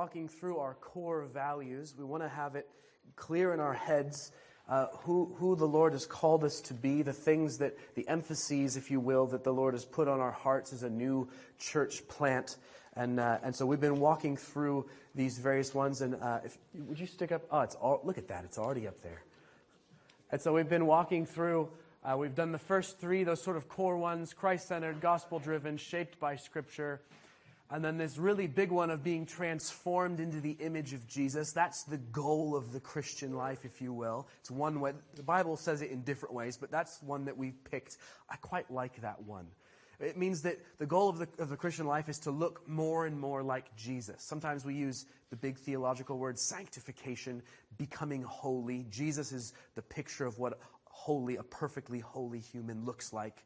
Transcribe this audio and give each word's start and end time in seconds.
walking 0.00 0.28
through 0.28 0.56
our 0.56 0.72
core 0.76 1.26
values. 1.26 1.94
We 1.94 2.06
want 2.06 2.22
to 2.22 2.28
have 2.30 2.56
it 2.56 2.66
clear 3.16 3.52
in 3.52 3.60
our 3.60 3.74
heads 3.74 4.32
uh, 4.66 4.86
who, 5.00 5.36
who 5.36 5.54
the 5.56 5.66
Lord 5.66 5.92
has 5.92 6.06
called 6.06 6.42
us 6.42 6.58
to 6.62 6.72
be, 6.72 7.02
the 7.02 7.12
things 7.12 7.58
that, 7.58 7.76
the 7.96 8.08
emphases, 8.08 8.78
if 8.78 8.90
you 8.90 8.98
will, 8.98 9.26
that 9.26 9.44
the 9.44 9.52
Lord 9.52 9.74
has 9.74 9.84
put 9.84 10.08
on 10.08 10.18
our 10.18 10.30
hearts 10.30 10.72
as 10.72 10.84
a 10.84 10.88
new 10.88 11.28
church 11.58 12.08
plant. 12.08 12.56
And, 12.96 13.20
uh, 13.20 13.40
and 13.42 13.54
so 13.54 13.66
we've 13.66 13.78
been 13.78 14.00
walking 14.00 14.38
through 14.38 14.86
these 15.14 15.36
various 15.36 15.74
ones. 15.74 16.00
And 16.00 16.14
uh, 16.14 16.38
if, 16.46 16.56
would 16.72 16.98
you 16.98 17.06
stick 17.06 17.30
up? 17.30 17.42
Oh, 17.50 17.60
it's 17.60 17.74
all, 17.74 18.00
look 18.02 18.16
at 18.16 18.28
that. 18.28 18.44
It's 18.44 18.56
already 18.56 18.88
up 18.88 19.02
there. 19.02 19.22
And 20.32 20.40
so 20.40 20.54
we've 20.54 20.66
been 20.66 20.86
walking 20.86 21.26
through, 21.26 21.68
uh, 22.02 22.16
we've 22.16 22.34
done 22.34 22.52
the 22.52 22.58
first 22.58 22.98
three, 22.98 23.22
those 23.22 23.42
sort 23.42 23.58
of 23.58 23.68
core 23.68 23.98
ones 23.98 24.32
Christ 24.32 24.66
centered, 24.66 25.02
gospel 25.02 25.40
driven, 25.40 25.76
shaped 25.76 26.18
by 26.18 26.36
Scripture. 26.36 27.02
And 27.72 27.84
then 27.84 27.98
this 27.98 28.18
really 28.18 28.48
big 28.48 28.72
one 28.72 28.90
of 28.90 29.04
being 29.04 29.24
transformed 29.24 30.18
into 30.18 30.40
the 30.40 30.56
image 30.58 30.92
of 30.92 31.06
Jesus. 31.06 31.52
That's 31.52 31.84
the 31.84 31.98
goal 31.98 32.56
of 32.56 32.72
the 32.72 32.80
Christian 32.80 33.34
life, 33.36 33.64
if 33.64 33.80
you 33.80 33.92
will. 33.92 34.26
It's 34.40 34.50
one 34.50 34.80
way, 34.80 34.92
the 35.14 35.22
Bible 35.22 35.56
says 35.56 35.80
it 35.80 35.90
in 35.90 36.02
different 36.02 36.34
ways, 36.34 36.56
but 36.56 36.72
that's 36.72 37.00
one 37.02 37.24
that 37.26 37.36
we 37.36 37.52
picked. 37.52 37.98
I 38.28 38.36
quite 38.36 38.70
like 38.72 39.00
that 39.02 39.22
one. 39.22 39.46
It 40.00 40.16
means 40.16 40.42
that 40.42 40.58
the 40.78 40.86
goal 40.86 41.10
of 41.10 41.18
the, 41.18 41.28
of 41.38 41.50
the 41.50 41.56
Christian 41.56 41.86
life 41.86 42.08
is 42.08 42.18
to 42.20 42.30
look 42.30 42.66
more 42.66 43.06
and 43.06 43.18
more 43.18 43.42
like 43.42 43.76
Jesus. 43.76 44.22
Sometimes 44.22 44.64
we 44.64 44.74
use 44.74 45.06
the 45.28 45.36
big 45.36 45.58
theological 45.58 46.18
word 46.18 46.38
sanctification, 46.38 47.42
becoming 47.76 48.22
holy. 48.22 48.86
Jesus 48.90 49.30
is 49.30 49.52
the 49.74 49.82
picture 49.82 50.24
of 50.24 50.38
what 50.38 50.58
holy, 50.84 51.36
a 51.36 51.42
perfectly 51.42 52.00
holy 52.00 52.40
human 52.40 52.84
looks 52.84 53.12
like. 53.12 53.44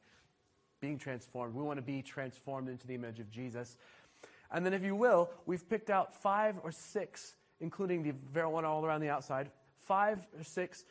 Being 0.81 0.99
transformed. 0.99 1.55
We 1.55 1.63
want 1.63 1.79
to 1.79 1.83
be 1.83 2.03
transformed 2.03 2.69
into 2.69 2.87
the 2.87 2.95
image 2.95 3.19
of 3.19 3.31
Jesus. 3.31 3.77
And 4.55 4.65
then, 4.65 4.73
if 4.73 4.85
you 4.85 4.95
will, 4.95 5.31
we've 5.47 5.69
picked 5.69 5.91
out 5.91 6.15
five 6.23 6.55
or 6.63 6.71
six, 6.71 7.35
including 7.61 8.05
the 8.33 8.49
one 8.49 8.65
all 8.65 8.87
around 8.87 9.01
the 9.01 9.11
outside, 9.11 9.51
five 9.81 10.21
or 10.39 10.45
six 10.45 10.85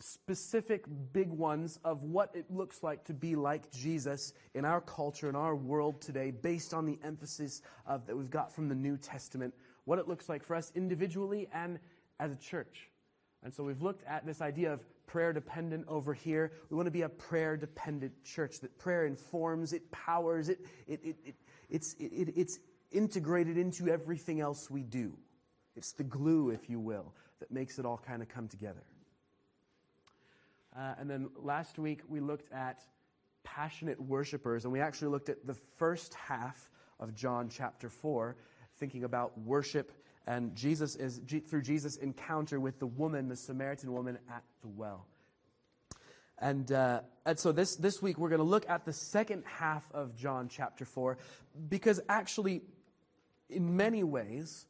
specific 0.00 0.84
big 1.12 1.30
ones 1.30 1.78
of 1.82 2.02
what 2.02 2.30
it 2.34 2.50
looks 2.50 2.82
like 2.82 3.04
to 3.04 3.14
be 3.14 3.36
like 3.36 3.70
Jesus 3.72 4.34
in 4.54 4.66
our 4.66 4.82
culture, 4.82 5.30
in 5.30 5.34
our 5.34 5.56
world 5.56 6.02
today, 6.02 6.30
based 6.30 6.74
on 6.74 6.84
the 6.84 6.98
emphasis 7.02 7.62
of, 7.86 8.06
that 8.06 8.16
we've 8.16 8.30
got 8.30 8.52
from 8.52 8.68
the 8.68 8.74
New 8.74 8.98
Testament, 8.98 9.54
what 9.84 9.98
it 9.98 10.06
looks 10.06 10.28
like 10.28 10.44
for 10.44 10.54
us 10.54 10.70
individually 10.74 11.48
and 11.54 11.78
as 12.18 12.32
a 12.32 12.36
church. 12.36 12.90
And 13.42 13.52
so 13.52 13.64
we've 13.64 13.80
looked 13.80 14.04
at 14.06 14.26
this 14.26 14.42
idea 14.42 14.74
of 14.74 14.84
prayer 15.06 15.32
dependent 15.32 15.86
over 15.88 16.12
here. 16.12 16.52
We 16.68 16.76
want 16.76 16.86
to 16.86 16.92
be 16.92 17.02
a 17.02 17.08
prayer 17.08 17.56
dependent 17.56 18.12
church, 18.24 18.60
that 18.60 18.78
prayer 18.78 19.06
informs, 19.06 19.72
it 19.72 19.90
powers, 19.90 20.50
it, 20.50 20.66
it, 20.86 21.00
it, 21.02 21.16
it 21.24 21.34
it's, 21.70 21.94
it, 21.98 22.32
it's 22.36 22.58
integrated 22.90 23.56
into 23.56 23.88
everything 23.88 24.40
else 24.40 24.70
we 24.70 24.82
do. 24.82 25.16
It's 25.76 25.92
the 25.92 26.04
glue, 26.04 26.50
if 26.50 26.68
you 26.68 26.80
will, 26.80 27.14
that 27.38 27.50
makes 27.50 27.78
it 27.78 27.86
all 27.86 27.98
kind 27.98 28.22
of 28.22 28.28
come 28.28 28.48
together. 28.48 28.82
Uh, 30.76 30.94
and 30.98 31.10
then 31.10 31.30
last 31.36 31.78
week 31.78 32.00
we 32.08 32.20
looked 32.20 32.52
at 32.52 32.80
passionate 33.44 34.00
worshipers, 34.00 34.64
and 34.64 34.72
we 34.72 34.80
actually 34.80 35.08
looked 35.08 35.28
at 35.28 35.46
the 35.46 35.54
first 35.76 36.14
half 36.14 36.70
of 36.98 37.14
John 37.14 37.48
chapter 37.48 37.88
4, 37.88 38.36
thinking 38.78 39.04
about 39.04 39.38
worship 39.38 39.92
and 40.26 40.54
Jesus 40.54 40.96
is 40.96 41.20
through 41.48 41.62
Jesus' 41.62 41.96
encounter 41.96 42.60
with 42.60 42.78
the 42.78 42.86
woman, 42.86 43.28
the 43.28 43.36
Samaritan 43.36 43.92
woman 43.92 44.18
at 44.28 44.44
the 44.62 44.68
well. 44.68 45.06
And, 46.38 46.70
uh, 46.72 47.00
and 47.26 47.38
so 47.38 47.52
this, 47.52 47.76
this 47.76 48.00
week 48.00 48.18
we're 48.18 48.28
going 48.28 48.38
to 48.40 48.44
look 48.44 48.68
at 48.68 48.84
the 48.84 48.92
second 48.92 49.44
half 49.44 49.84
of 49.92 50.16
John 50.16 50.48
chapter 50.48 50.84
4 50.84 51.18
because 51.68 52.00
actually 52.08 52.62
in 53.50 53.76
many 53.76 54.04
ways, 54.04 54.66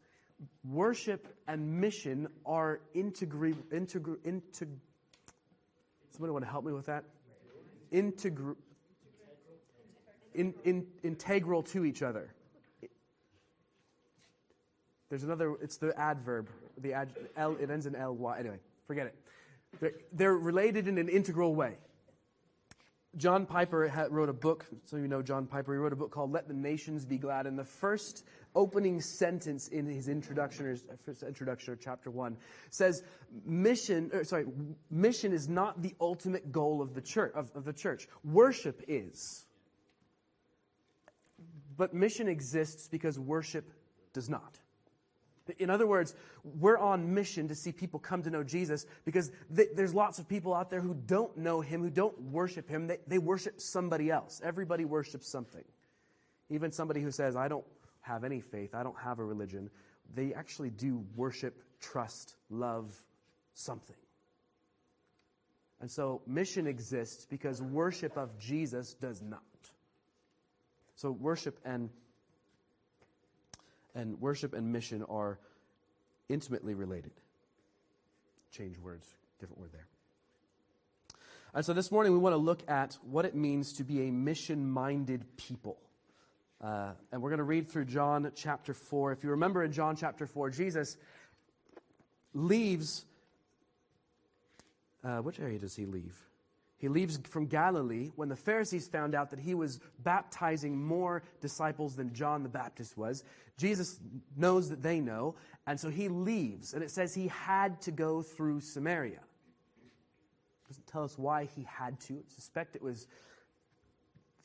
worship 0.64 1.26
and 1.48 1.80
mission 1.80 2.28
are. 2.44 2.80
Integral. 2.94 3.54
Integ- 3.72 4.78
Somebody 6.12 6.32
want 6.32 6.44
to 6.44 6.50
help 6.50 6.64
me 6.64 6.72
with 6.72 6.86
that? 6.86 7.04
In, 10.34 10.54
in, 10.64 10.86
integral 11.02 11.62
to 11.64 11.84
each 11.84 12.02
other. 12.02 12.32
There's 15.08 15.24
another. 15.24 15.56
It's 15.60 15.76
the 15.76 15.98
adverb. 15.98 16.48
The 16.78 16.92
ad, 16.94 17.10
L. 17.36 17.56
It 17.60 17.70
ends 17.70 17.86
in 17.86 17.94
ly. 17.94 18.38
Anyway, 18.38 18.58
forget 18.86 19.06
it. 19.06 19.14
They're, 19.80 19.92
they're 20.12 20.36
related 20.36 20.88
in 20.88 20.98
an 20.98 21.08
integral 21.08 21.54
way. 21.54 21.76
John 23.16 23.44
Piper 23.44 24.08
wrote 24.10 24.28
a 24.28 24.32
book, 24.32 24.66
so 24.84 24.96
you 24.96 25.08
know 25.08 25.20
John 25.20 25.46
Piper. 25.46 25.72
He 25.72 25.78
wrote 25.78 25.92
a 25.92 25.96
book 25.96 26.12
called 26.12 26.32
Let 26.32 26.46
the 26.46 26.54
Nations 26.54 27.04
Be 27.04 27.18
Glad. 27.18 27.46
And 27.46 27.58
the 27.58 27.64
first 27.64 28.24
opening 28.54 29.00
sentence 29.00 29.68
in 29.68 29.86
his 29.86 30.08
introduction, 30.08 30.66
or 30.66 30.76
first 31.04 31.22
introduction, 31.24 31.72
or 31.72 31.76
chapter 31.76 32.10
one, 32.10 32.36
says, 32.70 33.02
"Mission, 33.44 34.10
or, 34.12 34.22
sorry, 34.22 34.46
mission 34.90 35.32
is 35.32 35.48
not 35.48 35.82
the 35.82 35.94
ultimate 36.00 36.52
goal 36.52 36.80
of 36.80 36.94
the 36.94 37.00
church. 37.00 37.32
Of, 37.34 37.50
of 37.56 37.64
the 37.64 37.72
church, 37.72 38.06
worship 38.24 38.82
is. 38.86 39.44
But 41.76 41.92
mission 41.92 42.28
exists 42.28 42.88
because 42.88 43.18
worship 43.18 43.72
does 44.12 44.28
not." 44.28 44.60
In 45.58 45.70
other 45.70 45.86
words, 45.86 46.14
we're 46.44 46.78
on 46.78 47.14
mission 47.14 47.48
to 47.48 47.54
see 47.54 47.72
people 47.72 48.00
come 48.00 48.22
to 48.22 48.30
know 48.30 48.42
Jesus 48.42 48.86
because 49.04 49.30
th- 49.54 49.70
there's 49.74 49.94
lots 49.94 50.18
of 50.18 50.28
people 50.28 50.54
out 50.54 50.70
there 50.70 50.80
who 50.80 50.94
don't 50.94 51.36
know 51.36 51.60
him, 51.60 51.82
who 51.82 51.90
don't 51.90 52.18
worship 52.20 52.68
him. 52.68 52.86
They, 52.86 52.98
they 53.06 53.18
worship 53.18 53.60
somebody 53.60 54.10
else. 54.10 54.40
Everybody 54.44 54.84
worships 54.84 55.28
something. 55.28 55.64
Even 56.48 56.72
somebody 56.72 57.00
who 57.00 57.10
says, 57.10 57.36
I 57.36 57.48
don't 57.48 57.64
have 58.00 58.24
any 58.24 58.40
faith, 58.40 58.74
I 58.74 58.82
don't 58.82 58.98
have 58.98 59.18
a 59.18 59.24
religion, 59.24 59.70
they 60.14 60.34
actually 60.34 60.70
do 60.70 61.04
worship, 61.14 61.62
trust, 61.80 62.34
love 62.48 62.92
something. 63.54 63.96
And 65.80 65.90
so 65.90 66.20
mission 66.26 66.66
exists 66.66 67.26
because 67.26 67.62
worship 67.62 68.16
of 68.16 68.38
Jesus 68.38 68.94
does 68.94 69.22
not. 69.22 69.40
So 70.94 71.10
worship 71.10 71.58
and 71.64 71.88
and 73.94 74.20
worship 74.20 74.54
and 74.54 74.72
mission 74.72 75.02
are 75.08 75.38
intimately 76.28 76.74
related. 76.74 77.12
Change 78.50 78.78
words, 78.78 79.06
different 79.38 79.60
word 79.60 79.72
there. 79.72 79.86
And 81.52 81.64
so 81.64 81.72
this 81.72 81.90
morning 81.90 82.12
we 82.12 82.18
want 82.18 82.34
to 82.34 82.38
look 82.38 82.62
at 82.68 82.96
what 83.02 83.24
it 83.24 83.34
means 83.34 83.72
to 83.74 83.84
be 83.84 84.08
a 84.08 84.12
mission 84.12 84.70
minded 84.70 85.24
people. 85.36 85.78
Uh, 86.62 86.92
and 87.10 87.22
we're 87.22 87.30
going 87.30 87.38
to 87.38 87.44
read 87.44 87.68
through 87.68 87.86
John 87.86 88.30
chapter 88.34 88.74
4. 88.74 89.12
If 89.12 89.24
you 89.24 89.30
remember 89.30 89.64
in 89.64 89.72
John 89.72 89.96
chapter 89.96 90.26
4, 90.26 90.50
Jesus 90.50 90.96
leaves. 92.34 93.04
Uh, 95.02 95.18
which 95.18 95.40
area 95.40 95.58
does 95.58 95.74
he 95.74 95.86
leave? 95.86 96.14
He 96.80 96.88
leaves 96.88 97.18
from 97.28 97.46
Galilee 97.46 98.10
when 98.16 98.30
the 98.30 98.36
Pharisees 98.36 98.88
found 98.88 99.14
out 99.14 99.28
that 99.30 99.38
he 99.38 99.54
was 99.54 99.80
baptizing 99.98 100.82
more 100.82 101.22
disciples 101.42 101.94
than 101.94 102.14
John 102.14 102.42
the 102.42 102.48
Baptist 102.48 102.96
was. 102.96 103.22
Jesus 103.58 104.00
knows 104.34 104.70
that 104.70 104.82
they 104.82 104.98
know, 104.98 105.34
and 105.66 105.78
so 105.78 105.90
he 105.90 106.08
leaves. 106.08 106.72
And 106.72 106.82
it 106.82 106.90
says 106.90 107.14
he 107.14 107.28
had 107.28 107.82
to 107.82 107.90
go 107.90 108.22
through 108.22 108.60
Samaria. 108.60 109.20
It 109.20 110.68
doesn't 110.68 110.86
tell 110.86 111.04
us 111.04 111.18
why 111.18 111.44
he 111.54 111.64
had 111.64 112.00
to. 112.00 112.14
I 112.14 112.34
suspect 112.34 112.74
it 112.74 112.82
was 112.82 113.06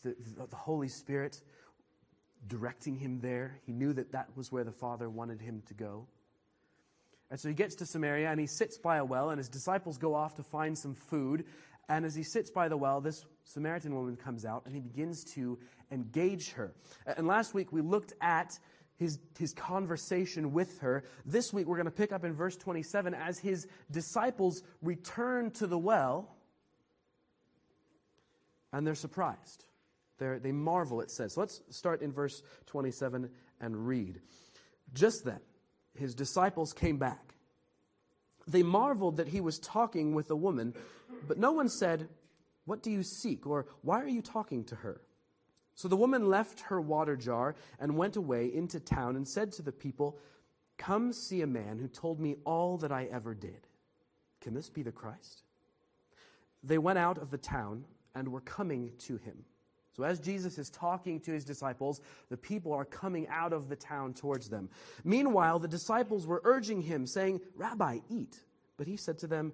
the, 0.03 0.13
the 0.49 0.55
Holy 0.57 0.89
Spirit 0.89 1.41
directing 2.47 2.97
him 2.97 3.21
there. 3.21 3.57
He 3.65 3.71
knew 3.71 3.93
that 3.93 4.11
that 4.11 4.27
was 4.35 4.51
where 4.51 4.65
the 4.65 4.73
Father 4.73 5.09
wanted 5.09 5.39
him 5.39 5.63
to 5.67 5.73
go. 5.73 6.05
And 7.31 7.39
so 7.39 7.47
he 7.47 7.53
gets 7.53 7.75
to 7.75 7.85
Samaria 7.85 8.29
and 8.29 8.39
he 8.39 8.45
sits 8.45 8.77
by 8.77 8.97
a 8.97 9.05
well, 9.05 9.29
and 9.29 9.37
his 9.37 9.49
disciples 9.49 9.97
go 9.97 10.13
off 10.13 10.35
to 10.35 10.43
find 10.43 10.77
some 10.77 10.93
food. 10.93 11.45
And 11.87 12.05
as 12.05 12.15
he 12.15 12.23
sits 12.23 12.49
by 12.49 12.67
the 12.67 12.77
well, 12.77 13.01
this 13.01 13.25
Samaritan 13.43 13.93
woman 13.93 14.15
comes 14.15 14.45
out 14.45 14.63
and 14.65 14.73
he 14.73 14.81
begins 14.81 15.23
to 15.35 15.59
engage 15.91 16.51
her. 16.51 16.73
And 17.05 17.27
last 17.27 17.53
week 17.53 17.71
we 17.71 17.81
looked 17.81 18.13
at 18.21 18.57
his, 18.97 19.19
his 19.37 19.53
conversation 19.53 20.53
with 20.53 20.79
her. 20.79 21.03
This 21.25 21.53
week 21.53 21.67
we're 21.67 21.75
going 21.75 21.85
to 21.85 21.91
pick 21.91 22.11
up 22.11 22.23
in 22.23 22.33
verse 22.33 22.55
27 22.55 23.13
as 23.13 23.37
his 23.37 23.67
disciples 23.91 24.63
return 24.81 25.51
to 25.51 25.67
the 25.67 25.77
well 25.77 26.35
and 28.75 28.85
they're 28.85 28.95
surprised. 28.95 29.63
They're, 30.17 30.39
they 30.39 30.51
marvel, 30.51 31.01
it 31.01 31.11
says. 31.11 31.35
So 31.35 31.41
let's 31.41 31.61
start 31.69 32.01
in 32.01 32.11
verse 32.11 32.41
27 32.67 33.29
and 33.61 33.87
read. 33.87 34.19
Just 34.93 35.23
then, 35.23 35.39
his 35.97 36.13
disciples 36.13 36.73
came 36.73 36.97
back. 36.97 37.35
They 38.47 38.63
marveled 38.63 39.17
that 39.17 39.29
he 39.29 39.41
was 39.41 39.59
talking 39.59 40.13
with 40.13 40.29
a 40.29 40.35
woman 40.35 40.73
but 41.27 41.37
no 41.37 41.51
one 41.51 41.69
said, 41.69 42.07
What 42.65 42.83
do 42.83 42.91
you 42.91 43.03
seek? 43.03 43.45
or 43.45 43.67
Why 43.81 44.01
are 44.01 44.07
you 44.07 44.21
talking 44.21 44.63
to 44.65 44.75
her? 44.75 45.01
So 45.75 45.87
the 45.87 45.97
woman 45.97 46.29
left 46.29 46.61
her 46.61 46.79
water 46.79 47.17
jar 47.17 47.55
and 47.79 47.97
went 47.97 48.15
away 48.15 48.51
into 48.53 48.79
town 48.79 49.15
and 49.17 49.27
said 49.27 49.51
to 49.53 49.61
the 49.61 49.73
people, 49.73 50.17
Come 50.77 51.11
see 51.11 51.41
a 51.41 51.47
man 51.47 51.79
who 51.79 51.87
told 51.87 52.19
me 52.19 52.35
all 52.45 52.77
that 52.77 52.91
I 52.91 53.05
ever 53.11 53.33
did. 53.33 53.67
Can 54.41 54.53
this 54.53 54.69
be 54.69 54.83
the 54.83 54.91
Christ? 54.91 55.43
They 56.63 56.77
went 56.77 56.99
out 56.99 57.17
of 57.17 57.29
the 57.29 57.37
town 57.37 57.85
and 58.15 58.27
were 58.29 58.41
coming 58.41 58.91
to 58.99 59.17
him. 59.17 59.45
So, 59.95 60.03
as 60.03 60.19
Jesus 60.19 60.57
is 60.57 60.69
talking 60.69 61.21
to 61.21 61.31
his 61.31 61.45
disciples, 61.45 62.01
the 62.29 62.35
people 62.35 62.73
are 62.73 62.83
coming 62.83 63.27
out 63.29 63.53
of 63.53 63.69
the 63.69 63.77
town 63.77 64.13
towards 64.13 64.49
them. 64.49 64.69
Meanwhile, 65.05 65.59
the 65.59 65.69
disciples 65.69 66.27
were 66.27 66.41
urging 66.43 66.81
him, 66.81 67.07
saying, 67.07 67.39
Rabbi, 67.55 67.99
eat. 68.09 68.41
But 68.75 68.87
he 68.87 68.97
said 68.97 69.19
to 69.19 69.27
them, 69.27 69.53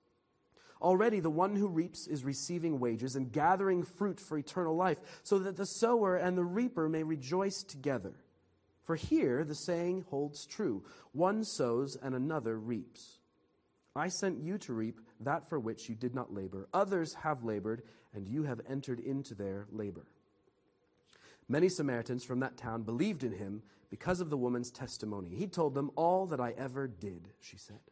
Already 0.81 1.19
the 1.19 1.29
one 1.29 1.55
who 1.55 1.67
reaps 1.67 2.07
is 2.07 2.23
receiving 2.23 2.79
wages 2.79 3.15
and 3.15 3.31
gathering 3.31 3.83
fruit 3.83 4.19
for 4.19 4.37
eternal 4.37 4.75
life, 4.75 4.97
so 5.23 5.37
that 5.39 5.55
the 5.55 5.65
sower 5.65 6.15
and 6.15 6.37
the 6.37 6.43
reaper 6.43 6.89
may 6.89 7.03
rejoice 7.03 7.61
together. 7.63 8.13
For 8.83 8.95
here 8.95 9.43
the 9.43 9.55
saying 9.55 10.05
holds 10.09 10.45
true 10.45 10.83
one 11.11 11.43
sows 11.43 11.95
and 12.01 12.15
another 12.15 12.57
reaps. 12.57 13.19
I 13.95 14.07
sent 14.07 14.41
you 14.41 14.57
to 14.59 14.73
reap 14.73 15.01
that 15.19 15.49
for 15.49 15.59
which 15.59 15.87
you 15.87 15.95
did 15.95 16.15
not 16.15 16.33
labor. 16.33 16.67
Others 16.73 17.13
have 17.15 17.43
labored, 17.43 17.83
and 18.13 18.27
you 18.27 18.43
have 18.43 18.61
entered 18.67 18.99
into 18.99 19.35
their 19.35 19.67
labor. 19.71 20.05
Many 21.47 21.69
Samaritans 21.69 22.23
from 22.23 22.39
that 22.39 22.57
town 22.57 22.83
believed 22.83 23.23
in 23.23 23.33
him 23.33 23.61
because 23.89 24.21
of 24.21 24.29
the 24.29 24.37
woman's 24.37 24.71
testimony. 24.71 25.29
He 25.35 25.47
told 25.47 25.73
them 25.73 25.91
all 25.95 26.25
that 26.27 26.39
I 26.39 26.53
ever 26.57 26.87
did, 26.87 27.27
she 27.41 27.57
said. 27.57 27.90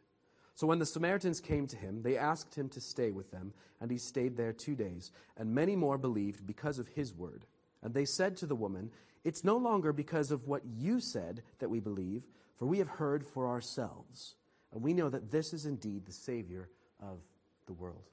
So 0.60 0.68
when 0.68 0.80
the 0.80 0.86
Samaritans 0.86 1.40
came 1.40 1.68
to 1.68 1.78
him, 1.78 2.02
they 2.02 2.18
asked 2.18 2.54
him 2.54 2.68
to 2.72 2.82
stay 2.82 3.12
with 3.12 3.32
them, 3.32 3.54
and 3.80 3.90
he 3.90 3.98
stayed 3.98 4.36
there 4.36 4.52
two 4.52 4.76
days. 4.76 5.10
And 5.38 5.56
many 5.56 5.74
more 5.74 5.98
believed 5.98 6.46
because 6.46 6.80
of 6.80 6.88
his 6.90 7.14
word. 7.14 7.46
And 7.82 7.94
they 7.94 8.04
said 8.04 8.36
to 8.36 8.46
the 8.46 8.58
woman, 8.58 8.92
It's 9.24 9.46
no 9.46 9.56
longer 9.56 9.94
because 9.94 10.32
of 10.32 10.50
what 10.50 10.64
you 10.66 11.00
said 11.00 11.44
that 11.60 11.70
we 11.70 11.80
believe, 11.80 12.24
for 12.58 12.66
we 12.66 12.80
have 12.80 12.90
heard 12.90 13.26
for 13.26 13.48
ourselves. 13.48 14.36
And 14.74 14.82
we 14.82 14.92
know 14.94 15.08
that 15.08 15.32
this 15.32 15.54
is 15.54 15.66
indeed 15.66 16.06
the 16.06 16.12
Savior 16.12 16.68
of 17.02 17.20
the 17.66 17.72
world. 17.72 18.04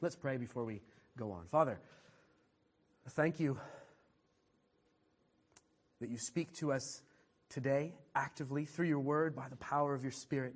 Let's 0.00 0.14
pray 0.14 0.36
before 0.36 0.64
we 0.64 0.82
go 1.18 1.32
on. 1.32 1.46
Father, 1.48 1.80
thank 3.08 3.40
you 3.40 3.58
that 6.00 6.10
you 6.10 6.18
speak 6.18 6.52
to 6.58 6.70
us 6.70 7.02
today 7.48 7.92
actively 8.14 8.66
through 8.66 8.86
your 8.86 9.00
word 9.00 9.34
by 9.34 9.48
the 9.48 9.56
power 9.56 9.94
of 9.94 10.04
your 10.04 10.12
Spirit. 10.12 10.54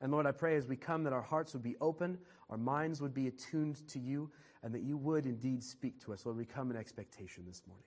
And 0.00 0.12
Lord, 0.12 0.26
I 0.26 0.32
pray 0.32 0.56
as 0.56 0.66
we 0.66 0.76
come 0.76 1.04
that 1.04 1.12
our 1.12 1.22
hearts 1.22 1.54
would 1.54 1.62
be 1.62 1.76
open, 1.80 2.18
our 2.50 2.58
minds 2.58 3.00
would 3.00 3.14
be 3.14 3.28
attuned 3.28 3.86
to 3.88 3.98
you, 3.98 4.30
and 4.62 4.74
that 4.74 4.82
you 4.82 4.96
would 4.96 5.26
indeed 5.26 5.62
speak 5.62 5.98
to 6.04 6.12
us. 6.12 6.26
Lord, 6.26 6.36
we 6.36 6.44
come 6.44 6.70
in 6.70 6.76
expectation 6.76 7.44
this 7.46 7.62
morning. 7.66 7.84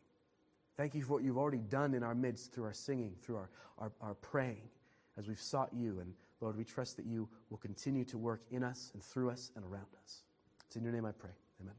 Thank 0.78 0.96
you 0.96 1.04
for 1.04 1.14
what 1.14 1.24
you've 1.24 1.38
already 1.38 1.60
done 1.60 1.94
in 1.94 2.04
our 2.04 2.16
midst 2.16 2.54
through 2.54 2.64
our 2.64 2.74
singing, 2.74 3.14
through 3.22 3.36
our, 3.36 3.50
our, 3.78 3.92
our 4.02 4.14
praying, 4.16 4.70
as 5.18 5.28
we've 5.28 5.40
sought 5.40 5.70
you. 5.74 6.00
And 6.00 6.14
Lord, 6.42 6.58
we 6.58 6.64
trust 6.64 6.96
that 6.98 7.06
you 7.06 7.28
will 7.50 7.58
continue 7.58 8.06
to 8.06 8.18
work 8.18 8.44
in 8.50 8.64
us 8.64 8.92
and 8.94 9.04
through 9.04 9.30
us 9.30 9.52
and 9.56 9.66
around 9.66 9.88
us. 10.04 10.24
It's 10.68 10.78
in 10.78 10.84
your 10.84 10.94
name 10.94 11.06
I 11.06 11.12
pray. 11.12 11.32
Amen. 11.62 11.76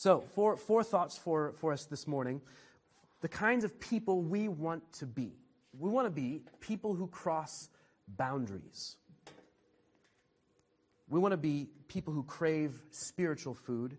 So, 0.00 0.22
four, 0.34 0.56
four 0.56 0.82
thoughts 0.82 1.18
for, 1.18 1.52
for 1.58 1.74
us 1.74 1.84
this 1.84 2.06
morning. 2.06 2.40
The 3.20 3.28
kinds 3.28 3.64
of 3.64 3.78
people 3.78 4.22
we 4.22 4.48
want 4.48 4.94
to 4.94 5.04
be. 5.04 5.34
We 5.78 5.90
want 5.90 6.06
to 6.06 6.10
be 6.10 6.40
people 6.58 6.94
who 6.94 7.06
cross 7.06 7.68
boundaries. 8.08 8.96
We 11.10 11.20
want 11.20 11.32
to 11.32 11.36
be 11.36 11.68
people 11.88 12.14
who 12.14 12.22
crave 12.22 12.80
spiritual 12.90 13.52
food. 13.52 13.98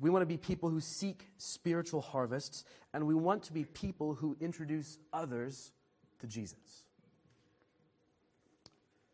We 0.00 0.10
want 0.10 0.22
to 0.22 0.26
be 0.26 0.36
people 0.36 0.70
who 0.70 0.80
seek 0.80 1.24
spiritual 1.38 2.00
harvests. 2.00 2.64
And 2.92 3.06
we 3.06 3.14
want 3.14 3.44
to 3.44 3.52
be 3.52 3.66
people 3.66 4.14
who 4.14 4.36
introduce 4.40 4.98
others 5.12 5.70
to 6.18 6.26
Jesus. 6.26 6.82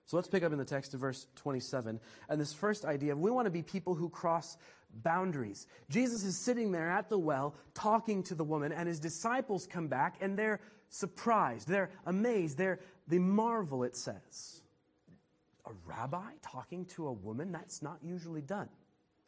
So 0.07 0.17
let's 0.17 0.29
pick 0.29 0.45
up 0.45 0.53
in 0.53 0.59
the 0.59 0.65
text 0.65 0.93
to 0.93 0.97
verse 0.97 1.27
27. 1.35 2.01
And 2.29 2.41
this 2.41 2.55
first 2.55 2.87
idea 2.87 3.15
we 3.15 3.31
want 3.31 3.45
to 3.45 3.51
be 3.51 3.63
people 3.63 3.95
who 3.95 4.09
cross 4.09 4.57
boundaries. 5.03 5.67
Jesus 5.89 6.25
is 6.25 6.37
sitting 6.37 6.73
there 6.73 6.91
at 6.91 7.09
the 7.09 7.19
well 7.19 7.55
talking 7.75 8.23
to 8.25 8.35
the 8.35 8.45
woman, 8.45 8.73
and 8.73 8.89
his 8.89 9.01
disciples 9.01 9.67
come 9.67 9.89
back 9.89 10.17
and 10.21 10.39
they're 10.39 10.61
surprised. 10.89 11.69
They're 11.69 11.91
amazed. 12.07 12.59
They're, 12.59 12.81
they 13.09 13.19
marvel, 13.19 13.85
it 13.85 13.97
says. 13.97 14.63
A 15.67 15.71
rabbi 15.87 16.31
talking 16.43 16.85
to 16.87 17.09
a 17.09 17.13
woman? 17.13 17.53
That's 17.53 17.83
not 17.83 17.99
usually 18.03 18.43
done. 18.43 18.69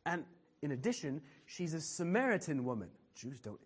And 0.06 0.24
in 0.62 0.72
addition, 0.72 1.20
she's 1.46 1.74
a 1.74 1.80
Samaritan 1.80 2.64
woman. 2.64 2.88
Jews 3.14 3.40
don't 3.40 3.60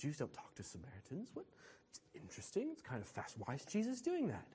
Jews 0.00 0.16
don't 0.16 0.32
talk 0.32 0.54
to 0.54 0.62
Samaritans. 0.62 1.28
What? 1.34 1.44
It's 1.90 2.00
interesting. 2.14 2.70
It's 2.72 2.80
kind 2.80 3.02
of 3.02 3.08
fast. 3.08 3.36
Why 3.44 3.54
is 3.54 3.64
Jesus 3.66 4.00
doing 4.00 4.28
that? 4.28 4.46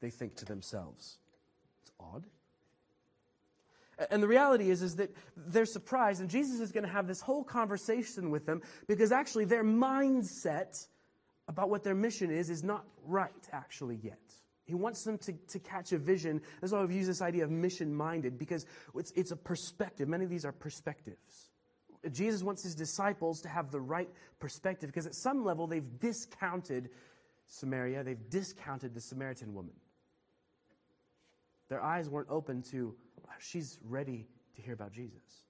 They 0.00 0.10
think 0.10 0.36
to 0.36 0.44
themselves. 0.44 1.16
It's 1.80 1.92
odd. 1.98 2.26
And 4.10 4.22
the 4.22 4.28
reality 4.28 4.70
is, 4.70 4.82
is 4.82 4.96
that 4.96 5.14
they're 5.36 5.66
surprised, 5.66 6.20
and 6.20 6.30
Jesus 6.30 6.60
is 6.60 6.72
going 6.72 6.84
to 6.84 6.90
have 6.90 7.06
this 7.06 7.20
whole 7.20 7.44
conversation 7.44 8.30
with 8.30 8.46
them 8.46 8.62
because 8.88 9.12
actually 9.12 9.44
their 9.44 9.64
mindset 9.64 10.86
about 11.48 11.68
what 11.68 11.84
their 11.84 11.94
mission 11.94 12.30
is 12.30 12.50
is 12.50 12.62
not 12.62 12.84
right, 13.04 13.30
actually, 13.52 14.00
yet. 14.02 14.18
He 14.64 14.74
wants 14.74 15.04
them 15.04 15.18
to, 15.18 15.32
to 15.32 15.58
catch 15.58 15.92
a 15.92 15.98
vision. 15.98 16.40
That's 16.60 16.72
why 16.72 16.80
I've 16.80 16.92
used 16.92 17.10
this 17.10 17.20
idea 17.20 17.44
of 17.44 17.50
mission 17.50 17.94
minded 17.94 18.38
because 18.38 18.64
it's, 18.94 19.12
it's 19.16 19.32
a 19.32 19.36
perspective. 19.36 20.08
Many 20.08 20.24
of 20.24 20.30
these 20.30 20.44
are 20.44 20.52
perspectives. 20.52 21.50
Jesus 22.10 22.42
wants 22.42 22.62
his 22.62 22.74
disciples 22.74 23.40
to 23.42 23.48
have 23.48 23.70
the 23.70 23.80
right 23.80 24.08
perspective 24.40 24.88
because 24.88 25.06
at 25.06 25.14
some 25.14 25.44
level 25.44 25.66
they've 25.66 26.00
discounted 26.00 26.90
Samaria, 27.46 28.02
they've 28.02 28.30
discounted 28.30 28.94
the 28.94 29.00
Samaritan 29.00 29.54
woman. 29.54 29.74
Their 31.68 31.82
eyes 31.82 32.08
weren't 32.08 32.28
open 32.30 32.62
to 32.70 32.94
she's 33.38 33.78
ready 33.84 34.26
to 34.56 34.62
hear 34.62 34.74
about 34.74 34.92
Jesus. 34.92 35.42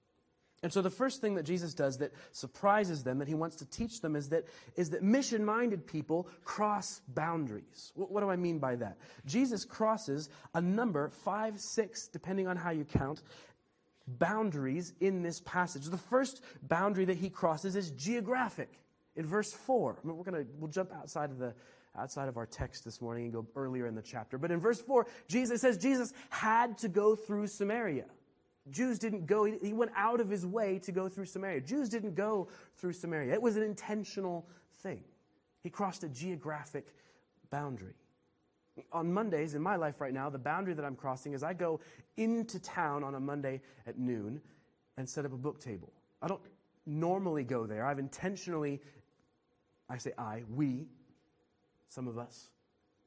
And 0.63 0.71
so 0.71 0.81
the 0.81 0.89
first 0.89 1.19
thing 1.19 1.35
that 1.35 1.43
Jesus 1.43 1.73
does 1.73 1.97
that 1.97 2.13
surprises 2.31 3.03
them, 3.03 3.19
that 3.19 3.27
he 3.27 3.33
wants 3.33 3.57
to 3.57 3.65
teach 3.65 3.99
them, 3.99 4.15
is 4.15 4.29
that, 4.29 4.45
is 4.77 4.89
that 4.91 5.03
mission 5.03 5.43
minded 5.43 5.85
people 5.85 6.29
cross 6.45 7.01
boundaries. 7.09 7.91
What, 7.95 8.09
what, 8.09 8.21
do 8.21 8.29
I 8.29 8.37
mean 8.37 8.59
by 8.59 8.77
that? 8.77 8.97
Jesus 9.25 9.65
crosses 9.65 10.29
a 10.55 10.61
number, 10.61 11.09
five, 11.09 11.59
six, 11.59 12.07
depending 12.07 12.47
on 12.47 12.55
how 12.55 12.69
you 12.69 12.85
count, 12.85 13.23
boundaries 14.07 14.93
in 15.01 15.21
this 15.21 15.41
passage. 15.41 15.85
The 15.85 15.97
first 15.97 16.41
boundary 16.61 17.05
that 17.05 17.17
he 17.17 17.29
crosses 17.29 17.75
is 17.75 17.91
geographic. 17.91 18.79
In 19.17 19.25
verse 19.25 19.51
4, 19.51 19.97
I 20.01 20.07
mean, 20.07 20.17
we're 20.17 20.23
gonna, 20.23 20.45
we'll 20.57 20.71
jump 20.71 20.93
outside 20.93 21.29
of 21.29 21.39
the, 21.39 21.53
outside 21.97 22.27
of 22.27 22.37
our 22.37 22.45
text 22.45 22.83
this 22.83 23.01
morning 23.01 23.25
and 23.25 23.33
go 23.33 23.45
earlier 23.55 23.87
in 23.87 23.95
the 23.95 24.01
chapter. 24.01 24.37
But 24.37 24.51
in 24.51 24.59
verse 24.59 24.81
4, 24.81 25.05
Jesus 25.27 25.61
says 25.61 25.77
Jesus 25.77 26.13
had 26.29 26.77
to 26.79 26.89
go 26.89 27.15
through 27.15 27.47
Samaria. 27.47 28.05
Jews 28.69 28.97
didn't 28.97 29.25
go, 29.25 29.43
he 29.43 29.73
went 29.73 29.91
out 29.95 30.21
of 30.21 30.29
his 30.29 30.45
way 30.45 30.79
to 30.79 30.91
go 30.91 31.09
through 31.09 31.25
Samaria. 31.25 31.61
Jews 31.61 31.89
didn't 31.89 32.15
go 32.15 32.47
through 32.77 32.93
Samaria. 32.93 33.33
It 33.33 33.41
was 33.41 33.57
an 33.57 33.63
intentional 33.63 34.47
thing. 34.81 35.03
He 35.61 35.69
crossed 35.69 36.03
a 36.03 36.09
geographic 36.09 36.87
boundary. 37.49 37.95
On 38.91 39.13
Mondays 39.13 39.53
in 39.53 39.61
my 39.61 39.75
life 39.75 40.01
right 40.01 40.13
now, 40.13 40.29
the 40.29 40.39
boundary 40.39 40.73
that 40.73 40.85
I'm 40.85 40.95
crossing 40.95 41.33
is 41.33 41.43
I 41.43 41.53
go 41.53 41.79
into 42.17 42.57
town 42.59 43.03
on 43.03 43.15
a 43.15 43.19
Monday 43.19 43.61
at 43.85 43.99
noon 43.99 44.41
and 44.97 45.07
set 45.07 45.25
up 45.25 45.33
a 45.33 45.37
book 45.37 45.59
table. 45.59 45.91
I 46.21 46.27
don't 46.27 46.41
normally 46.85 47.43
go 47.43 47.67
there. 47.67 47.85
I've 47.85 47.99
intentionally, 47.99 48.81
I 49.89 49.97
say 49.97 50.11
I, 50.17 50.43
we 50.49 50.87
some 51.93 52.07
of 52.07 52.17
us. 52.17 52.49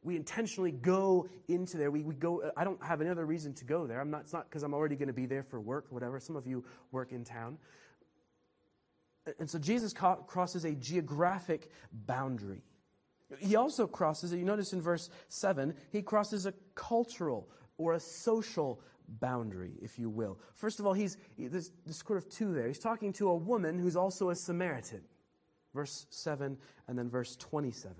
We 0.02 0.14
intentionally 0.14 0.70
go 0.70 1.28
into 1.48 1.76
there. 1.76 1.90
We, 1.90 2.02
we 2.02 2.14
go, 2.14 2.50
I 2.56 2.62
don't 2.62 2.82
have 2.82 3.00
any 3.00 3.10
other 3.10 3.26
reason 3.26 3.54
to 3.54 3.64
go 3.64 3.86
there. 3.86 4.00
I'm 4.00 4.10
not, 4.10 4.20
it's 4.22 4.32
not 4.32 4.48
because 4.48 4.62
I'm 4.62 4.72
already 4.72 4.94
going 4.94 5.08
to 5.08 5.14
be 5.14 5.26
there 5.26 5.42
for 5.42 5.60
work 5.60 5.86
or 5.90 5.94
whatever. 5.94 6.20
Some 6.20 6.36
of 6.36 6.46
you 6.46 6.64
work 6.92 7.12
in 7.12 7.24
town. 7.24 7.58
And 9.40 9.50
so 9.50 9.58
Jesus 9.58 9.92
crosses 9.92 10.64
a 10.64 10.72
geographic 10.72 11.70
boundary. 11.92 12.62
He 13.40 13.56
also 13.56 13.88
crosses, 13.88 14.32
you 14.32 14.44
notice 14.44 14.72
in 14.72 14.80
verse 14.80 15.10
7, 15.28 15.74
he 15.90 16.00
crosses 16.00 16.46
a 16.46 16.54
cultural 16.76 17.48
or 17.76 17.94
a 17.94 18.00
social 18.00 18.80
boundary, 19.20 19.72
if 19.82 19.98
you 19.98 20.08
will. 20.08 20.38
First 20.54 20.78
of 20.78 20.86
all, 20.86 20.92
he's, 20.92 21.16
there's, 21.36 21.72
there's 21.84 22.04
sort 22.06 22.18
of 22.18 22.28
two 22.28 22.54
there. 22.54 22.68
He's 22.68 22.78
talking 22.78 23.12
to 23.14 23.30
a 23.30 23.36
woman 23.36 23.80
who's 23.80 23.96
also 23.96 24.30
a 24.30 24.36
Samaritan. 24.36 25.00
Verse 25.74 26.06
7 26.10 26.56
and 26.86 26.96
then 26.96 27.10
verse 27.10 27.34
27 27.36 27.92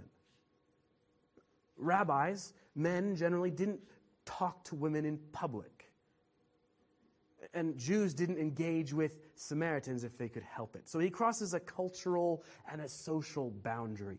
rabbis, 1.76 2.52
men 2.75 3.16
generally, 3.16 3.50
didn't 3.50 3.80
talk 4.25 4.64
to 4.64 4.75
women 4.75 5.04
in 5.04 5.18
public. 5.33 5.76
and 7.54 7.78
Jews 7.78 8.14
didn't 8.14 8.38
engage 8.38 8.92
with 8.92 9.18
Samaritans 9.35 10.04
if 10.04 10.18
they 10.18 10.28
could 10.28 10.42
help 10.42 10.76
it. 10.76 10.88
So 10.88 10.99
he 10.99 11.11
crosses 11.11 11.54
a 11.54 11.61
cultural 11.61 12.45
and 12.71 12.80
a 12.80 12.88
social 12.88 13.50
boundary. 13.50 14.18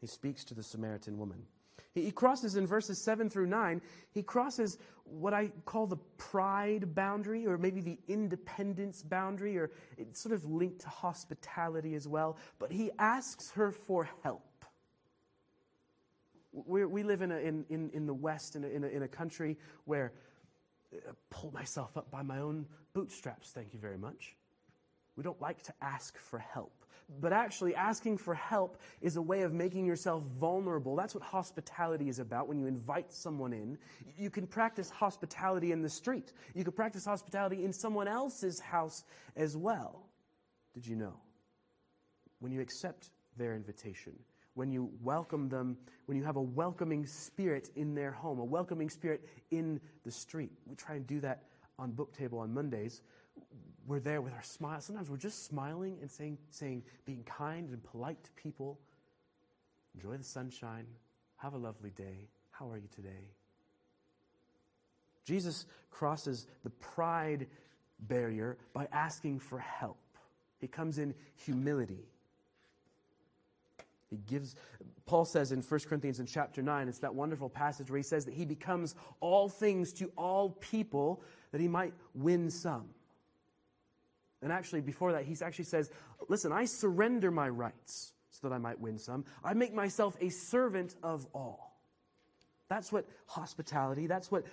He 0.00 0.06
speaks 0.06 0.44
to 0.44 0.54
the 0.54 0.62
Samaritan 0.62 1.18
woman. 1.18 1.46
He 1.94 2.10
crosses 2.10 2.56
in 2.56 2.66
verses 2.66 3.00
7 3.02 3.30
through 3.30 3.46
9, 3.46 3.80
he 4.10 4.22
crosses 4.22 4.78
what 5.04 5.32
I 5.32 5.52
call 5.64 5.86
the 5.86 5.98
pride 6.18 6.92
boundary, 6.94 7.46
or 7.46 7.56
maybe 7.56 7.80
the 7.80 7.98
independence 8.08 9.02
boundary, 9.02 9.56
or 9.56 9.70
it's 9.96 10.20
sort 10.20 10.34
of 10.34 10.44
linked 10.44 10.80
to 10.80 10.88
hospitality 10.88 11.94
as 11.94 12.08
well. 12.08 12.36
But 12.58 12.72
he 12.72 12.90
asks 12.98 13.52
her 13.52 13.70
for 13.70 14.08
help. 14.24 14.42
We're, 16.54 16.86
we 16.86 17.02
live 17.02 17.20
in, 17.20 17.32
a, 17.32 17.36
in, 17.36 17.64
in, 17.68 17.90
in 17.92 18.06
the 18.06 18.14
West, 18.14 18.54
in 18.54 18.64
a, 18.64 18.68
in, 18.68 18.84
a, 18.84 18.86
in 18.86 19.02
a 19.02 19.08
country 19.08 19.58
where 19.84 20.12
I 20.92 21.10
uh, 21.10 21.12
pull 21.30 21.50
myself 21.52 21.96
up 21.96 22.10
by 22.10 22.22
my 22.22 22.38
own 22.38 22.66
bootstraps, 22.92 23.50
thank 23.50 23.74
you 23.74 23.80
very 23.80 23.98
much. 23.98 24.36
We 25.16 25.24
don't 25.24 25.40
like 25.40 25.62
to 25.64 25.74
ask 25.82 26.16
for 26.18 26.38
help. 26.38 26.72
But 27.20 27.32
actually, 27.32 27.74
asking 27.74 28.18
for 28.18 28.34
help 28.34 28.80
is 29.02 29.16
a 29.16 29.22
way 29.22 29.42
of 29.42 29.52
making 29.52 29.84
yourself 29.84 30.22
vulnerable. 30.40 30.96
That's 30.96 31.14
what 31.14 31.22
hospitality 31.22 32.08
is 32.08 32.18
about 32.18 32.48
when 32.48 32.58
you 32.58 32.66
invite 32.66 33.12
someone 33.12 33.52
in. 33.52 33.76
You 34.16 34.30
can 34.30 34.46
practice 34.46 34.88
hospitality 34.88 35.72
in 35.72 35.82
the 35.82 35.88
street, 35.88 36.32
you 36.54 36.64
can 36.64 36.72
practice 36.72 37.04
hospitality 37.04 37.64
in 37.64 37.72
someone 37.72 38.08
else's 38.08 38.58
house 38.60 39.04
as 39.36 39.56
well. 39.56 40.06
Did 40.72 40.86
you 40.86 40.96
know? 40.96 41.14
When 42.38 42.52
you 42.52 42.60
accept 42.60 43.10
their 43.36 43.54
invitation, 43.54 44.14
when 44.54 44.70
you 44.70 44.90
welcome 45.02 45.48
them, 45.48 45.76
when 46.06 46.16
you 46.16 46.24
have 46.24 46.36
a 46.36 46.42
welcoming 46.42 47.06
spirit 47.06 47.70
in 47.76 47.94
their 47.94 48.12
home, 48.12 48.38
a 48.38 48.44
welcoming 48.44 48.88
spirit 48.88 49.28
in 49.50 49.80
the 50.04 50.10
street. 50.10 50.52
We 50.66 50.76
try 50.76 50.94
and 50.96 51.06
do 51.06 51.20
that 51.20 51.42
on 51.78 51.92
book 51.92 52.16
table 52.16 52.38
on 52.38 52.54
Mondays 52.54 53.02
we're 53.86 54.00
there 54.00 54.20
with 54.20 54.32
our 54.32 54.42
smile. 54.42 54.80
Sometimes 54.80 55.10
we're 55.10 55.16
just 55.16 55.46
smiling 55.46 55.98
and 56.00 56.10
saying, 56.10 56.38
saying, 56.50 56.82
being 57.04 57.22
kind 57.24 57.68
and 57.68 57.82
polite 57.82 58.22
to 58.24 58.30
people. 58.32 58.78
Enjoy 59.94 60.16
the 60.16 60.24
sunshine. 60.24 60.86
Have 61.36 61.54
a 61.54 61.58
lovely 61.58 61.90
day. 61.90 62.28
How 62.50 62.70
are 62.70 62.78
you 62.78 62.88
today? 62.94 63.28
Jesus 65.24 65.66
crosses 65.90 66.46
the 66.62 66.70
pride 66.70 67.46
barrier 68.00 68.56
by 68.72 68.88
asking 68.92 69.38
for 69.38 69.58
help. 69.58 69.98
He 70.60 70.66
comes 70.66 70.98
in 70.98 71.14
humility. 71.34 72.08
He 74.14 74.34
gives, 74.34 74.54
Paul 75.06 75.24
says 75.24 75.52
in 75.52 75.60
1 75.60 75.80
Corinthians 75.88 76.20
in 76.20 76.26
chapter 76.26 76.62
9, 76.62 76.88
it's 76.88 76.98
that 77.00 77.14
wonderful 77.14 77.48
passage 77.48 77.90
where 77.90 77.96
he 77.96 78.02
says 78.02 78.24
that 78.24 78.34
he 78.34 78.44
becomes 78.44 78.94
all 79.20 79.48
things 79.48 79.92
to 79.94 80.10
all 80.16 80.50
people 80.50 81.22
that 81.52 81.60
he 81.60 81.68
might 81.68 81.94
win 82.14 82.50
some. 82.50 82.88
And 84.42 84.52
actually, 84.52 84.82
before 84.82 85.12
that, 85.12 85.24
he 85.24 85.36
actually 85.42 85.64
says, 85.64 85.90
Listen, 86.28 86.52
I 86.52 86.66
surrender 86.66 87.30
my 87.30 87.48
rights 87.48 88.12
so 88.30 88.48
that 88.48 88.54
I 88.54 88.58
might 88.58 88.80
win 88.80 88.98
some. 88.98 89.24
I 89.42 89.54
make 89.54 89.72
myself 89.72 90.16
a 90.20 90.28
servant 90.28 90.94
of 91.02 91.26
all. 91.34 91.74
That's 92.68 92.90
what 92.90 93.06
hospitality, 93.26 94.06
that's 94.06 94.30
what 94.30 94.44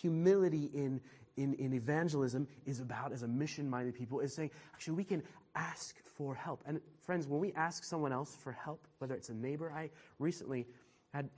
humility 0.00 0.70
in, 0.72 1.00
in, 1.36 1.54
in 1.54 1.74
evangelism 1.74 2.46
is 2.66 2.80
about 2.80 3.12
as 3.12 3.22
a 3.22 3.28
mission 3.28 3.68
minded 3.68 3.94
people, 3.94 4.20
is 4.20 4.34
saying, 4.34 4.50
actually, 4.72 4.94
we 4.94 5.04
can 5.04 5.22
ask 5.54 5.96
for 6.04 6.34
help. 6.34 6.62
And 6.66 6.80
friends, 7.00 7.26
when 7.26 7.40
we 7.40 7.52
ask 7.54 7.84
someone 7.84 8.12
else 8.12 8.36
for 8.36 8.52
help, 8.52 8.86
whether 8.98 9.14
it's 9.14 9.28
a 9.28 9.34
neighbor, 9.34 9.72
I 9.72 9.90
recently 10.18 10.66
had, 11.12 11.28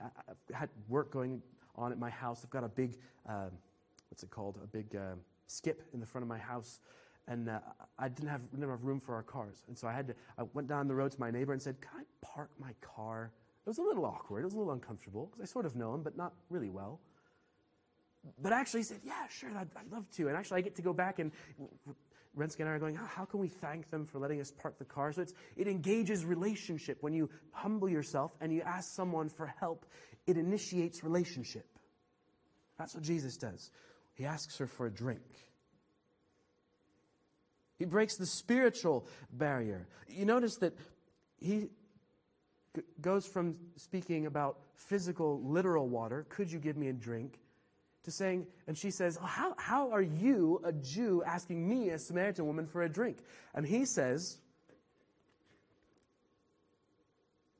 had 0.53 0.69
work 0.87 1.11
going 1.11 1.41
on 1.75 1.91
at 1.91 1.99
my 1.99 2.09
house. 2.09 2.41
I've 2.43 2.49
got 2.49 2.63
a 2.63 2.69
big, 2.69 2.97
uh, 3.27 3.49
what's 4.09 4.23
it 4.23 4.29
called? 4.29 4.59
A 4.63 4.67
big 4.67 4.95
uh, 4.95 5.15
skip 5.47 5.83
in 5.93 5.99
the 5.99 6.05
front 6.05 6.23
of 6.23 6.27
my 6.27 6.39
house 6.39 6.79
and 7.27 7.49
uh, 7.49 7.59
I 7.99 8.07
didn't 8.07 8.29
have, 8.29 8.49
didn't 8.51 8.69
have 8.69 8.83
room 8.83 8.99
for 8.99 9.13
our 9.13 9.23
cars. 9.23 9.63
And 9.67 9.77
so 9.77 9.87
I 9.87 9.93
had 9.93 10.07
to, 10.07 10.15
I 10.37 10.43
went 10.53 10.67
down 10.67 10.87
the 10.87 10.95
road 10.95 11.11
to 11.11 11.19
my 11.19 11.29
neighbor 11.29 11.53
and 11.53 11.61
said, 11.61 11.79
Can 11.81 11.91
I 11.99 12.03
park 12.21 12.49
my 12.59 12.73
car? 12.81 13.31
It 13.65 13.69
was 13.69 13.79
a 13.79 13.81
little 13.81 14.05
awkward. 14.05 14.41
It 14.41 14.45
was 14.45 14.53
a 14.53 14.57
little 14.57 14.71
uncomfortable 14.71 15.25
because 15.25 15.49
I 15.49 15.51
sort 15.51 15.65
of 15.65 15.75
know 15.75 15.93
him, 15.93 16.03
but 16.03 16.15
not 16.15 16.33
really 16.49 16.69
well. 16.69 17.01
But 18.41 18.53
actually, 18.53 18.81
he 18.81 18.85
said, 18.85 18.99
Yeah, 19.03 19.27
sure, 19.29 19.49
I'd, 19.49 19.69
I'd 19.77 19.91
love 19.91 20.09
to. 20.11 20.27
And 20.27 20.37
actually, 20.37 20.59
I 20.59 20.61
get 20.61 20.75
to 20.75 20.81
go 20.81 20.93
back 20.93 21.19
and 21.19 21.31
Renske 22.37 22.59
and 22.59 22.69
I 22.69 22.73
are 22.73 22.79
going, 22.79 22.95
how, 22.95 23.25
can 23.25 23.39
we 23.39 23.47
thank 23.47 23.89
them 23.89 24.05
for 24.05 24.19
letting 24.19 24.39
us 24.39 24.51
park 24.51 24.77
the 24.77 24.85
car? 24.85 25.11
So 25.11 25.25
it 25.55 25.67
engages 25.67 26.23
relationship. 26.23 26.97
When 27.01 27.13
you 27.13 27.29
humble 27.51 27.89
yourself 27.89 28.31
and 28.39 28.53
you 28.53 28.61
ask 28.61 28.93
someone 28.93 29.29
for 29.29 29.47
help, 29.59 29.85
it 30.27 30.37
initiates 30.37 31.03
relationship. 31.03 31.65
That's 32.77 32.93
what 32.93 33.03
Jesus 33.03 33.37
does. 33.37 33.71
He 34.13 34.25
asks 34.25 34.57
her 34.59 34.67
for 34.67 34.85
a 34.85 34.91
drink. 34.91 35.21
He 37.79 37.85
breaks 37.85 38.17
the 38.17 38.25
spiritual 38.25 39.07
barrier. 39.31 39.87
You 40.07 40.25
notice 40.25 40.57
that 40.57 40.73
he 41.39 41.69
g- 42.75 42.81
goes 43.01 43.27
from 43.27 43.55
speaking 43.75 44.25
about 44.25 44.59
physical, 44.75 45.41
literal 45.43 45.87
water, 45.87 46.25
could 46.29 46.51
you 46.51 46.59
give 46.59 46.77
me 46.77 46.87
a 46.87 46.93
drink, 46.93 47.39
to 48.07 48.11
saying, 48.11 48.47
and 48.67 48.77
she 48.77 48.89
says, 48.89 49.19
oh, 49.21 49.25
how, 49.25 49.53
how 49.57 49.91
are 49.91 50.01
you, 50.01 50.61
a 50.63 50.71
Jew, 50.71 51.21
asking 51.25 51.67
me, 51.67 51.89
a 51.89 51.99
Samaritan 51.99 52.45
woman, 52.45 52.65
for 52.65 52.83
a 52.83 52.89
drink? 52.89 53.17
And 53.53 53.67
he 53.67 53.83
says, 53.83 54.37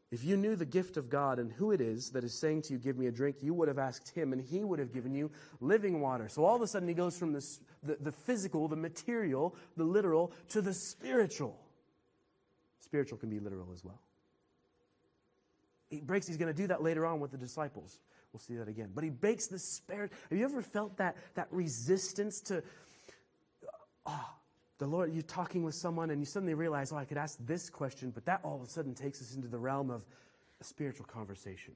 If 0.10 0.24
you 0.24 0.38
knew 0.38 0.56
the 0.56 0.66
gift 0.66 0.96
of 0.96 1.10
God 1.10 1.38
and 1.38 1.52
who 1.52 1.72
it 1.72 1.82
is 1.82 2.12
that 2.12 2.24
is 2.24 2.34
saying 2.34 2.62
to 2.64 2.74
you, 2.74 2.80
Give 2.80 2.98
me 2.98 3.08
a 3.08 3.12
drink, 3.12 3.38
you 3.42 3.54
would 3.54 3.68
have 3.68 3.78
asked 3.78 4.08
him, 4.16 4.32
and 4.32 4.42
he 4.42 4.64
would 4.64 4.80
have 4.80 4.94
given 4.94 5.14
you 5.14 5.30
living 5.60 6.00
water. 6.00 6.30
So 6.30 6.46
all 6.46 6.56
of 6.56 6.62
a 6.62 6.68
sudden, 6.68 6.88
he 6.88 6.94
goes 6.94 7.18
from 7.18 7.34
the, 7.34 7.46
the, 7.84 7.98
the 8.00 8.12
physical, 8.14 8.70
the 8.70 8.78
material, 8.78 9.54
the 9.76 9.84
literal, 9.84 10.32
to 10.50 10.62
the 10.62 10.74
spiritual. 10.74 11.60
Spiritual 12.80 13.18
can 13.18 13.30
be 13.30 13.42
literal 13.42 13.68
as 13.74 13.84
well. 13.84 14.00
He 15.90 16.00
breaks, 16.00 16.26
he's 16.26 16.38
going 16.38 16.54
to 16.54 16.58
do 16.58 16.68
that 16.68 16.82
later 16.82 17.06
on 17.06 17.20
with 17.20 17.32
the 17.32 17.38
disciples. 17.38 18.00
We'll 18.34 18.40
see 18.40 18.56
that 18.56 18.68
again. 18.68 18.92
But 18.94 19.04
he 19.04 19.10
breaks 19.10 19.48
the 19.48 19.60
spirit. 19.60 20.12
Have 20.30 20.38
you 20.38 20.46
ever 20.46 20.62
felt 20.62 20.98
that, 20.98 21.16
that 21.36 21.48
resistance 21.52 22.42
to, 22.42 22.62
oh, 24.06 24.30
the 24.78 24.86
Lord, 24.86 25.14
you're 25.14 25.24
talking 25.24 25.64
with 25.64 25.76
someone 25.76 26.12
and 26.12 26.22
you 26.22 26.26
suddenly 26.26 26.54
realize, 26.54 26.92
oh, 26.92 26.98
I 26.98 27.06
could 27.06 27.18
ask 27.18 27.38
this 27.46 27.70
question, 27.70 28.12
but 28.12 28.26
that 28.26 28.42
all 28.44 28.56
of 28.56 28.62
a 28.62 28.70
sudden 28.70 28.94
takes 28.94 29.22
us 29.22 29.36
into 29.36 29.48
the 29.48 29.58
realm 29.58 29.90
of 29.90 30.06
a 30.62 30.64
spiritual 30.64 31.06
conversation. 31.06 31.76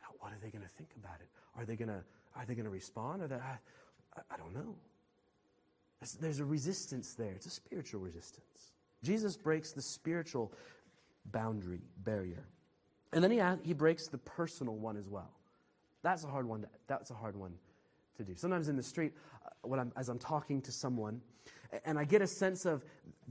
Now, 0.00 0.08
what 0.18 0.32
are 0.32 0.38
they 0.42 0.50
going 0.50 0.62
to 0.62 0.70
think 0.70 0.90
about 1.02 1.16
it? 1.20 1.28
Are 1.56 1.64
they 1.64 1.76
going 1.76 1.88
to 1.88 2.02
are 2.36 2.44
they 2.44 2.54
going 2.54 2.64
to 2.64 2.70
respond? 2.70 3.22
Or 3.22 3.26
they, 3.26 3.34
I, 3.34 3.58
I, 4.30 4.36
don't 4.36 4.54
know. 4.54 4.76
There's 6.20 6.38
a 6.38 6.44
resistance 6.44 7.14
there. 7.14 7.32
It's 7.32 7.46
a 7.46 7.50
spiritual 7.50 8.00
resistance. 8.00 8.72
Jesus 9.02 9.36
breaks 9.36 9.72
the 9.72 9.82
spiritual 9.82 10.52
boundary 11.26 11.82
barrier, 11.98 12.44
and 13.12 13.22
then 13.22 13.30
he 13.30 13.40
he 13.66 13.74
breaks 13.74 14.08
the 14.08 14.18
personal 14.18 14.76
one 14.76 14.96
as 14.96 15.08
well. 15.08 15.30
That's 16.02 16.24
a 16.24 16.28
hard 16.28 16.46
one. 16.46 16.62
To, 16.62 16.68
that's 16.86 17.10
a 17.10 17.14
hard 17.14 17.36
one 17.36 17.52
to 18.16 18.24
do. 18.24 18.34
Sometimes 18.34 18.68
in 18.68 18.76
the 18.76 18.82
street, 18.82 19.12
uh, 19.44 19.50
when 19.62 19.80
I'm, 19.80 19.92
as 19.96 20.08
I'm 20.08 20.18
talking 20.18 20.60
to 20.62 20.72
someone, 20.72 21.20
and 21.84 21.98
I 21.98 22.04
get 22.04 22.22
a 22.22 22.26
sense 22.26 22.66
of 22.66 22.84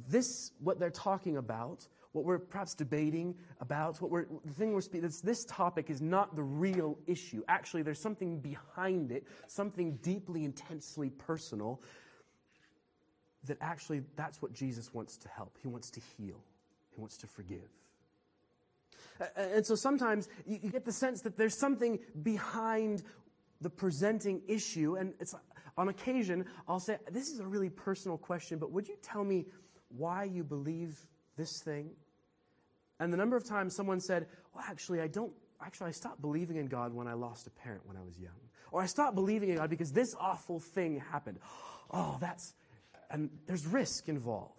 this, 0.08 0.52
what 0.60 0.80
they're 0.80 0.90
talking 0.90 1.38
about, 1.38 1.88
what 2.14 2.26
we're 2.26 2.40
perhaps 2.40 2.74
debating 2.74 3.36
about, 3.60 4.02
what 4.02 4.10
we're, 4.10 4.26
the 4.46 4.54
thing 4.54 4.74
we're 4.74 4.82
speaking, 4.82 5.02
this, 5.02 5.22
this 5.22 5.46
topic 5.46 5.90
is 5.90 6.02
not 6.02 6.36
the 6.36 6.44
real 6.44 6.98
issue. 7.06 7.44
Actually, 7.48 7.84
there's 7.84 8.02
something 8.02 8.40
behind 8.40 9.12
it, 9.12 9.26
something 9.48 9.98
deeply, 10.02 10.44
intensely 10.44 11.10
personal, 11.10 11.82
that 13.46 13.58
actually 13.62 14.02
that's 14.16 14.42
what 14.42 14.54
Jesus 14.54 14.94
wants 14.94 15.18
to 15.18 15.30
help. 15.30 15.58
He 15.62 15.68
wants 15.68 15.90
to 15.92 16.02
heal, 16.18 16.42
He 16.94 17.00
wants 17.00 17.18
to 17.18 17.28
forgive. 17.28 17.70
And 19.36 19.66
so 19.66 19.76
sometimes 19.76 20.30
you 20.46 20.58
get 20.58 20.86
the 20.86 20.92
sense 20.92 21.22
that 21.22 21.38
there's 21.38 21.58
something 21.58 22.00
behind 22.24 23.04
the 23.62 23.70
presenting 23.70 24.42
issue, 24.48 24.96
and 24.96 25.14
it's 25.20 25.36
on 25.78 25.90
occasion, 25.90 26.46
I'll 26.68 26.80
say, 26.80 26.98
This 27.12 27.30
is 27.30 27.40
a 27.40 27.46
really 27.46 27.70
personal 27.70 28.18
question, 28.18 28.58
but 28.58 28.72
would 28.72 28.88
you 28.88 28.96
tell 29.02 29.24
me 29.24 29.46
why 29.90 30.26
you 30.26 30.44
believe 30.44 30.98
this 31.38 31.62
thing? 31.62 31.90
And 33.00 33.14
the 33.14 33.18
number 33.18 33.36
of 33.36 33.46
times 33.46 33.76
someone 33.76 34.00
said, 34.00 34.28
Well, 34.54 34.64
actually, 34.68 35.02
I 35.02 35.08
don't, 35.08 35.32
actually, 35.62 35.88
I 35.88 35.92
stopped 35.92 36.22
believing 36.22 36.58
in 36.58 36.68
God 36.68 36.94
when 36.94 37.08
I 37.08 37.14
lost 37.14 37.48
a 37.48 37.50
parent 37.50 37.86
when 37.86 37.98
I 37.98 38.02
was 38.02 38.18
young. 38.20 38.32
Or 38.72 38.82
I 38.82 38.86
stopped 38.86 39.16
believing 39.16 39.50
in 39.50 39.58
God 39.58 39.70
because 39.70 39.92
this 39.92 40.16
awful 40.20 40.60
thing 40.60 41.00
happened. 41.12 41.40
Oh, 41.92 42.18
that's, 42.20 42.54
and 43.10 43.30
there's 43.48 43.66
risk 43.66 44.10
involved. 44.10 44.59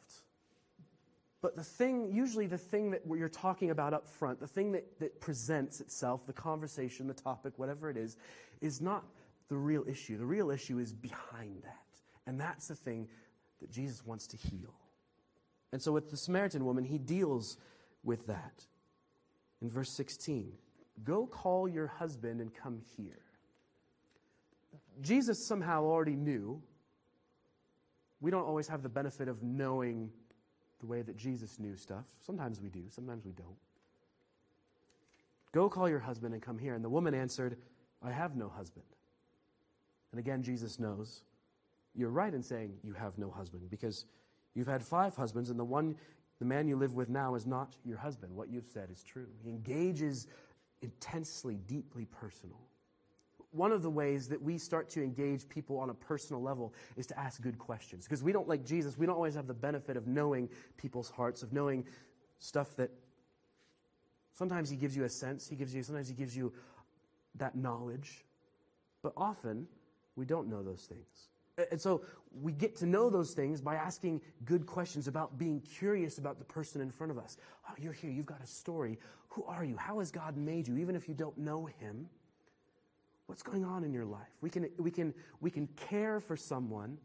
But 1.43 1.57
the 1.57 1.65
thing, 1.65 2.11
usually 2.13 2.47
the 2.47 2.59
thing 2.59 2.91
that 2.91 3.03
you're 3.07 3.29
talking 3.29 3.71
about 3.71 3.95
up 3.95 4.07
front, 4.07 4.41
the 4.41 4.47
thing 4.47 4.73
that, 4.73 4.99
that 5.01 5.21
presents 5.21 5.81
itself, 5.81 6.27
the 6.27 6.33
conversation, 6.33 7.07
the 7.07 7.15
topic, 7.15 7.55
whatever 7.57 7.89
it 7.89 7.97
is, 7.97 8.17
is 8.61 8.81
not 8.81 9.05
the 9.49 9.57
real 9.57 9.85
issue. 9.89 10.19
The 10.19 10.27
real 10.27 10.51
issue 10.51 10.79
is 10.79 10.93
behind 10.93 11.63
that. 11.63 11.77
And 12.27 12.39
that's 12.39 12.69
the 12.69 12.75
thing 12.75 13.09
that 13.61 13.71
Jesus 13.71 14.05
wants 14.05 14.27
to 14.29 14.37
heal. 14.37 14.75
And 15.73 15.83
so 15.83 15.93
with 15.93 16.11
the 16.11 16.17
Samaritan 16.17 16.65
woman, 16.65 16.85
he 16.85 16.99
deals 16.99 17.57
with 18.03 18.27
that. 18.27 18.67
In 19.63 19.71
verse 19.71 19.95
16, 19.97 20.53
go 21.05 21.27
call 21.27 21.69
your 21.69 21.87
husband 21.87 22.41
and 22.41 22.53
come 22.55 22.81
here. 22.97 23.23
Jesus 25.01 25.47
somehow 25.47 25.85
already 25.85 26.17
knew 26.17 26.63
we 28.21 28.31
don't 28.31 28.45
always 28.45 28.69
have 28.69 28.83
the 28.83 28.89
benefit 28.89 29.29
of 29.29 29.43
knowing 29.43 30.11
the 30.81 30.87
way 30.87 31.03
that 31.03 31.17
Jesus 31.17 31.59
knew 31.59 31.77
stuff. 31.77 32.05
Sometimes 32.21 32.61
we 32.61 32.69
do, 32.69 32.83
sometimes 32.89 33.25
we 33.25 33.33
don't. 33.33 33.57
Go 35.53 35.69
call 35.69 35.89
your 35.89 35.99
husband 35.99 36.35
and 36.35 36.43
come 36.43 36.59
here. 36.59 36.75
And 36.75 36.85
the 36.85 36.89
woman 36.89 37.15
answered, 37.15 37.57
I 38.03 38.11
have 38.11 38.37
no 38.37 38.49
husband. 38.49 38.87
And 40.13 40.19
again, 40.19 40.43
Jesus 40.43 40.79
knows. 40.79 41.23
You're 41.95 42.11
right 42.11 42.33
in 42.33 42.43
saying 42.43 42.75
you 42.83 42.93
have 42.93 43.19
no 43.19 43.31
husband 43.31 43.69
because 43.69 44.05
you've 44.55 44.69
had 44.69 44.83
five 44.83 45.17
husbands, 45.17 45.51
and 45.51 45.59
the 45.59 45.65
one, 45.65 45.97
the 46.39 46.45
man 46.45 46.69
you 46.69 46.77
live 46.77 46.95
with 46.95 47.09
now, 47.09 47.35
is 47.35 47.47
not 47.47 47.77
your 47.85 47.99
husband. 47.99 48.35
What 48.35 48.49
you've 48.49 48.69
said 48.73 48.91
is 48.91 49.03
true. 49.03 49.27
He 49.43 49.51
engages 49.51 50.29
intensely, 50.83 51.59
deeply 51.67 52.07
personal. 52.07 52.61
One 53.52 53.73
of 53.73 53.83
the 53.83 53.90
ways 53.90 54.28
that 54.28 54.40
we 54.40 54.59
start 54.59 54.88
to 54.90 55.02
engage 55.02 55.49
people 55.49 55.78
on 55.78 55.90
a 55.90 55.95
personal 55.95 56.40
level 56.40 56.73
is 56.97 57.07
to 57.09 57.19
ask 57.19 57.42
good 57.42 57.59
questions. 57.59 58.04
Because 58.04 58.23
we 58.23 58.33
don't, 58.33 58.49
like 58.49 58.64
Jesus, 58.64 58.97
we 58.97 59.07
don't 59.07 59.16
always 59.16 59.35
have 59.35 59.49
the 59.49 59.54
benefit 59.54 59.97
of 59.97 60.07
knowing 60.07 60.49
people's 60.76 61.11
hearts, 61.11 61.42
of 61.42 61.52
knowing 61.52 61.85
stuff 62.38 62.76
that 62.76 62.90
sometimes 64.33 64.71
He 64.71 64.76
gives 64.76 64.97
you 64.97 65.04
a 65.04 65.09
sense, 65.09 65.49
He 65.49 65.57
gives 65.57 65.75
you, 65.75 65.83
sometimes 65.83 66.09
He 66.09 66.14
gives 66.14 66.37
you 66.37 66.52
that 67.37 67.57
knowledge. 67.57 68.25
But 69.02 69.14
often, 69.16 69.66
we 70.14 70.26
don't 70.26 70.49
know 70.49 70.62
those 70.62 70.83
things. 70.83 71.28
And 71.71 71.80
so 71.80 72.02
we 72.40 72.52
get 72.52 72.76
to 72.76 72.87
know 72.87 73.11
those 73.11 73.33
things 73.33 73.61
by 73.61 73.75
asking 73.75 74.21
good 74.45 74.64
questions 74.64 75.09
about 75.09 75.38
being 75.38 75.61
curious 75.61 76.19
about 76.19 76.38
the 76.38 76.45
person 76.45 76.80
in 76.80 76.90
front 76.90 77.11
of 77.11 77.19
us. 77.19 77.37
Oh, 77.69 77.75
you're 77.78 77.92
here. 77.92 78.11
You've 78.11 78.26
got 78.26 78.42
a 78.42 78.47
story. 78.47 78.99
Who 79.30 79.45
are 79.45 79.64
you? 79.64 79.76
How 79.76 79.99
has 79.99 80.11
God 80.11 80.37
made 80.37 80.69
you? 80.69 80.76
Even 80.76 80.95
if 80.95 81.09
you 81.09 81.14
don't 81.14 81.37
know 81.37 81.66
Him, 81.66 82.09
what's 83.31 83.45
going 83.45 83.65
on 83.65 83.85
in 83.85 83.93
your 83.93 84.05
life? 84.05 84.27
We 84.41 84.51
can, 84.51 84.69
we 84.77 84.91
can, 84.91 85.15
we 85.41 85.53
can 85.53 85.69
care 85.89 86.19
for 86.19 86.37
someone 86.37 86.99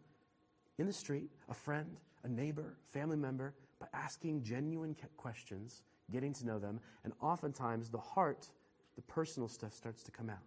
in 0.79 0.87
the 0.87 0.93
street, 0.93 1.29
a 1.49 1.53
friend, 1.53 1.97
a 2.23 2.27
neighbor, 2.27 2.77
family 2.91 3.15
member, 3.15 3.53
by 3.79 3.85
asking 3.93 4.41
genuine 4.41 4.95
questions, 5.17 5.83
getting 6.11 6.33
to 6.33 6.45
know 6.47 6.57
them, 6.57 6.79
and 7.03 7.13
oftentimes 7.21 7.91
the 7.91 7.99
heart, 7.99 8.49
the 8.95 9.03
personal 9.03 9.47
stuff 9.47 9.71
starts 9.73 10.01
to 10.01 10.11
come 10.11 10.31
out. 10.31 10.37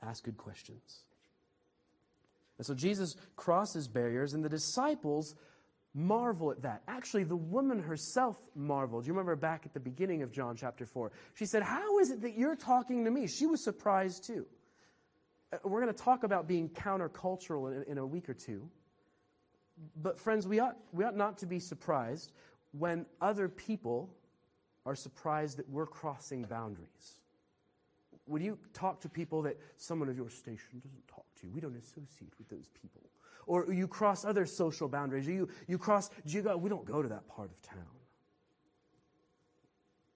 Ask 0.00 0.22
good 0.22 0.36
questions. 0.36 1.00
And 2.56 2.64
so 2.64 2.74
Jesus 2.74 3.16
crosses 3.34 3.88
barriers, 3.88 4.32
and 4.32 4.44
the 4.44 4.48
disciples 4.48 5.34
marvel 5.98 6.52
at 6.52 6.62
that. 6.62 6.82
Actually, 6.86 7.24
the 7.24 7.36
woman 7.36 7.80
herself 7.80 8.38
marveled. 8.54 9.06
You 9.06 9.12
remember 9.12 9.34
back 9.34 9.62
at 9.66 9.74
the 9.74 9.80
beginning 9.80 10.22
of 10.22 10.30
John 10.30 10.56
chapter 10.56 10.86
4. 10.86 11.10
She 11.34 11.44
said, 11.44 11.62
How 11.62 11.98
is 11.98 12.10
it 12.10 12.22
that 12.22 12.38
you're 12.38 12.56
talking 12.56 13.04
to 13.04 13.10
me? 13.10 13.26
She 13.26 13.46
was 13.46 13.62
surprised 13.62 14.24
too. 14.24 14.46
Uh, 15.52 15.58
we're 15.64 15.80
going 15.80 15.92
to 15.92 16.02
talk 16.02 16.22
about 16.22 16.46
being 16.46 16.68
countercultural 16.68 17.74
in, 17.74 17.92
in 17.92 17.98
a 17.98 18.06
week 18.06 18.28
or 18.28 18.34
two. 18.34 18.68
But, 20.00 20.18
friends, 20.18 20.46
we 20.46 20.60
ought, 20.60 20.76
we 20.92 21.04
ought 21.04 21.16
not 21.16 21.38
to 21.38 21.46
be 21.46 21.58
surprised 21.58 22.32
when 22.72 23.04
other 23.20 23.48
people 23.48 24.10
are 24.86 24.94
surprised 24.94 25.58
that 25.58 25.68
we're 25.68 25.86
crossing 25.86 26.42
boundaries. 26.42 27.20
When 28.24 28.42
you 28.42 28.58
talk 28.72 29.00
to 29.00 29.08
people 29.08 29.42
that 29.42 29.56
someone 29.76 30.08
of 30.08 30.16
your 30.16 30.30
station 30.30 30.80
doesn't 30.82 31.08
talk 31.08 31.24
to, 31.40 31.48
we 31.48 31.60
don't 31.60 31.76
associate 31.76 32.32
with 32.38 32.48
those 32.48 32.68
people. 32.80 33.02
Or 33.48 33.72
you 33.72 33.88
cross 33.88 34.26
other 34.26 34.44
social 34.44 34.88
boundaries. 34.88 35.26
You, 35.26 35.48
you 35.66 35.78
cross, 35.78 36.10
we 36.24 36.42
don't 36.42 36.84
go 36.84 37.02
to 37.02 37.08
that 37.08 37.26
part 37.28 37.50
of 37.50 37.62
town. 37.62 37.86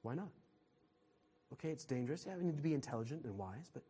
Why 0.02 0.14
not? 0.14 0.28
Okay, 1.54 1.70
it's 1.70 1.86
dangerous. 1.86 2.26
Yeah, 2.26 2.36
we 2.36 2.44
need 2.44 2.56
to 2.56 2.62
be 2.62 2.74
intelligent 2.74 3.24
and 3.24 3.36
wise, 3.38 3.70
but 3.72 3.82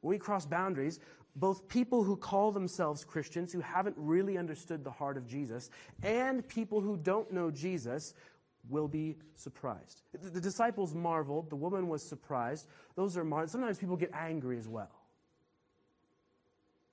when 0.00 0.10
we 0.10 0.18
cross 0.18 0.46
boundaries, 0.46 1.00
both 1.34 1.66
people 1.66 2.04
who 2.04 2.16
call 2.16 2.52
themselves 2.52 3.04
Christians, 3.04 3.52
who 3.52 3.60
haven't 3.60 3.96
really 3.98 4.38
understood 4.38 4.84
the 4.84 4.90
heart 4.90 5.16
of 5.16 5.26
Jesus, 5.26 5.70
and 6.04 6.46
people 6.46 6.80
who 6.80 6.96
don't 6.96 7.32
know 7.32 7.50
Jesus 7.50 8.14
will 8.68 8.86
be 8.86 9.16
surprised. 9.34 10.02
The 10.12 10.40
disciples 10.40 10.94
marveled. 10.94 11.50
The 11.50 11.56
woman 11.56 11.88
was 11.88 12.02
surprised. 12.02 12.68
Those 12.94 13.16
are 13.16 13.26
sometimes 13.48 13.78
people 13.78 13.96
get 13.96 14.12
angry 14.14 14.56
as 14.56 14.68
well. 14.68 15.01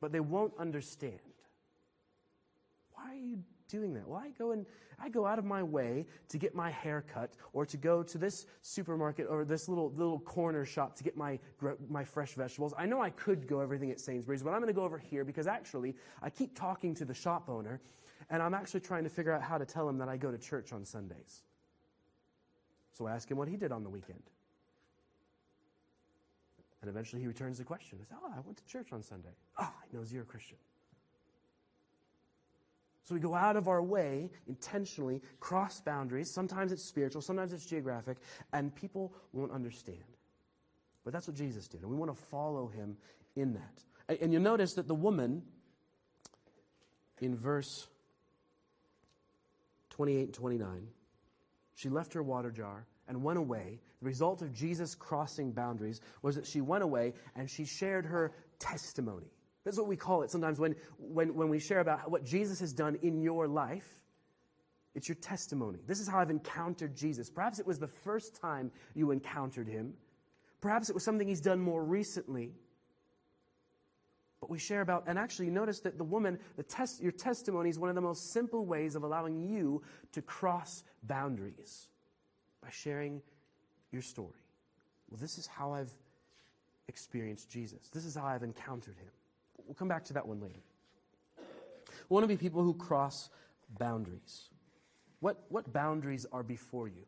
But 0.01 0.11
they 0.11 0.19
won't 0.19 0.53
understand. 0.57 1.19
Why 2.93 3.11
are 3.11 3.17
you 3.17 3.39
doing 3.69 3.93
that? 3.93 4.07
Well, 4.07 4.19
I 4.19 4.29
go 4.29 4.51
and 4.51 4.65
I 5.01 5.09
go 5.09 5.25
out 5.25 5.39
of 5.39 5.45
my 5.45 5.63
way 5.63 6.05
to 6.29 6.37
get 6.37 6.53
my 6.53 6.69
hair 6.69 7.03
cut 7.13 7.33
or 7.53 7.65
to 7.65 7.77
go 7.77 8.03
to 8.03 8.17
this 8.17 8.45
supermarket 8.61 9.27
or 9.29 9.45
this 9.45 9.69
little 9.69 9.91
little 9.91 10.19
corner 10.19 10.65
shop 10.65 10.95
to 10.97 11.03
get 11.03 11.15
my 11.15 11.39
my 11.89 12.03
fresh 12.03 12.33
vegetables. 12.33 12.73
I 12.77 12.85
know 12.85 13.01
I 13.01 13.09
could 13.11 13.47
go 13.47 13.61
everything 13.61 13.91
at 13.91 13.99
Sainsbury's, 13.99 14.43
but 14.43 14.51
I'm 14.51 14.59
going 14.59 14.67
to 14.67 14.73
go 14.73 14.83
over 14.83 14.97
here 14.97 15.23
because 15.23 15.47
actually 15.47 15.95
I 16.21 16.29
keep 16.29 16.55
talking 16.55 16.93
to 16.95 17.05
the 17.05 17.13
shop 17.13 17.49
owner 17.49 17.79
and 18.29 18.43
I'm 18.43 18.53
actually 18.53 18.81
trying 18.81 19.03
to 19.03 19.09
figure 19.09 19.31
out 19.31 19.41
how 19.41 19.57
to 19.57 19.65
tell 19.65 19.87
him 19.87 19.97
that 19.99 20.09
I 20.09 20.17
go 20.17 20.31
to 20.31 20.37
church 20.37 20.73
on 20.73 20.85
Sundays. 20.85 21.43
So 22.91 23.07
I 23.07 23.13
ask 23.13 23.29
him 23.29 23.37
what 23.37 23.47
he 23.47 23.55
did 23.55 23.71
on 23.71 23.83
the 23.83 23.89
weekend. 23.89 24.23
And 26.81 26.89
eventually 26.89 27.21
he 27.21 27.27
returns 27.27 27.57
the 27.57 27.63
question. 27.63 27.97
He 27.99 28.05
says, 28.05 28.17
Oh, 28.23 28.31
I 28.35 28.39
went 28.41 28.57
to 28.57 28.65
church 28.65 28.93
on 28.93 29.03
Sunday. 29.03 29.29
Oh, 29.57 29.71
he 29.89 29.97
knows 29.97 30.11
you're 30.11 30.23
a 30.23 30.25
Christian. 30.25 30.57
So 33.03 33.15
we 33.15 33.21
go 33.21 33.33
out 33.33 33.57
of 33.57 33.67
our 33.67 33.81
way 33.81 34.29
intentionally, 34.47 35.21
cross 35.39 35.81
boundaries. 35.81 36.29
Sometimes 36.31 36.71
it's 36.71 36.83
spiritual, 36.83 37.23
sometimes 37.23 37.53
it's 37.53 37.65
geographic, 37.65 38.17
and 38.53 38.73
people 38.75 39.13
won't 39.33 39.51
understand. 39.51 39.97
But 41.03 41.13
that's 41.13 41.27
what 41.27 41.35
Jesus 41.35 41.67
did, 41.67 41.81
and 41.81 41.89
we 41.89 41.95
want 41.95 42.15
to 42.15 42.23
follow 42.25 42.67
him 42.67 42.97
in 43.35 43.53
that. 43.53 44.19
And 44.21 44.31
you'll 44.31 44.43
notice 44.43 44.73
that 44.75 44.87
the 44.87 44.93
woman 44.93 45.41
in 47.19 47.35
verse 47.35 47.87
28 49.89 50.21
and 50.21 50.33
29 50.33 50.87
she 51.75 51.89
left 51.89 52.13
her 52.13 52.21
water 52.21 52.51
jar 52.51 52.85
and 53.09 53.21
went 53.21 53.39
away. 53.39 53.79
The 53.99 54.05
result 54.05 54.41
of 54.41 54.53
Jesus 54.53 54.95
crossing 54.95 55.51
boundaries 55.51 55.99
was 56.21 56.35
that 56.35 56.45
she 56.45 56.61
went 56.61 56.83
away 56.83 57.13
and 57.35 57.49
she 57.49 57.65
shared 57.65 58.05
her 58.05 58.31
testimony. 58.59 59.25
That's 59.65 59.77
what 59.77 59.87
we 59.87 59.97
call 59.97 60.21
it 60.21 60.31
sometimes 60.31 60.59
when, 60.59 60.75
when, 60.97 61.33
when 61.35 61.49
we 61.49 61.59
share 61.59 61.79
about 61.79 62.09
what 62.09 62.23
Jesus 62.23 62.59
has 62.61 62.71
done 62.71 62.97
in 63.01 63.21
your 63.21 63.47
life. 63.47 63.87
It's 64.95 65.09
your 65.09 65.15
testimony. 65.15 65.79
This 65.85 65.99
is 65.99 66.07
how 66.07 66.19
I've 66.19 66.29
encountered 66.29 66.95
Jesus. 66.95 67.29
Perhaps 67.29 67.59
it 67.59 67.67
was 67.67 67.77
the 67.77 67.87
first 67.87 68.39
time 68.39 68.71
you 68.95 69.11
encountered 69.11 69.67
him. 69.67 69.93
Perhaps 70.61 70.89
it 70.89 70.93
was 70.93 71.03
something 71.03 71.27
he's 71.27 71.41
done 71.41 71.59
more 71.59 71.83
recently. 71.83 72.53
But 74.39 74.49
we 74.49 74.57
share 74.57 74.81
about, 74.81 75.03
and 75.07 75.19
actually, 75.19 75.49
notice 75.49 75.81
that 75.81 75.97
the 75.97 76.03
woman, 76.03 76.39
the 76.55 76.63
test, 76.63 77.01
your 77.01 77.11
testimony 77.11 77.69
is 77.69 77.77
one 77.77 77.89
of 77.89 77.95
the 77.95 78.01
most 78.01 78.31
simple 78.31 78.65
ways 78.65 78.95
of 78.95 79.03
allowing 79.03 79.41
you 79.41 79.81
to 80.13 80.21
cross 80.21 80.83
boundaries 81.03 81.89
by 82.61 82.69
sharing 82.71 83.21
your 83.91 84.01
story. 84.01 84.43
Well, 85.09 85.19
this 85.19 85.37
is 85.37 85.47
how 85.47 85.73
I've 85.73 85.93
experienced 86.87 87.49
Jesus. 87.49 87.89
This 87.93 88.05
is 88.05 88.15
how 88.15 88.25
I've 88.25 88.43
encountered 88.43 88.95
him. 88.97 89.09
We'll 89.65 89.75
come 89.75 89.87
back 89.87 90.03
to 90.05 90.13
that 90.13 90.27
one 90.27 90.39
later. 90.39 90.61
We 92.09 92.13
want 92.13 92.23
to 92.23 92.27
be 92.27 92.37
people 92.37 92.63
who 92.63 92.73
cross 92.73 93.29
boundaries. 93.77 94.49
What, 95.19 95.43
what 95.49 95.71
boundaries 95.71 96.25
are 96.31 96.43
before 96.43 96.87
you? 96.87 97.05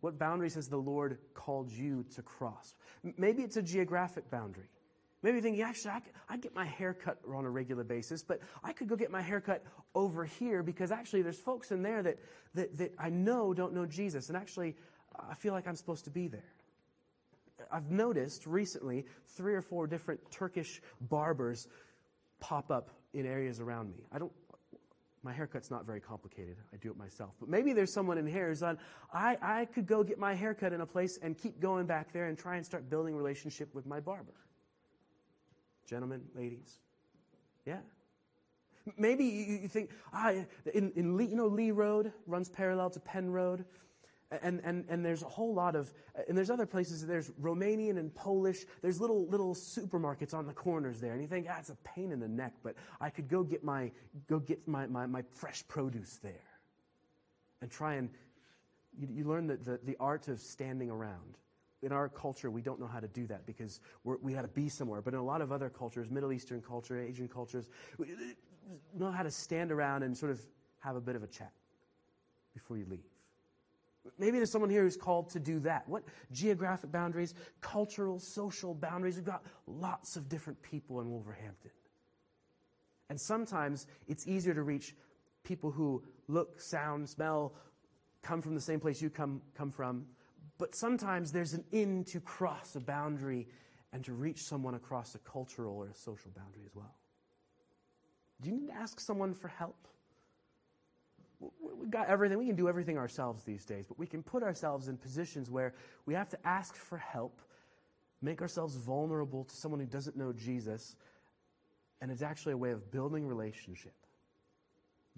What 0.00 0.18
boundaries 0.18 0.54
has 0.54 0.68
the 0.68 0.76
Lord 0.76 1.18
called 1.34 1.70
you 1.70 2.04
to 2.14 2.22
cross? 2.22 2.74
Maybe 3.16 3.42
it's 3.42 3.56
a 3.56 3.62
geographic 3.62 4.30
boundary. 4.30 4.68
Maybe 5.24 5.36
you 5.36 5.42
think, 5.42 5.56
yeah, 5.56 5.68
actually, 5.68 5.92
I, 5.92 6.02
I 6.28 6.36
get 6.36 6.54
my 6.54 6.66
hair 6.66 6.92
cut 6.92 7.18
on 7.26 7.46
a 7.46 7.50
regular 7.50 7.82
basis, 7.82 8.22
but 8.22 8.40
I 8.62 8.74
could 8.74 8.88
go 8.88 8.94
get 8.94 9.10
my 9.10 9.22
hair 9.22 9.40
cut 9.40 9.64
over 9.94 10.26
here 10.26 10.62
because 10.62 10.92
actually 10.92 11.22
there's 11.22 11.38
folks 11.38 11.72
in 11.72 11.82
there 11.82 12.02
that, 12.02 12.18
that, 12.52 12.76
that 12.76 12.92
I 12.98 13.08
know 13.08 13.54
don't 13.54 13.72
know 13.72 13.86
Jesus. 13.86 14.28
And 14.28 14.36
actually, 14.36 14.76
I 15.18 15.32
feel 15.32 15.54
like 15.54 15.66
I'm 15.66 15.76
supposed 15.76 16.04
to 16.04 16.10
be 16.10 16.28
there. 16.28 16.52
I've 17.72 17.90
noticed 17.90 18.46
recently 18.46 19.06
three 19.28 19.54
or 19.54 19.62
four 19.62 19.86
different 19.86 20.20
Turkish 20.30 20.82
barbers 21.00 21.68
pop 22.38 22.70
up 22.70 22.90
in 23.14 23.24
areas 23.24 23.60
around 23.60 23.92
me. 23.92 24.04
I 24.12 24.18
don't, 24.18 24.32
my 25.22 25.32
haircut's 25.32 25.70
not 25.70 25.86
very 25.86 26.00
complicated. 26.00 26.58
I 26.70 26.76
do 26.76 26.90
it 26.90 26.98
myself. 26.98 27.30
But 27.40 27.48
maybe 27.48 27.72
there's 27.72 27.94
someone 27.94 28.18
in 28.18 28.26
here 28.26 28.50
who's 28.50 28.62
on, 28.62 28.76
I, 29.10 29.38
I 29.40 29.64
could 29.64 29.86
go 29.86 30.04
get 30.04 30.18
my 30.18 30.34
haircut 30.34 30.74
in 30.74 30.82
a 30.82 30.86
place 30.86 31.18
and 31.22 31.38
keep 31.38 31.60
going 31.60 31.86
back 31.86 32.12
there 32.12 32.26
and 32.26 32.36
try 32.36 32.56
and 32.56 32.66
start 32.66 32.90
building 32.90 33.16
relationship 33.16 33.74
with 33.74 33.86
my 33.86 34.00
barber. 34.00 34.34
Gentlemen, 35.86 36.22
ladies. 36.34 36.78
Yeah. 37.66 37.78
Maybe 38.98 39.24
you, 39.24 39.68
think, 39.68 39.90
ah, 40.12 40.32
in, 40.74 40.92
in 40.94 41.16
Lee, 41.16 41.26
you 41.26 41.36
know, 41.36 41.46
Lee 41.46 41.70
Road 41.70 42.12
runs 42.26 42.50
parallel 42.50 42.90
to 42.90 43.00
Penn 43.00 43.30
Road. 43.30 43.64
And, 44.42 44.60
and, 44.64 44.84
and 44.88 45.04
there's 45.04 45.22
a 45.22 45.28
whole 45.28 45.54
lot 45.54 45.76
of, 45.76 45.92
and 46.28 46.36
there's 46.36 46.50
other 46.50 46.66
places, 46.66 47.06
there's 47.06 47.30
Romanian 47.40 47.98
and 47.98 48.12
Polish, 48.14 48.64
there's 48.82 49.00
little, 49.00 49.26
little 49.28 49.54
supermarkets 49.54 50.34
on 50.34 50.46
the 50.46 50.52
corners 50.52 51.00
there. 51.00 51.12
And 51.12 51.22
you 51.22 51.28
think, 51.28 51.46
ah, 51.48 51.56
it's 51.58 51.70
a 51.70 51.76
pain 51.84 52.10
in 52.10 52.20
the 52.20 52.28
neck, 52.28 52.52
but 52.62 52.74
I 53.00 53.10
could 53.10 53.28
go 53.28 53.42
get 53.42 53.62
my, 53.62 53.90
go 54.28 54.38
get 54.38 54.66
my, 54.66 54.86
my, 54.86 55.06
my 55.06 55.22
fresh 55.34 55.66
produce 55.68 56.18
there. 56.22 56.32
And 57.62 57.70
try 57.70 57.94
and, 57.94 58.10
you, 58.98 59.08
you 59.10 59.24
learn 59.24 59.46
the, 59.46 59.56
the, 59.56 59.80
the 59.84 59.96
art 60.00 60.28
of 60.28 60.40
standing 60.40 60.90
around 60.90 61.38
in 61.84 61.92
our 61.92 62.08
culture, 62.08 62.50
we 62.50 62.62
don't 62.62 62.80
know 62.80 62.86
how 62.86 63.00
to 63.00 63.08
do 63.08 63.26
that 63.26 63.46
because 63.46 63.80
we 64.04 64.32
got 64.32 64.42
to 64.42 64.48
be 64.48 64.68
somewhere. 64.68 65.02
But 65.02 65.14
in 65.14 65.20
a 65.20 65.24
lot 65.24 65.40
of 65.40 65.52
other 65.52 65.68
cultures, 65.68 66.10
Middle 66.10 66.32
Eastern 66.32 66.62
culture, 66.62 66.98
Asian 66.98 67.28
cultures, 67.28 67.68
we 67.98 68.08
know 68.96 69.10
how 69.10 69.22
to 69.22 69.30
stand 69.30 69.70
around 69.70 70.02
and 70.02 70.16
sort 70.16 70.32
of 70.32 70.40
have 70.80 70.96
a 70.96 71.00
bit 71.00 71.14
of 71.16 71.22
a 71.22 71.26
chat 71.26 71.52
before 72.54 72.78
you 72.78 72.86
leave. 72.88 73.04
Maybe 74.18 74.38
there's 74.38 74.50
someone 74.50 74.70
here 74.70 74.82
who's 74.82 74.96
called 74.96 75.30
to 75.30 75.40
do 75.40 75.60
that. 75.60 75.88
What 75.88 76.04
geographic 76.32 76.92
boundaries, 76.92 77.34
cultural, 77.60 78.18
social 78.18 78.74
boundaries? 78.74 79.16
We've 79.16 79.24
got 79.24 79.42
lots 79.66 80.16
of 80.16 80.28
different 80.28 80.60
people 80.62 81.00
in 81.00 81.10
Wolverhampton. 81.10 81.70
And 83.08 83.20
sometimes 83.20 83.86
it's 84.08 84.26
easier 84.26 84.54
to 84.54 84.62
reach 84.62 84.94
people 85.42 85.70
who 85.70 86.02
look, 86.28 86.60
sound, 86.60 87.08
smell, 87.08 87.54
come 88.22 88.40
from 88.40 88.54
the 88.54 88.60
same 88.60 88.80
place 88.80 89.00
you 89.00 89.10
come, 89.10 89.42
come 89.54 89.70
from. 89.70 90.06
But 90.64 90.74
sometimes 90.74 91.30
there's 91.30 91.52
an 91.52 91.62
in 91.72 92.04
to 92.04 92.20
cross 92.20 92.74
a 92.74 92.80
boundary 92.80 93.46
and 93.92 94.02
to 94.06 94.14
reach 94.14 94.42
someone 94.42 94.74
across 94.74 95.14
a 95.14 95.18
cultural 95.18 95.76
or 95.76 95.88
a 95.88 95.94
social 95.94 96.30
boundary 96.34 96.62
as 96.64 96.74
well. 96.74 96.94
Do 98.40 98.48
you 98.48 98.56
need 98.56 98.68
to 98.68 98.74
ask 98.74 98.98
someone 98.98 99.34
for 99.34 99.48
help? 99.48 99.76
we've 101.60 101.90
got 101.90 102.08
everything. 102.08 102.38
We 102.38 102.46
can 102.46 102.56
do 102.56 102.66
everything 102.66 102.96
ourselves 102.96 103.44
these 103.44 103.66
days, 103.66 103.84
but 103.86 103.98
we 103.98 104.06
can 104.06 104.22
put 104.22 104.42
ourselves 104.42 104.88
in 104.88 104.96
positions 104.96 105.50
where 105.50 105.74
we 106.06 106.14
have 106.14 106.30
to 106.30 106.38
ask 106.46 106.74
for 106.74 106.96
help, 106.96 107.42
make 108.22 108.40
ourselves 108.40 108.74
vulnerable 108.74 109.44
to 109.44 109.54
someone 109.54 109.80
who 109.80 109.86
doesn't 109.86 110.16
know 110.16 110.32
Jesus, 110.32 110.96
and 112.00 112.10
it's 112.10 112.22
actually 112.22 112.54
a 112.54 112.56
way 112.56 112.70
of 112.70 112.90
building 112.90 113.28
relationship, 113.28 113.92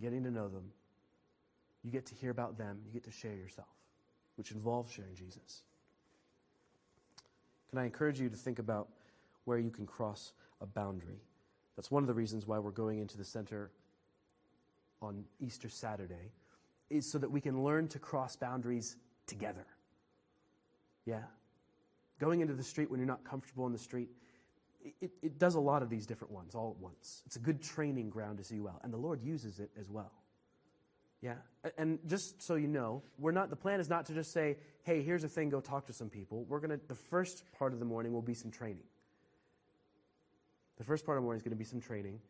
getting 0.00 0.24
to 0.24 0.30
know 0.32 0.48
them. 0.48 0.72
You 1.84 1.92
get 1.92 2.04
to 2.06 2.16
hear 2.16 2.32
about 2.32 2.58
them, 2.58 2.80
you 2.84 2.92
get 2.92 3.04
to 3.04 3.12
share 3.12 3.36
yourself, 3.36 3.68
which 4.36 4.52
involves 4.52 4.92
sharing 4.92 5.14
Jesus. 5.14 5.62
Can 7.70 7.78
I 7.78 7.84
encourage 7.84 8.20
you 8.20 8.28
to 8.28 8.36
think 8.36 8.58
about 8.58 8.88
where 9.44 9.58
you 9.58 9.70
can 9.70 9.86
cross 9.86 10.32
a 10.60 10.66
boundary? 10.66 11.20
That's 11.76 11.90
one 11.90 12.02
of 12.02 12.06
the 12.06 12.14
reasons 12.14 12.46
why 12.46 12.58
we're 12.58 12.70
going 12.70 13.00
into 13.00 13.18
the 13.18 13.24
center 13.24 13.70
on 15.02 15.24
Easter 15.40 15.68
Saturday 15.68 16.32
is 16.88 17.10
so 17.10 17.18
that 17.18 17.30
we 17.30 17.40
can 17.40 17.62
learn 17.62 17.88
to 17.88 17.98
cross 17.98 18.36
boundaries 18.36 18.96
together. 19.26 19.66
Yeah? 21.04 21.22
Going 22.18 22.40
into 22.40 22.54
the 22.54 22.62
street 22.62 22.90
when 22.90 22.98
you're 22.98 23.06
not 23.06 23.24
comfortable 23.24 23.66
in 23.66 23.72
the 23.72 23.78
street, 23.78 24.08
it, 25.00 25.10
it 25.22 25.38
does 25.38 25.56
a 25.56 25.60
lot 25.60 25.82
of 25.82 25.90
these 25.90 26.06
different 26.06 26.32
ones 26.32 26.54
all 26.54 26.74
at 26.76 26.82
once. 26.82 27.22
It's 27.26 27.36
a 27.36 27.40
good 27.40 27.60
training 27.62 28.08
ground 28.08 28.44
see 28.44 28.60
well, 28.60 28.80
and 28.84 28.92
the 28.92 28.98
Lord 28.98 29.22
uses 29.22 29.58
it 29.58 29.70
as 29.78 29.90
well. 29.90 30.12
Yeah? 31.26 31.70
And 31.76 31.98
just 32.06 32.42
so 32.42 32.54
you 32.54 32.68
know, 32.68 33.02
we're 33.18 33.32
not, 33.32 33.50
the 33.50 33.56
plan 33.56 33.80
is 33.80 33.88
not 33.88 34.06
to 34.06 34.14
just 34.14 34.32
say, 34.32 34.56
hey, 34.84 35.02
here's 35.02 35.24
a 35.24 35.28
thing, 35.28 35.48
go 35.48 35.60
talk 35.60 35.86
to 35.86 35.92
some 35.92 36.08
people. 36.08 36.44
We're 36.48 36.60
going 36.60 36.70
to, 36.70 36.80
the 36.86 36.94
first 36.94 37.44
part 37.58 37.72
of 37.72 37.80
the 37.80 37.84
morning 37.84 38.12
will 38.12 38.22
be 38.22 38.34
some 38.34 38.50
training. 38.50 38.84
The 40.78 40.84
first 40.84 41.04
part 41.04 41.18
of 41.18 41.22
the 41.22 41.24
morning 41.24 41.38
is 41.38 41.42
going 41.42 41.56
to 41.56 41.58
be 41.58 41.64
some 41.64 41.80
training 41.80 42.20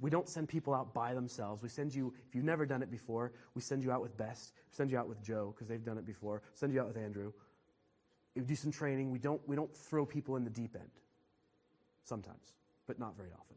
we 0.00 0.10
don't 0.10 0.28
send 0.28 0.48
people 0.48 0.74
out 0.74 0.92
by 0.92 1.14
themselves. 1.14 1.62
We 1.62 1.68
send 1.68 1.94
you, 1.94 2.12
if 2.28 2.34
you've 2.34 2.44
never 2.44 2.66
done 2.66 2.82
it 2.82 2.90
before, 2.90 3.32
we 3.54 3.62
send 3.62 3.82
you 3.82 3.92
out 3.92 4.02
with 4.02 4.16
Best. 4.16 4.52
We 4.70 4.76
send 4.76 4.90
you 4.90 4.98
out 4.98 5.08
with 5.08 5.22
Joe 5.22 5.54
because 5.54 5.68
they've 5.68 5.84
done 5.84 5.98
it 5.98 6.06
before. 6.06 6.42
Send 6.54 6.72
you 6.72 6.80
out 6.80 6.88
with 6.88 6.96
Andrew. 6.96 7.32
We 8.34 8.42
do 8.42 8.56
some 8.56 8.72
training. 8.72 9.10
We 9.10 9.18
don't, 9.18 9.40
we 9.46 9.56
don't 9.56 9.74
throw 9.74 10.04
people 10.04 10.36
in 10.36 10.44
the 10.44 10.50
deep 10.50 10.74
end. 10.74 10.90
Sometimes, 12.04 12.52
but 12.86 12.98
not 12.98 13.16
very 13.16 13.30
often. 13.32 13.56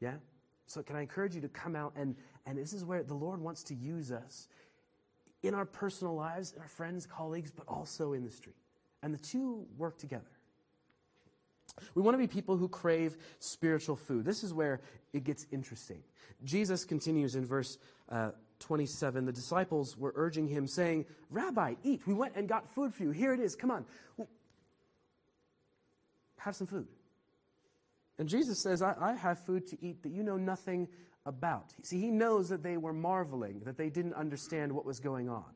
Yeah? 0.00 0.14
So, 0.70 0.84
can 0.84 0.94
I 0.94 1.00
encourage 1.00 1.34
you 1.34 1.40
to 1.40 1.48
come 1.48 1.74
out 1.74 1.94
and, 1.96 2.14
and 2.46 2.56
this 2.56 2.72
is 2.72 2.84
where 2.84 3.02
the 3.02 3.12
Lord 3.12 3.40
wants 3.40 3.64
to 3.64 3.74
use 3.74 4.12
us 4.12 4.46
in 5.42 5.52
our 5.52 5.64
personal 5.64 6.14
lives, 6.14 6.52
in 6.52 6.62
our 6.62 6.68
friends, 6.68 7.06
colleagues, 7.06 7.50
but 7.50 7.66
also 7.66 8.12
in 8.12 8.22
the 8.22 8.30
street. 8.30 8.54
And 9.02 9.12
the 9.12 9.18
two 9.18 9.66
work 9.76 9.98
together. 9.98 10.30
We 11.96 12.02
want 12.02 12.14
to 12.14 12.18
be 12.18 12.28
people 12.28 12.56
who 12.56 12.68
crave 12.68 13.16
spiritual 13.40 13.96
food. 13.96 14.24
This 14.24 14.44
is 14.44 14.54
where 14.54 14.80
it 15.12 15.24
gets 15.24 15.44
interesting. 15.50 16.04
Jesus 16.44 16.84
continues 16.84 17.34
in 17.34 17.44
verse 17.44 17.76
uh, 18.08 18.30
27. 18.60 19.24
The 19.24 19.32
disciples 19.32 19.98
were 19.98 20.12
urging 20.14 20.46
him, 20.46 20.68
saying, 20.68 21.04
Rabbi, 21.30 21.74
eat. 21.82 22.06
We 22.06 22.14
went 22.14 22.36
and 22.36 22.48
got 22.48 22.72
food 22.72 22.94
for 22.94 23.02
you. 23.02 23.10
Here 23.10 23.34
it 23.34 23.40
is. 23.40 23.56
Come 23.56 23.72
on. 23.72 23.84
Have 26.38 26.54
some 26.54 26.68
food. 26.68 26.86
And 28.20 28.28
Jesus 28.28 28.58
says, 28.60 28.82
I, 28.82 28.94
I 29.00 29.14
have 29.14 29.38
food 29.38 29.66
to 29.68 29.78
eat 29.82 30.02
that 30.02 30.12
you 30.12 30.22
know 30.22 30.36
nothing 30.36 30.88
about. 31.24 31.72
See, 31.82 31.98
he 31.98 32.10
knows 32.10 32.50
that 32.50 32.62
they 32.62 32.76
were 32.76 32.92
marveling, 32.92 33.62
that 33.64 33.78
they 33.78 33.88
didn't 33.88 34.12
understand 34.12 34.72
what 34.72 34.84
was 34.84 35.00
going 35.00 35.30
on. 35.30 35.46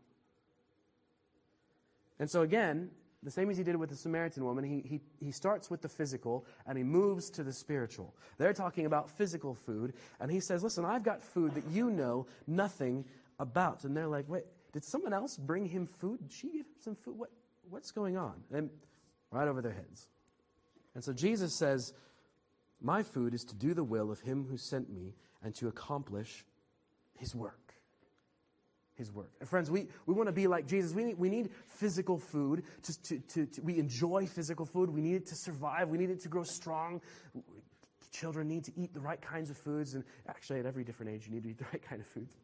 And 2.18 2.30
so 2.30 2.40
again, 2.40 2.90
the 3.22 3.30
same 3.30 3.50
as 3.50 3.58
he 3.58 3.64
did 3.64 3.76
with 3.76 3.90
the 3.90 3.96
Samaritan 3.96 4.46
woman, 4.46 4.64
he, 4.64 4.80
he, 4.80 5.00
he 5.22 5.30
starts 5.30 5.68
with 5.68 5.82
the 5.82 5.90
physical 5.90 6.46
and 6.66 6.78
he 6.78 6.84
moves 6.84 7.28
to 7.32 7.44
the 7.44 7.52
spiritual. 7.52 8.14
They're 8.38 8.54
talking 8.54 8.86
about 8.86 9.10
physical 9.10 9.54
food, 9.54 9.92
and 10.18 10.30
he 10.30 10.40
says, 10.40 10.64
Listen, 10.64 10.86
I've 10.86 11.02
got 11.02 11.22
food 11.22 11.54
that 11.56 11.66
you 11.70 11.90
know 11.90 12.26
nothing 12.46 13.04
about. 13.38 13.84
And 13.84 13.94
they're 13.94 14.08
like, 14.08 14.26
Wait, 14.26 14.44
did 14.72 14.84
someone 14.84 15.12
else 15.12 15.36
bring 15.36 15.66
him 15.66 15.86
food? 15.86 16.20
Did 16.22 16.32
she 16.32 16.46
give 16.48 16.60
him 16.60 16.80
some 16.80 16.94
food? 16.94 17.18
What, 17.18 17.30
what's 17.68 17.90
going 17.90 18.16
on? 18.16 18.42
And 18.50 18.70
right 19.30 19.48
over 19.48 19.60
their 19.60 19.72
heads. 19.72 20.08
And 20.94 21.04
so 21.04 21.12
Jesus 21.12 21.54
says, 21.54 21.92
My 22.80 23.02
food 23.02 23.34
is 23.34 23.44
to 23.44 23.54
do 23.54 23.74
the 23.74 23.84
will 23.84 24.10
of 24.10 24.20
him 24.20 24.46
who 24.48 24.56
sent 24.56 24.92
me 24.92 25.14
and 25.42 25.54
to 25.56 25.68
accomplish 25.68 26.44
his 27.16 27.34
work 27.34 27.64
his 28.96 29.12
work. 29.12 29.32
And 29.40 29.48
friends, 29.48 29.70
we, 29.70 29.88
we 30.06 30.14
want 30.14 30.28
to 30.28 30.32
be 30.32 30.46
like 30.46 30.66
Jesus. 30.66 30.92
We 30.92 31.04
need, 31.04 31.18
we 31.18 31.28
need 31.28 31.50
physical 31.66 32.18
food. 32.18 32.62
To, 32.82 33.02
to, 33.02 33.18
to, 33.18 33.46
to, 33.46 33.62
we 33.62 33.78
enjoy 33.78 34.26
physical 34.26 34.64
food. 34.64 34.90
We 34.90 35.00
need 35.00 35.16
it 35.16 35.26
to 35.26 35.34
survive. 35.34 35.88
We 35.88 35.98
need 35.98 36.10
it 36.10 36.20
to 36.22 36.28
grow 36.28 36.44
strong. 36.44 37.00
Children 38.12 38.46
need 38.46 38.64
to 38.64 38.72
eat 38.76 38.94
the 38.94 39.00
right 39.00 39.20
kinds 39.20 39.50
of 39.50 39.56
foods. 39.56 39.94
And 39.94 40.04
actually, 40.28 40.60
at 40.60 40.66
every 40.66 40.84
different 40.84 41.12
age, 41.12 41.26
you 41.26 41.32
need 41.32 41.42
to 41.42 41.50
eat 41.50 41.58
the 41.58 41.64
right 41.72 41.82
kind 41.82 42.00
of 42.00 42.06
foods. 42.06 42.36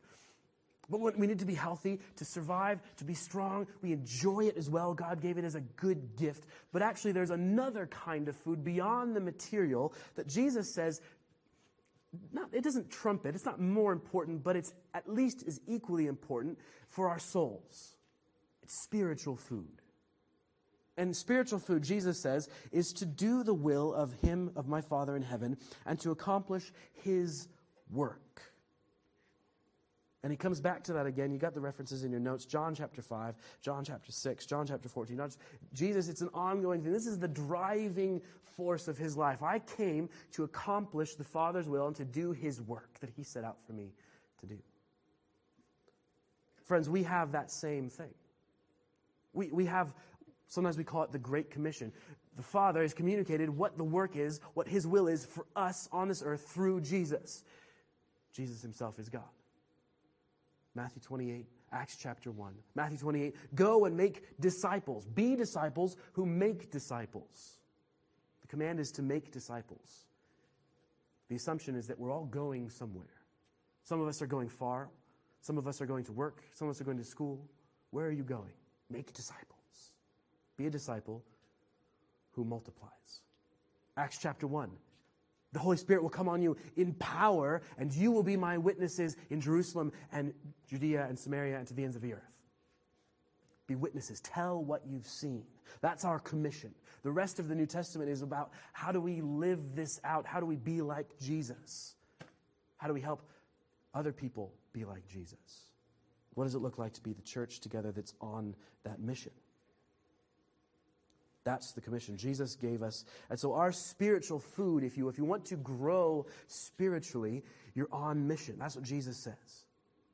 But 0.90 1.16
we 1.16 1.26
need 1.26 1.38
to 1.38 1.44
be 1.44 1.54
healthy, 1.54 2.00
to 2.16 2.24
survive, 2.24 2.80
to 2.96 3.04
be 3.04 3.14
strong. 3.14 3.66
We 3.80 3.92
enjoy 3.92 4.46
it 4.46 4.56
as 4.56 4.68
well. 4.68 4.92
God 4.92 5.20
gave 5.22 5.38
it 5.38 5.44
as 5.44 5.54
a 5.54 5.60
good 5.60 6.16
gift. 6.16 6.46
But 6.72 6.82
actually, 6.82 7.12
there's 7.12 7.30
another 7.30 7.86
kind 7.86 8.28
of 8.28 8.36
food 8.36 8.64
beyond 8.64 9.14
the 9.14 9.20
material 9.20 9.94
that 10.16 10.26
Jesus 10.26 10.74
says 10.74 11.00
not, 12.32 12.48
it 12.52 12.64
doesn't 12.64 12.90
trump 12.90 13.24
it. 13.26 13.34
It's 13.34 13.44
not 13.44 13.60
more 13.60 13.92
important, 13.92 14.42
but 14.42 14.56
it's 14.56 14.72
at 14.94 15.08
least 15.08 15.44
as 15.46 15.60
equally 15.66 16.06
important 16.06 16.58
for 16.88 17.08
our 17.08 17.18
souls. 17.18 17.94
It's 18.62 18.82
spiritual 18.82 19.36
food. 19.36 19.80
And 20.96 21.16
spiritual 21.16 21.60
food, 21.60 21.82
Jesus 21.82 22.20
says, 22.20 22.48
is 22.72 22.92
to 22.94 23.06
do 23.06 23.42
the 23.42 23.54
will 23.54 23.94
of 23.94 24.12
Him, 24.14 24.50
of 24.56 24.68
my 24.68 24.80
Father 24.80 25.16
in 25.16 25.22
heaven, 25.22 25.56
and 25.86 25.98
to 26.00 26.10
accomplish 26.10 26.72
His 26.92 27.48
work. 27.90 28.42
And 30.22 30.30
he 30.30 30.36
comes 30.36 30.60
back 30.60 30.84
to 30.84 30.92
that 30.92 31.06
again. 31.06 31.32
You 31.32 31.38
got 31.38 31.54
the 31.54 31.60
references 31.60 32.04
in 32.04 32.10
your 32.10 32.20
notes. 32.20 32.44
John 32.44 32.74
chapter 32.74 33.00
5, 33.00 33.34
John 33.62 33.84
chapter 33.84 34.12
6, 34.12 34.46
John 34.46 34.66
chapter 34.66 34.88
14. 34.88 35.18
Jesus, 35.72 36.08
it's 36.08 36.20
an 36.20 36.28
ongoing 36.34 36.82
thing. 36.82 36.92
This 36.92 37.06
is 37.06 37.18
the 37.18 37.28
driving 37.28 38.20
force 38.56 38.86
of 38.86 38.98
his 38.98 39.16
life. 39.16 39.42
I 39.42 39.60
came 39.60 40.10
to 40.32 40.44
accomplish 40.44 41.14
the 41.14 41.24
Father's 41.24 41.68
will 41.68 41.86
and 41.86 41.96
to 41.96 42.04
do 42.04 42.32
his 42.32 42.60
work 42.60 42.90
that 43.00 43.08
he 43.16 43.22
set 43.22 43.44
out 43.44 43.56
for 43.66 43.72
me 43.72 43.94
to 44.40 44.46
do. 44.46 44.58
Friends, 46.64 46.90
we 46.90 47.02
have 47.02 47.32
that 47.32 47.50
same 47.50 47.88
thing. 47.88 48.10
We, 49.32 49.48
we 49.50 49.64
have, 49.66 49.94
sometimes 50.48 50.76
we 50.76 50.84
call 50.84 51.02
it 51.02 51.12
the 51.12 51.18
Great 51.18 51.50
Commission. 51.50 51.92
The 52.36 52.42
Father 52.42 52.82
has 52.82 52.92
communicated 52.92 53.48
what 53.48 53.78
the 53.78 53.84
work 53.84 54.16
is, 54.16 54.40
what 54.52 54.68
his 54.68 54.86
will 54.86 55.08
is 55.08 55.24
for 55.24 55.46
us 55.56 55.88
on 55.92 56.08
this 56.08 56.22
earth 56.24 56.46
through 56.48 56.82
Jesus. 56.82 57.42
Jesus 58.34 58.60
himself 58.60 58.98
is 58.98 59.08
God. 59.08 59.22
Matthew 60.74 61.02
28, 61.02 61.46
Acts 61.72 61.96
chapter 61.96 62.30
1. 62.30 62.54
Matthew 62.74 62.98
28, 62.98 63.34
go 63.54 63.84
and 63.84 63.96
make 63.96 64.38
disciples. 64.40 65.06
Be 65.06 65.36
disciples 65.36 65.96
who 66.12 66.26
make 66.26 66.70
disciples. 66.70 67.58
The 68.42 68.48
command 68.48 68.80
is 68.80 68.90
to 68.92 69.02
make 69.02 69.32
disciples. 69.32 70.06
The 71.28 71.36
assumption 71.36 71.76
is 71.76 71.86
that 71.86 71.98
we're 71.98 72.12
all 72.12 72.24
going 72.24 72.70
somewhere. 72.70 73.06
Some 73.84 74.00
of 74.00 74.08
us 74.08 74.20
are 74.22 74.26
going 74.26 74.48
far. 74.48 74.88
Some 75.40 75.58
of 75.58 75.66
us 75.66 75.80
are 75.80 75.86
going 75.86 76.04
to 76.04 76.12
work. 76.12 76.42
Some 76.54 76.68
of 76.68 76.74
us 76.74 76.80
are 76.80 76.84
going 76.84 76.98
to 76.98 77.04
school. 77.04 77.40
Where 77.90 78.06
are 78.06 78.12
you 78.12 78.24
going? 78.24 78.52
Make 78.90 79.12
disciples. 79.12 79.92
Be 80.56 80.66
a 80.66 80.70
disciple 80.70 81.22
who 82.32 82.44
multiplies. 82.44 83.22
Acts 83.96 84.18
chapter 84.20 84.46
1. 84.46 84.70
The 85.52 85.58
Holy 85.58 85.76
Spirit 85.76 86.02
will 86.02 86.10
come 86.10 86.28
on 86.28 86.42
you 86.42 86.56
in 86.76 86.94
power, 86.94 87.62
and 87.76 87.92
you 87.92 88.12
will 88.12 88.22
be 88.22 88.36
my 88.36 88.56
witnesses 88.56 89.16
in 89.30 89.40
Jerusalem 89.40 89.92
and 90.12 90.32
Judea 90.68 91.06
and 91.08 91.18
Samaria 91.18 91.58
and 91.58 91.66
to 91.66 91.74
the 91.74 91.82
ends 91.82 91.96
of 91.96 92.02
the 92.02 92.14
earth. 92.14 92.22
Be 93.66 93.74
witnesses. 93.74 94.20
Tell 94.20 94.62
what 94.62 94.82
you've 94.86 95.06
seen. 95.06 95.44
That's 95.80 96.04
our 96.04 96.18
commission. 96.18 96.74
The 97.02 97.10
rest 97.10 97.38
of 97.38 97.48
the 97.48 97.54
New 97.54 97.66
Testament 97.66 98.10
is 98.10 98.22
about 98.22 98.50
how 98.72 98.92
do 98.92 99.00
we 99.00 99.20
live 99.20 99.74
this 99.74 100.00
out? 100.04 100.26
How 100.26 100.40
do 100.40 100.46
we 100.46 100.56
be 100.56 100.82
like 100.82 101.18
Jesus? 101.20 101.94
How 102.76 102.86
do 102.88 102.94
we 102.94 103.00
help 103.00 103.22
other 103.94 104.12
people 104.12 104.52
be 104.72 104.84
like 104.84 105.06
Jesus? 105.08 105.70
What 106.34 106.44
does 106.44 106.54
it 106.54 106.60
look 106.60 106.78
like 106.78 106.92
to 106.94 107.00
be 107.00 107.12
the 107.12 107.22
church 107.22 107.60
together 107.60 107.92
that's 107.92 108.14
on 108.20 108.54
that 108.84 109.00
mission? 109.00 109.32
That's 111.50 111.72
the 111.72 111.80
commission 111.80 112.16
Jesus 112.16 112.54
gave 112.54 112.80
us. 112.80 113.04
And 113.28 113.36
so, 113.36 113.54
our 113.54 113.72
spiritual 113.72 114.38
food, 114.38 114.84
if 114.84 114.96
you, 114.96 115.08
if 115.08 115.18
you 115.18 115.24
want 115.24 115.44
to 115.46 115.56
grow 115.56 116.26
spiritually, 116.46 117.42
you're 117.74 117.88
on 117.90 118.28
mission. 118.28 118.54
That's 118.56 118.76
what 118.76 118.84
Jesus 118.84 119.16
says. 119.16 119.64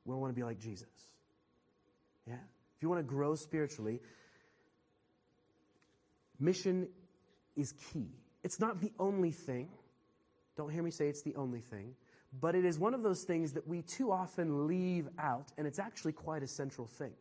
We 0.03 0.15
want 0.15 0.33
to 0.33 0.35
be 0.35 0.43
like 0.43 0.59
Jesus. 0.59 0.87
Yeah? 2.25 2.33
If 2.75 2.81
you 2.81 2.89
want 2.89 3.01
to 3.01 3.07
grow 3.07 3.35
spiritually, 3.35 4.01
mission 6.39 6.87
is 7.55 7.73
key. 7.93 8.09
It's 8.43 8.59
not 8.59 8.81
the 8.81 8.91
only 8.97 9.31
thing. 9.31 9.69
Don't 10.55 10.71
hear 10.71 10.81
me 10.81 10.89
say 10.89 11.07
it's 11.07 11.21
the 11.21 11.35
only 11.35 11.61
thing. 11.61 11.93
But 12.41 12.55
it 12.55 12.65
is 12.65 12.79
one 12.79 12.95
of 12.95 13.03
those 13.03 13.25
things 13.25 13.53
that 13.53 13.67
we 13.67 13.83
too 13.83 14.11
often 14.11 14.65
leave 14.65 15.07
out, 15.19 15.51
and 15.55 15.67
it's 15.67 15.77
actually 15.77 16.13
quite 16.13 16.41
a 16.41 16.47
central 16.47 16.87
thing. 16.87 17.13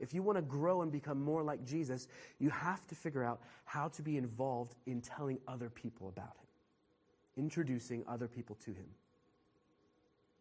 If 0.00 0.14
you 0.14 0.22
want 0.22 0.38
to 0.38 0.42
grow 0.42 0.82
and 0.82 0.90
become 0.90 1.22
more 1.22 1.42
like 1.42 1.64
Jesus, 1.64 2.08
you 2.38 2.50
have 2.50 2.86
to 2.88 2.94
figure 2.94 3.22
out 3.22 3.40
how 3.64 3.88
to 3.88 4.02
be 4.02 4.16
involved 4.16 4.74
in 4.86 5.00
telling 5.00 5.38
other 5.46 5.68
people 5.68 6.08
about 6.08 6.36
him, 6.36 7.44
introducing 7.44 8.02
other 8.08 8.26
people 8.26 8.56
to 8.64 8.70
him. 8.72 8.86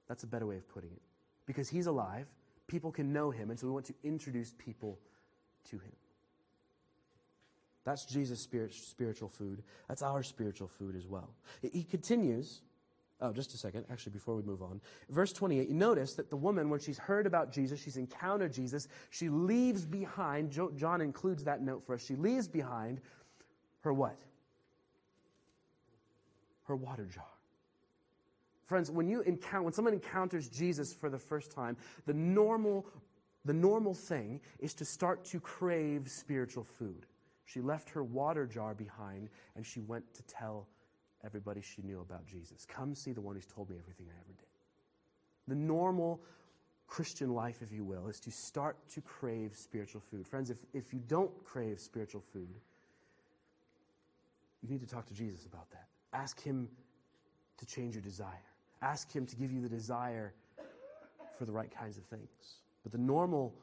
That's 0.07 0.23
a 0.23 0.27
better 0.27 0.47
way 0.47 0.55
of 0.55 0.67
putting 0.69 0.91
it. 0.91 1.01
Because 1.45 1.69
he's 1.69 1.87
alive, 1.87 2.25
people 2.67 2.91
can 2.91 3.11
know 3.11 3.31
him, 3.31 3.49
and 3.49 3.59
so 3.59 3.67
we 3.67 3.73
want 3.73 3.85
to 3.87 3.95
introduce 4.03 4.53
people 4.57 4.97
to 5.69 5.77
him. 5.77 5.91
That's 7.83 8.05
Jesus' 8.05 8.41
spiritual 8.41 9.29
food. 9.29 9.63
That's 9.87 10.01
our 10.01 10.23
spiritual 10.23 10.67
food 10.67 10.95
as 10.95 11.07
well. 11.07 11.29
He 11.61 11.83
continues 11.83 12.61
Oh, 13.21 13.33
just 13.33 13.53
a 13.53 13.57
second, 13.57 13.85
actually, 13.91 14.13
before 14.13 14.35
we 14.35 14.43
move 14.43 14.61
on. 14.61 14.79
Verse 15.09 15.33
28, 15.33 15.67
you 15.67 15.73
notice 15.73 16.13
that 16.13 16.29
the 16.29 16.37
woman, 16.37 16.69
when 16.69 16.79
she's 16.79 16.97
heard 16.97 17.27
about 17.27 17.51
Jesus, 17.51 17.81
she's 17.81 17.97
encountered 17.97 18.53
Jesus, 18.53 18.87
she 19.09 19.27
leaves 19.27 19.85
behind, 19.85 20.57
John 20.77 21.01
includes 21.01 21.43
that 21.43 21.61
note 21.61 21.85
for 21.85 21.95
us, 21.95 22.05
she 22.05 22.15
leaves 22.15 22.47
behind 22.47 23.01
her 23.81 23.91
what? 23.91 24.17
Her 26.63 26.77
water 26.77 27.05
jar. 27.13 27.25
Friends, 28.65 28.91
when 28.91 29.07
you 29.09 29.21
encounter, 29.21 29.63
when 29.63 29.73
someone 29.73 29.95
encounters 29.95 30.47
Jesus 30.47 30.93
for 30.93 31.09
the 31.09 31.17
first 31.17 31.51
time, 31.51 31.75
the 32.05 32.13
normal, 32.13 32.85
the 33.43 33.53
normal 33.53 33.95
thing 33.95 34.39
is 34.59 34.73
to 34.75 34.85
start 34.85 35.25
to 35.25 35.39
crave 35.39 36.07
spiritual 36.07 36.63
food. 36.63 37.07
She 37.45 37.61
left 37.61 37.89
her 37.89 38.03
water 38.03 38.45
jar 38.45 38.75
behind 38.75 39.29
and 39.55 39.65
she 39.65 39.81
went 39.81 40.13
to 40.13 40.23
tell 40.23 40.67
everybody 41.25 41.61
she 41.61 41.81
knew 41.81 42.01
about 42.01 42.25
Jesus. 42.25 42.65
Come 42.65 42.95
see 42.95 43.11
the 43.11 43.21
one 43.21 43.35
who's 43.35 43.45
told 43.45 43.69
me 43.69 43.77
everything 43.79 44.07
I 44.09 44.19
ever 44.19 44.33
did. 44.37 44.47
The 45.47 45.55
normal 45.55 46.21
Christian 46.87 47.33
life, 47.33 47.61
if 47.61 47.71
you 47.71 47.83
will, 47.83 48.07
is 48.07 48.19
to 48.21 48.31
start 48.31 48.77
to 48.93 49.01
crave 49.01 49.55
spiritual 49.55 50.01
food. 50.01 50.27
Friends, 50.27 50.49
if, 50.49 50.57
if 50.73 50.93
you 50.93 50.99
don't 51.07 51.31
crave 51.43 51.79
spiritual 51.79 52.21
food, 52.33 52.55
you 54.61 54.69
need 54.69 54.81
to 54.81 54.87
talk 54.87 55.05
to 55.07 55.13
Jesus 55.13 55.45
about 55.45 55.69
that. 55.71 55.87
Ask 56.13 56.41
Him 56.41 56.67
to 57.57 57.65
change 57.65 57.95
your 57.95 58.01
desire. 58.01 58.43
Ask 58.81 59.11
Him 59.11 59.25
to 59.27 59.35
give 59.35 59.51
you 59.51 59.61
the 59.61 59.69
desire 59.69 60.33
for 61.37 61.45
the 61.45 61.51
right 61.51 61.71
kinds 61.71 61.97
of 61.97 62.03
things. 62.05 62.29
But 62.83 62.91
the 62.91 62.97
normal, 62.97 63.53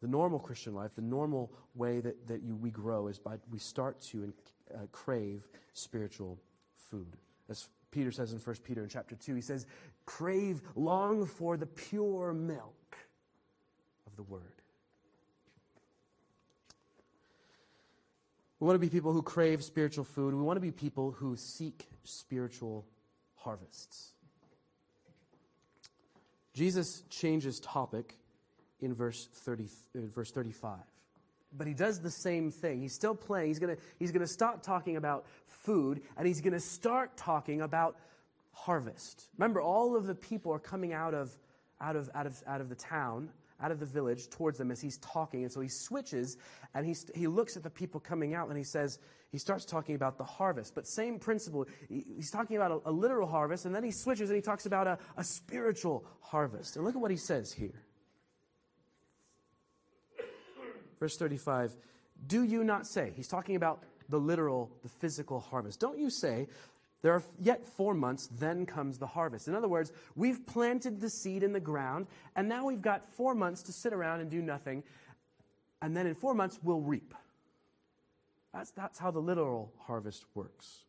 the 0.00 0.08
normal 0.08 0.38
Christian 0.38 0.74
life, 0.74 0.92
the 0.94 1.02
normal 1.02 1.52
way 1.74 2.00
that, 2.00 2.26
that 2.26 2.42
you, 2.42 2.56
we 2.56 2.70
grow 2.70 3.08
is 3.08 3.18
by 3.18 3.36
we 3.50 3.58
start 3.58 4.00
to 4.00 4.32
uh, 4.74 4.78
crave 4.92 5.46
spiritual 5.74 6.38
food. 6.76 7.16
As 7.48 7.68
Peter 7.90 8.10
says 8.10 8.32
in 8.32 8.38
1 8.38 8.56
Peter 8.64 8.82
in 8.82 8.88
chapter 8.88 9.14
2, 9.16 9.34
he 9.34 9.40
says, 9.40 9.66
crave, 10.06 10.62
long 10.74 11.26
for 11.26 11.56
the 11.56 11.66
pure 11.66 12.32
milk 12.32 12.96
of 14.06 14.16
the 14.16 14.22
word. 14.22 14.42
We 18.60 18.66
want 18.66 18.74
to 18.74 18.80
be 18.80 18.90
people 18.90 19.12
who 19.12 19.22
crave 19.22 19.64
spiritual 19.64 20.04
food. 20.04 20.34
We 20.34 20.42
want 20.42 20.58
to 20.58 20.60
be 20.60 20.70
people 20.70 21.12
who 21.12 21.34
seek 21.34 21.88
spiritual 22.04 22.86
harvests. 23.36 24.12
Jesus 26.52 27.02
changes 27.08 27.58
topic 27.60 28.16
in 28.80 28.94
verse, 28.94 29.28
30, 29.32 29.64
uh, 29.64 30.00
verse 30.14 30.30
35 30.30 30.78
but 31.52 31.66
he 31.66 31.74
does 31.74 32.00
the 32.00 32.12
same 32.12 32.52
thing. 32.52 32.80
He's 32.80 32.94
still 32.94 33.16
playing. 33.16 33.48
He's 33.48 33.58
going 33.58 33.76
he's 33.98 34.12
going 34.12 34.24
to 34.24 34.32
stop 34.32 34.62
talking 34.62 34.96
about 34.96 35.26
food 35.48 36.00
and 36.16 36.24
he's 36.24 36.40
going 36.40 36.52
to 36.52 36.60
start 36.60 37.16
talking 37.16 37.60
about 37.60 37.96
harvest. 38.52 39.28
Remember, 39.38 39.60
all 39.60 39.96
of 39.96 40.06
the 40.06 40.14
people 40.14 40.52
are 40.52 40.58
coming 40.58 40.92
out 40.92 41.14
of, 41.14 41.36
out 41.80 41.96
of, 41.96 42.10
out 42.14 42.26
of, 42.26 42.42
out 42.46 42.60
of 42.60 42.68
the 42.68 42.74
town, 42.74 43.30
out 43.60 43.70
of 43.70 43.80
the 43.80 43.86
village 43.86 44.28
towards 44.28 44.58
them 44.58 44.70
as 44.70 44.80
he's 44.80 44.98
talking. 44.98 45.42
And 45.42 45.52
so 45.52 45.60
he 45.60 45.68
switches 45.68 46.36
and 46.74 46.86
he, 46.86 46.94
he 47.14 47.26
looks 47.26 47.56
at 47.56 47.62
the 47.62 47.70
people 47.70 48.00
coming 48.00 48.34
out 48.34 48.48
and 48.48 48.56
he 48.56 48.64
says, 48.64 48.98
he 49.32 49.38
starts 49.38 49.64
talking 49.64 49.94
about 49.94 50.18
the 50.18 50.24
harvest. 50.24 50.74
But 50.74 50.86
same 50.86 51.18
principle. 51.18 51.66
He's 51.88 52.30
talking 52.30 52.56
about 52.56 52.82
a, 52.84 52.90
a 52.90 52.92
literal 52.92 53.28
harvest 53.28 53.64
and 53.64 53.74
then 53.74 53.84
he 53.84 53.92
switches 53.92 54.28
and 54.30 54.36
he 54.36 54.42
talks 54.42 54.66
about 54.66 54.86
a, 54.86 54.98
a 55.16 55.24
spiritual 55.24 56.04
harvest. 56.20 56.76
And 56.76 56.84
look 56.84 56.94
at 56.94 57.00
what 57.00 57.10
he 57.10 57.16
says 57.16 57.52
here. 57.52 57.82
Verse 61.00 61.16
35 61.16 61.76
Do 62.26 62.44
you 62.44 62.62
not 62.62 62.86
say, 62.86 63.12
he's 63.16 63.28
talking 63.28 63.56
about 63.56 63.82
the 64.08 64.18
literal, 64.18 64.70
the 64.82 64.88
physical 64.88 65.40
harvest. 65.40 65.80
Don't 65.80 65.98
you 65.98 66.10
say, 66.10 66.48
there 67.02 67.14
are 67.14 67.22
yet 67.40 67.64
four 67.64 67.94
months, 67.94 68.28
then 68.38 68.66
comes 68.66 68.98
the 68.98 69.06
harvest. 69.06 69.48
In 69.48 69.54
other 69.54 69.68
words, 69.68 69.92
we've 70.16 70.44
planted 70.46 71.00
the 71.00 71.08
seed 71.08 71.42
in 71.42 71.52
the 71.52 71.60
ground, 71.60 72.06
and 72.36 72.48
now 72.48 72.66
we've 72.66 72.82
got 72.82 73.08
four 73.14 73.34
months 73.34 73.62
to 73.64 73.72
sit 73.72 73.92
around 73.92 74.20
and 74.20 74.30
do 74.30 74.42
nothing, 74.42 74.82
and 75.80 75.96
then 75.96 76.06
in 76.06 76.14
four 76.14 76.34
months 76.34 76.58
we'll 76.62 76.80
reap. 76.80 77.14
That's, 78.52 78.70
that's 78.72 78.98
how 78.98 79.10
the 79.10 79.20
literal 79.20 79.72
harvest 79.86 80.24
works. 80.34 80.80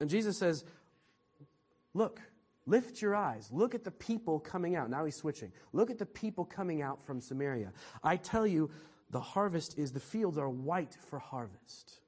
And 0.00 0.10
Jesus 0.10 0.36
says, 0.36 0.64
Look, 1.94 2.20
Lift 2.66 3.00
your 3.00 3.14
eyes. 3.14 3.48
Look 3.52 3.74
at 3.74 3.84
the 3.84 3.92
people 3.92 4.40
coming 4.40 4.74
out. 4.74 4.90
Now 4.90 5.04
he's 5.04 5.14
switching. 5.14 5.52
Look 5.72 5.90
at 5.90 5.98
the 5.98 6.06
people 6.06 6.44
coming 6.44 6.82
out 6.82 7.04
from 7.06 7.20
Samaria. 7.20 7.72
I 8.02 8.16
tell 8.16 8.46
you, 8.46 8.70
the 9.10 9.20
harvest 9.20 9.78
is, 9.78 9.92
the 9.92 10.00
fields 10.00 10.36
are 10.36 10.50
white 10.50 10.96
for 11.08 11.20
harvest. 11.20 12.00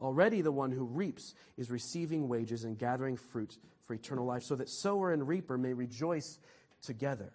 Already 0.00 0.42
the 0.42 0.52
one 0.52 0.70
who 0.70 0.84
reaps 0.84 1.34
is 1.56 1.70
receiving 1.70 2.28
wages 2.28 2.64
and 2.64 2.78
gathering 2.78 3.16
fruit 3.16 3.58
for 3.84 3.94
eternal 3.94 4.26
life, 4.26 4.42
so 4.42 4.54
that 4.56 4.68
sower 4.68 5.12
and 5.12 5.26
reaper 5.26 5.56
may 5.58 5.72
rejoice 5.72 6.38
together. 6.82 7.32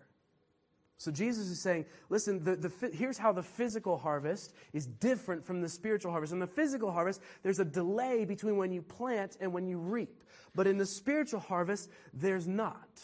So 0.98 1.12
Jesus 1.12 1.48
is 1.48 1.62
saying, 1.62 1.86
listen, 2.10 2.44
the, 2.44 2.56
the, 2.56 2.90
here's 2.94 3.18
how 3.18 3.34
the 3.34 3.44
physical 3.44 3.98
harvest 3.98 4.54
is 4.72 4.86
different 4.86 5.46
from 5.46 5.62
the 5.62 5.68
spiritual 5.68 6.12
harvest. 6.12 6.32
In 6.32 6.40
the 6.40 6.48
physical 6.48 6.92
harvest, 6.92 7.22
there's 7.44 7.60
a 7.60 7.66
delay 7.66 8.24
between 8.24 8.56
when 8.58 8.72
you 8.72 8.82
plant 8.82 9.38
and 9.42 9.52
when 9.52 9.68
you 9.68 9.78
reap. 9.78 10.24
But 10.56 10.68
in 10.68 10.78
the 10.78 10.86
spiritual 10.86 11.42
harvest, 11.42 11.90
there's 12.14 12.48
not. 12.48 13.02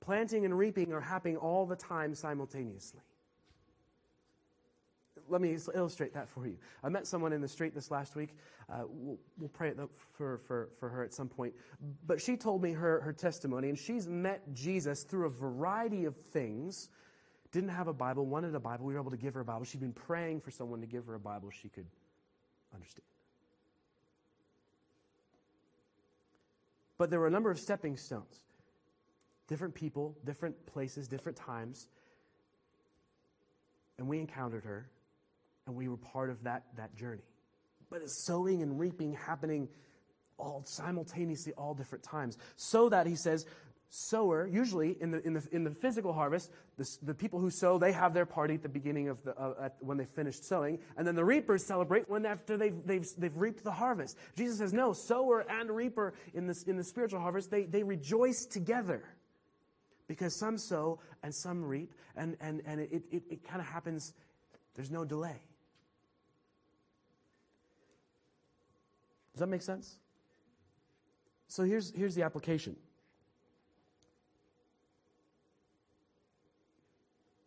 Planting 0.00 0.44
and 0.44 0.56
reaping 0.56 0.92
are 0.92 1.00
happening 1.00 1.38
all 1.38 1.64
the 1.66 1.76
time 1.76 2.14
simultaneously. 2.14 3.00
Let 5.30 5.40
me 5.40 5.56
illustrate 5.74 6.12
that 6.14 6.28
for 6.28 6.46
you. 6.46 6.56
I 6.82 6.88
met 6.88 7.06
someone 7.06 7.32
in 7.32 7.40
the 7.40 7.48
street 7.48 7.74
this 7.74 7.90
last 7.90 8.16
week. 8.16 8.30
Uh, 8.68 8.82
we'll, 8.88 9.18
we'll, 9.38 9.48
pray 9.48 9.72
for, 10.16 10.38
for, 10.38 10.70
for 10.78 10.88
her 10.88 11.02
at 11.02 11.14
some 11.14 11.28
point. 11.28 11.54
But 12.06 12.20
she 12.20 12.36
told 12.36 12.62
me 12.62 12.72
her, 12.72 13.00
her 13.00 13.12
testimony, 13.12 13.68
and 13.68 13.78
she's 13.78 14.06
met 14.06 14.52
Jesus 14.52 15.04
through 15.04 15.26
a 15.26 15.30
variety 15.30 16.04
of 16.04 16.16
things. 16.16 16.90
Didn't 17.52 17.70
have 17.70 17.88
a 17.88 17.92
Bible, 17.92 18.26
wanted 18.26 18.54
a 18.54 18.60
Bible. 18.60 18.86
We 18.86 18.94
were 18.94 19.00
able 19.00 19.10
to 19.10 19.16
give 19.16 19.34
her 19.34 19.40
a 19.40 19.44
Bible. 19.44 19.64
She'd 19.64 19.80
been 19.80 19.92
praying 19.92 20.40
for 20.40 20.50
someone 20.50 20.80
to 20.80 20.86
give 20.86 21.06
her 21.06 21.14
a 21.14 21.20
Bible 21.20 21.50
she 21.50 21.68
could 21.68 21.86
understand. 22.74 23.04
But 26.98 27.08
there 27.08 27.18
were 27.18 27.28
a 27.28 27.30
number 27.30 27.50
of 27.50 27.58
stepping 27.58 27.96
stones. 27.96 28.42
Different 29.48 29.74
people, 29.74 30.16
different 30.24 30.66
places, 30.66 31.08
different 31.08 31.36
times. 31.36 31.88
And 33.98 34.06
we 34.06 34.18
encountered 34.18 34.64
her, 34.64 34.88
and 35.70 35.78
we 35.78 35.88
were 35.88 35.96
part 35.96 36.30
of 36.30 36.42
that, 36.42 36.64
that 36.76 36.94
journey. 36.96 37.22
But 37.90 38.02
it's 38.02 38.24
sowing 38.24 38.60
and 38.60 38.78
reaping 38.78 39.14
happening 39.14 39.68
all 40.36 40.62
simultaneously, 40.66 41.52
all 41.56 41.74
different 41.74 42.02
times. 42.02 42.36
So 42.56 42.88
that, 42.88 43.06
he 43.06 43.14
says, 43.14 43.46
sower, 43.88 44.46
usually 44.46 44.96
in 45.00 45.12
the, 45.12 45.24
in 45.24 45.34
the, 45.34 45.46
in 45.52 45.64
the 45.64 45.70
physical 45.70 46.12
harvest, 46.12 46.50
the, 46.76 46.88
the 47.02 47.14
people 47.14 47.38
who 47.38 47.50
sow, 47.50 47.78
they 47.78 47.92
have 47.92 48.14
their 48.14 48.26
party 48.26 48.54
at 48.54 48.62
the 48.62 48.68
beginning 48.68 49.08
of 49.08 49.22
the, 49.22 49.36
uh, 49.36 49.54
at, 49.64 49.76
when 49.80 49.96
they 49.96 50.04
finished 50.04 50.44
sowing. 50.44 50.80
And 50.96 51.06
then 51.06 51.14
the 51.14 51.24
reapers 51.24 51.64
celebrate 51.64 52.08
when 52.08 52.26
after 52.26 52.56
they've, 52.56 52.74
they've, 52.84 53.06
they've 53.16 53.36
reaped 53.36 53.62
the 53.62 53.72
harvest. 53.72 54.16
Jesus 54.36 54.58
says, 54.58 54.72
no, 54.72 54.92
sower 54.92 55.44
and 55.48 55.70
reaper 55.70 56.14
in, 56.34 56.48
this, 56.48 56.64
in 56.64 56.76
the 56.76 56.84
spiritual 56.84 57.20
harvest, 57.20 57.50
they, 57.50 57.64
they 57.64 57.84
rejoice 57.84 58.44
together. 58.44 59.04
Because 60.08 60.36
some 60.36 60.58
sow 60.58 60.98
and 61.22 61.32
some 61.32 61.64
reap, 61.64 61.92
and, 62.16 62.36
and, 62.40 62.62
and 62.66 62.80
it, 62.80 63.04
it, 63.12 63.22
it 63.30 63.44
kind 63.48 63.60
of 63.60 63.66
happens, 63.68 64.14
there's 64.74 64.90
no 64.90 65.04
delay. 65.04 65.40
Does 69.40 69.46
that 69.46 69.50
make 69.52 69.62
sense? 69.62 69.96
So 71.48 71.62
here's, 71.64 71.94
here's 71.96 72.14
the 72.14 72.24
application. 72.24 72.76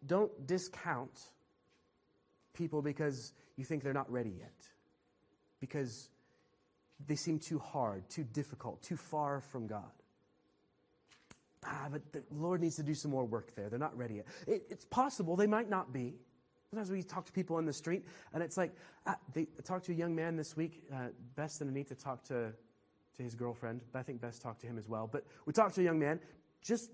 don't 0.06 0.48
discount 0.48 1.30
people 2.54 2.82
because 2.82 3.34
you 3.58 3.64
think 3.64 3.84
they're 3.84 3.94
not 3.94 4.12
ready 4.12 4.34
yet, 4.38 4.68
because 5.60 6.10
they 7.08 7.16
seem 7.16 7.40
too 7.40 7.60
hard, 7.60 8.10
too 8.10 8.24
difficult, 8.24 8.82
too 8.82 8.98
far 8.98 9.42
from 9.42 9.68
God. 9.68 9.92
Ah, 11.64 11.88
but 11.92 12.02
the 12.12 12.24
Lord 12.32 12.60
needs 12.60 12.76
to 12.78 12.84
do 12.84 12.94
some 12.94 13.12
more 13.12 13.24
work 13.24 13.56
there. 13.56 13.70
They're 13.70 13.80
not 13.80 13.98
ready 13.98 14.16
yet. 14.16 14.26
It, 14.48 14.64
it's 14.70 14.86
possible 14.86 15.36
they 15.36 15.48
might 15.48 15.70
not 15.70 15.94
be. 15.94 16.16
Sometimes 16.74 16.90
we 16.90 17.04
talk 17.04 17.24
to 17.26 17.32
people 17.32 17.56
on 17.58 17.66
the 17.66 17.74
street, 17.74 18.04
and 18.34 18.42
it's 18.42 18.58
like, 18.58 18.72
ah, 19.06 19.16
they 19.36 19.46
talked 19.64 19.86
to 19.86 19.92
a 19.92 19.96
young 19.96 20.16
man 20.16 20.36
this 20.36 20.58
week. 20.58 20.82
Uh, 20.92 21.10
Best 21.36 21.62
and 21.62 21.70
Anita 21.70 21.94
talked 21.94 22.26
to, 22.30 22.52
to 23.16 23.24
his 23.24 23.36
girlfriend. 23.36 23.82
But 23.92 24.00
I 24.00 24.02
think 24.02 24.20
Best 24.20 24.42
talked 24.42 24.62
to 24.62 24.66
him 24.66 24.80
as 24.80 24.90
well. 24.90 25.08
But 25.08 25.24
we 25.46 25.54
talked 25.54 25.76
to 25.76 25.82
a 25.82 25.84
young 25.84 26.00
man, 26.00 26.20
just 26.64 26.90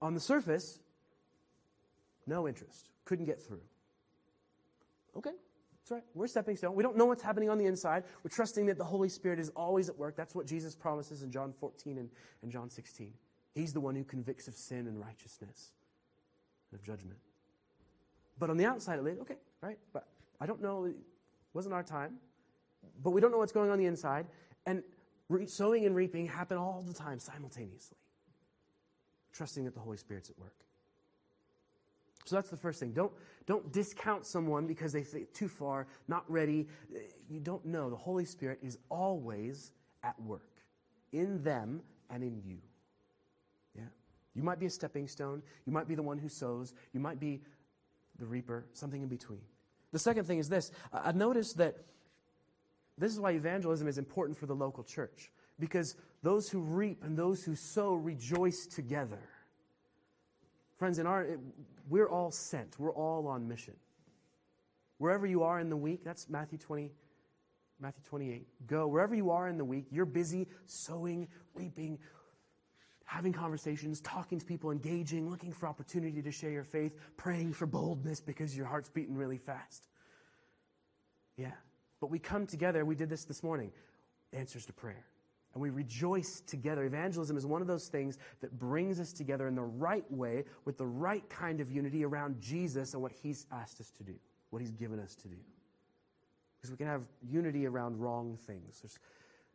on 0.00 0.14
the 0.14 0.20
surface, 0.20 0.78
no 2.28 2.46
interest. 2.46 2.90
Couldn't 3.06 3.24
get 3.24 3.42
through. 3.42 3.62
Okay, 5.16 5.32
that's 5.80 5.90
right. 5.90 6.04
We're 6.14 6.28
stepping 6.28 6.56
stone. 6.56 6.76
We 6.76 6.84
don't 6.84 6.96
know 6.96 7.06
what's 7.06 7.24
happening 7.24 7.50
on 7.50 7.58
the 7.58 7.66
inside. 7.66 8.04
We're 8.22 8.30
trusting 8.30 8.66
that 8.66 8.78
the 8.78 8.84
Holy 8.84 9.08
Spirit 9.08 9.40
is 9.40 9.48
always 9.56 9.88
at 9.88 9.98
work. 9.98 10.14
That's 10.14 10.32
what 10.32 10.46
Jesus 10.46 10.76
promises 10.76 11.24
in 11.24 11.32
John 11.32 11.52
14 11.58 11.98
and, 11.98 12.08
and 12.42 12.52
John 12.52 12.70
16. 12.70 13.12
He's 13.52 13.72
the 13.72 13.80
one 13.80 13.96
who 13.96 14.04
convicts 14.04 14.46
of 14.46 14.54
sin 14.54 14.86
and 14.86 14.96
righteousness 14.96 15.72
and 16.70 16.78
of 16.78 16.86
judgment. 16.86 17.18
But 18.38 18.50
on 18.50 18.56
the 18.56 18.64
outside, 18.64 18.98
it 18.98 19.18
okay, 19.20 19.36
right? 19.60 19.78
But 19.92 20.06
I 20.40 20.46
don't 20.46 20.62
know. 20.62 20.84
It 20.84 20.96
wasn't 21.54 21.74
our 21.74 21.82
time. 21.82 22.16
But 23.02 23.10
we 23.10 23.20
don't 23.20 23.30
know 23.30 23.38
what's 23.38 23.52
going 23.52 23.70
on 23.70 23.78
the 23.78 23.86
inside. 23.86 24.26
And 24.66 24.82
re- 25.28 25.46
sowing 25.46 25.86
and 25.86 25.94
reaping 25.94 26.26
happen 26.26 26.58
all 26.58 26.84
the 26.86 26.94
time 26.94 27.18
simultaneously. 27.18 27.98
Trusting 29.32 29.64
that 29.64 29.74
the 29.74 29.80
Holy 29.80 29.96
Spirit's 29.96 30.30
at 30.30 30.38
work. 30.38 30.54
So 32.24 32.34
that's 32.34 32.50
the 32.50 32.56
first 32.56 32.80
thing. 32.80 32.92
Don't, 32.92 33.12
don't 33.46 33.72
discount 33.72 34.26
someone 34.26 34.66
because 34.66 34.92
they 34.92 35.02
think 35.02 35.32
too 35.32 35.48
far, 35.48 35.86
not 36.08 36.24
ready. 36.28 36.66
You 37.30 37.38
don't 37.38 37.64
know. 37.64 37.88
The 37.88 37.96
Holy 37.96 38.24
Spirit 38.24 38.58
is 38.62 38.78
always 38.88 39.70
at 40.02 40.20
work 40.20 40.50
in 41.12 41.42
them 41.42 41.82
and 42.10 42.24
in 42.24 42.42
you. 42.44 42.58
Yeah? 43.76 43.84
You 44.34 44.42
might 44.42 44.58
be 44.58 44.66
a 44.66 44.70
stepping 44.70 45.06
stone. 45.06 45.40
You 45.66 45.72
might 45.72 45.86
be 45.86 45.94
the 45.94 46.02
one 46.02 46.18
who 46.18 46.28
sows. 46.28 46.74
You 46.92 46.98
might 46.98 47.20
be 47.20 47.42
the 48.18 48.26
reaper, 48.26 48.66
something 48.72 49.02
in 49.02 49.08
between. 49.08 49.40
The 49.92 49.98
second 49.98 50.24
thing 50.24 50.38
is 50.38 50.48
this 50.48 50.70
I've 50.92 51.16
noticed 51.16 51.56
that 51.58 51.76
this 52.98 53.12
is 53.12 53.20
why 53.20 53.32
evangelism 53.32 53.88
is 53.88 53.98
important 53.98 54.38
for 54.38 54.46
the 54.46 54.54
local 54.54 54.82
church, 54.82 55.30
because 55.58 55.96
those 56.22 56.48
who 56.48 56.60
reap 56.60 57.04
and 57.04 57.16
those 57.16 57.44
who 57.44 57.54
sow 57.54 57.94
rejoice 57.94 58.66
together. 58.66 59.20
Friends, 60.76 60.98
in 60.98 61.06
our, 61.06 61.22
it, 61.22 61.40
we're 61.88 62.08
all 62.08 62.30
sent, 62.30 62.78
we're 62.78 62.92
all 62.92 63.26
on 63.26 63.48
mission. 63.48 63.74
Wherever 64.98 65.26
you 65.26 65.42
are 65.42 65.60
in 65.60 65.68
the 65.68 65.76
week, 65.76 66.04
that's 66.04 66.28
Matthew 66.28 66.58
20, 66.58 66.90
Matthew 67.80 68.02
28. 68.04 68.46
Go. 68.66 68.86
Wherever 68.86 69.14
you 69.14 69.30
are 69.30 69.48
in 69.48 69.58
the 69.58 69.64
week, 69.64 69.86
you're 69.90 70.06
busy 70.06 70.48
sowing, 70.64 71.28
reaping, 71.54 71.98
having 73.06 73.32
conversations, 73.32 74.00
talking 74.00 74.38
to 74.38 74.44
people, 74.44 74.72
engaging, 74.72 75.30
looking 75.30 75.52
for 75.52 75.66
opportunity 75.68 76.20
to 76.20 76.30
share 76.30 76.50
your 76.50 76.64
faith, 76.64 76.92
praying 77.16 77.52
for 77.52 77.64
boldness 77.64 78.20
because 78.20 78.56
your 78.56 78.66
heart's 78.66 78.88
beating 78.88 79.14
really 79.14 79.38
fast. 79.38 79.86
Yeah. 81.36 81.52
But 82.00 82.10
we 82.10 82.18
come 82.18 82.46
together, 82.46 82.84
we 82.84 82.96
did 82.96 83.08
this 83.08 83.24
this 83.24 83.42
morning, 83.42 83.70
answers 84.32 84.66
to 84.66 84.72
prayer. 84.72 85.06
And 85.54 85.62
we 85.62 85.70
rejoice 85.70 86.42
together. 86.46 86.84
Evangelism 86.84 87.36
is 87.36 87.46
one 87.46 87.62
of 87.62 87.68
those 87.68 87.86
things 87.86 88.18
that 88.40 88.58
brings 88.58 89.00
us 89.00 89.12
together 89.12 89.46
in 89.46 89.54
the 89.54 89.62
right 89.62 90.04
way 90.12 90.44
with 90.66 90.76
the 90.76 90.86
right 90.86 91.26
kind 91.30 91.60
of 91.60 91.70
unity 91.70 92.04
around 92.04 92.38
Jesus 92.40 92.92
and 92.92 93.02
what 93.02 93.12
he's 93.12 93.46
asked 93.52 93.80
us 93.80 93.90
to 93.92 94.02
do, 94.02 94.14
what 94.50 94.60
he's 94.60 94.72
given 94.72 94.98
us 94.98 95.14
to 95.14 95.28
do. 95.28 95.36
Because 96.56 96.72
we 96.72 96.76
can 96.76 96.88
have 96.88 97.02
unity 97.22 97.66
around 97.66 97.98
wrong 97.98 98.36
things. 98.46 98.80
There's 98.82 98.98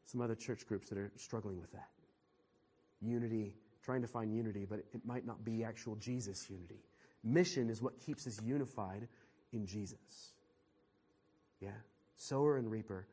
some 0.06 0.22
other 0.22 0.36
church 0.36 0.66
groups 0.66 0.90
that 0.90 0.98
are 0.98 1.12
struggling 1.18 1.60
with 1.60 1.72
that 1.74 1.90
unity, 3.02 3.56
trying 3.84 4.02
to 4.02 4.08
find 4.08 4.34
unity, 4.34 4.66
but 4.70 4.80
it 4.94 5.02
might 5.06 5.26
not 5.26 5.44
be 5.44 5.64
actual 5.64 5.96
Jesus 5.96 6.50
unity. 6.50 6.84
Mission 7.24 7.70
is 7.70 7.82
what 7.82 8.00
keeps 8.00 8.28
us 8.28 8.40
unified 8.44 9.08
in 9.52 9.66
Jesus. 9.66 10.34
Yeah? 11.60 11.70
Sower 12.18 12.58
and 12.58 12.70
reaper 12.70 13.08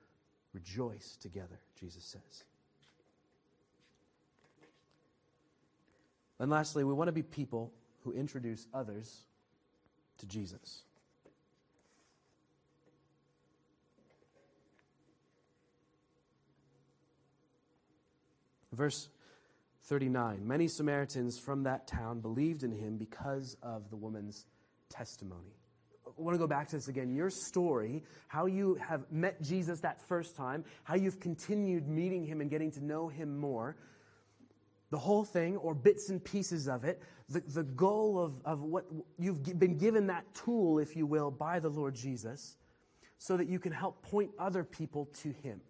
rejoice 0.52 1.16
together, 1.20 1.60
Jesus 1.78 2.04
says. 2.04 2.44
And 6.38 6.50
lastly, 6.50 6.84
we 6.84 6.92
want 6.92 7.08
to 7.08 7.12
be 7.12 7.22
people 7.22 7.72
who 8.04 8.12
introduce 8.12 8.66
others 8.72 9.22
to 10.18 10.26
Jesus. 10.26 10.82
Verse 18.72 19.08
39 19.88 20.46
Many 20.46 20.68
Samaritans 20.68 21.38
from 21.38 21.62
that 21.62 21.86
town 21.86 22.20
believed 22.20 22.62
in 22.62 22.70
him 22.70 22.98
because 22.98 23.56
of 23.62 23.88
the 23.88 23.96
woman's 23.96 24.44
testimony. 24.90 25.54
I 26.06 26.10
want 26.20 26.34
to 26.34 26.38
go 26.38 26.46
back 26.46 26.68
to 26.68 26.76
this 26.76 26.88
again. 26.88 27.14
Your 27.14 27.30
story, 27.30 28.02
how 28.26 28.46
you 28.46 28.74
have 28.86 29.10
met 29.10 29.40
Jesus 29.40 29.80
that 29.80 30.00
first 30.00 30.36
time, 30.36 30.64
how 30.84 30.94
you've 30.94 31.20
continued 31.20 31.88
meeting 31.88 32.24
him 32.24 32.42
and 32.42 32.50
getting 32.50 32.70
to 32.72 32.84
know 32.84 33.08
him 33.08 33.38
more, 33.38 33.76
the 34.90 34.98
whole 34.98 35.24
thing 35.24 35.56
or 35.56 35.74
bits 35.74 36.10
and 36.10 36.22
pieces 36.22 36.68
of 36.68 36.84
it, 36.84 37.02
the, 37.30 37.40
the 37.40 37.62
goal 37.62 38.18
of, 38.18 38.40
of 38.44 38.62
what 38.62 38.84
you've 39.18 39.58
been 39.58 39.78
given 39.78 40.06
that 40.08 40.24
tool, 40.34 40.78
if 40.78 40.96
you 40.96 41.06
will, 41.06 41.30
by 41.30 41.60
the 41.60 41.68
Lord 41.68 41.94
Jesus, 41.94 42.56
so 43.18 43.38
that 43.38 43.48
you 43.48 43.58
can 43.58 43.72
help 43.72 44.02
point 44.02 44.30
other 44.38 44.64
people 44.64 45.06
to 45.22 45.30
him. 45.30 45.60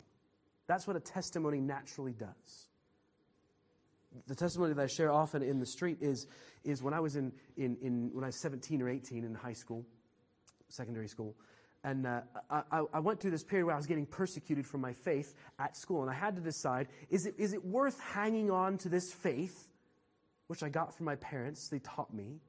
That's 0.67 0.87
what 0.87 0.97
a 0.97 1.01
testimony 1.01 1.61
naturally 1.61 2.13
does 2.13 2.68
the 4.27 4.35
testimony 4.35 4.75
that 4.75 4.83
I 4.83 4.87
share 4.87 5.13
often 5.13 5.43
in 5.43 5.61
the 5.61 5.67
street 5.67 5.99
is, 6.01 6.27
is 6.65 6.83
when 6.83 6.95
I 6.95 7.01
was 7.01 7.17
in, 7.17 7.33
in, 7.57 7.77
in 7.81 8.11
when 8.13 8.25
I 8.25 8.29
was 8.29 8.37
17 8.37 8.83
or 8.83 8.89
18 8.89 9.25
in 9.25 9.35
high 9.35 9.53
school, 9.53 9.85
secondary 10.69 11.09
school, 11.09 11.35
and 11.85 12.07
uh, 12.07 12.21
I, 12.51 12.83
I, 12.93 12.99
went 12.99 13.21
through 13.21 13.31
this 13.31 13.45
period 13.45 13.67
where 13.67 13.75
I 13.75 13.79
was 13.79 13.87
getting 13.87 14.07
persecuted 14.07 14.67
for 14.67 14.79
my 14.79 14.93
faith 14.93 15.35
at 15.59 15.77
school, 15.77 16.03
and 16.03 16.11
I 16.11 16.15
had 16.15 16.35
to 16.37 16.43
decide: 16.43 16.89
is 17.09 17.25
it 17.25 17.37
is 17.39 17.53
it 17.53 17.65
worth 17.65 18.01
hanging 18.01 18.51
on 18.51 18.79
to 18.79 18.89
this 18.89 19.13
faith, 19.13 19.69
which 20.49 20.63
I 20.63 20.69
got 20.69 20.95
from 20.95 21.07
my 21.07 21.15
parents? 21.17 21.69
They 21.69 21.79
taught 21.79 22.13
me. 22.13 22.41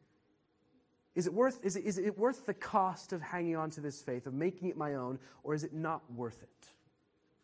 Is 1.15 1.27
it 1.27 1.34
worth 1.34 1.60
is 1.63 1.75
it, 1.75 1.86
is 1.86 1.99
it 1.99 2.17
worth 2.17 2.45
the 2.47 2.55
cost 2.55 3.13
of 3.13 3.21
hanging 3.21 3.55
on 3.55 3.69
to 3.71 3.82
this 3.82 4.01
faith 4.01 4.25
of 4.25 4.34
making 4.34 4.69
it 4.69 4.77
my 4.77 4.95
own, 4.95 5.19
or 5.43 5.53
is 5.53 5.63
it 5.63 5.73
not 5.73 6.01
worth 6.12 6.41
it? 6.41 6.67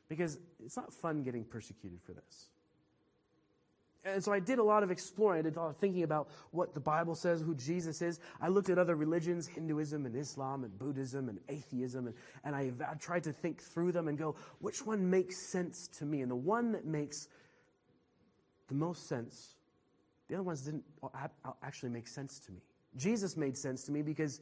Because 0.10 0.40
it's 0.64 0.78
not 0.78 0.92
fun 0.92 1.24
getting 1.24 1.44
persecuted 1.44 2.00
for 2.02 2.14
this. 2.14 2.50
And 4.06 4.24
so 4.24 4.32
I 4.32 4.40
did 4.40 4.60
a 4.60 4.64
lot 4.64 4.84
of 4.84 4.92
exploring. 4.92 5.40
I 5.40 5.42
did 5.42 5.56
a 5.56 5.60
lot 5.60 5.70
of 5.70 5.78
thinking 5.78 6.04
about 6.04 6.30
what 6.52 6.76
the 6.76 6.80
Bible 6.80 7.16
says, 7.16 7.42
who 7.42 7.56
Jesus 7.56 8.04
is. 8.04 8.20
I 8.40 8.50
looked 8.50 8.70
at 8.70 8.78
other 8.78 8.96
religions, 8.96 9.48
Hinduism 9.48 10.06
and 10.06 10.16
Islam 10.16 10.64
and 10.64 10.78
Buddhism 10.78 11.28
and 11.28 11.40
atheism, 11.50 12.08
and, 12.08 12.16
and 12.44 12.56
I, 12.56 12.72
I 12.88 12.94
tried 12.96 13.24
to 13.24 13.34
think 13.34 13.62
through 13.62 13.94
them 13.94 14.08
and 14.08 14.16
go, 14.16 14.36
which 14.60 14.86
one 14.86 15.10
makes 15.10 15.38
sense 15.50 15.88
to 15.98 16.06
me? 16.06 16.22
And 16.22 16.30
the 16.30 16.36
one 16.36 16.72
that 16.74 16.86
makes 16.86 17.30
the 18.68 18.76
most 18.76 19.08
sense, 19.08 19.56
the 20.28 20.36
other 20.36 20.44
ones 20.44 20.62
didn't 20.62 20.84
actually 21.64 21.90
make 21.90 22.08
sense 22.08 22.40
to 22.42 22.52
me. 22.52 22.62
Jesus 22.96 23.36
made 23.36 23.58
sense 23.58 23.84
to 23.86 23.92
me 23.92 24.04
because 24.04 24.40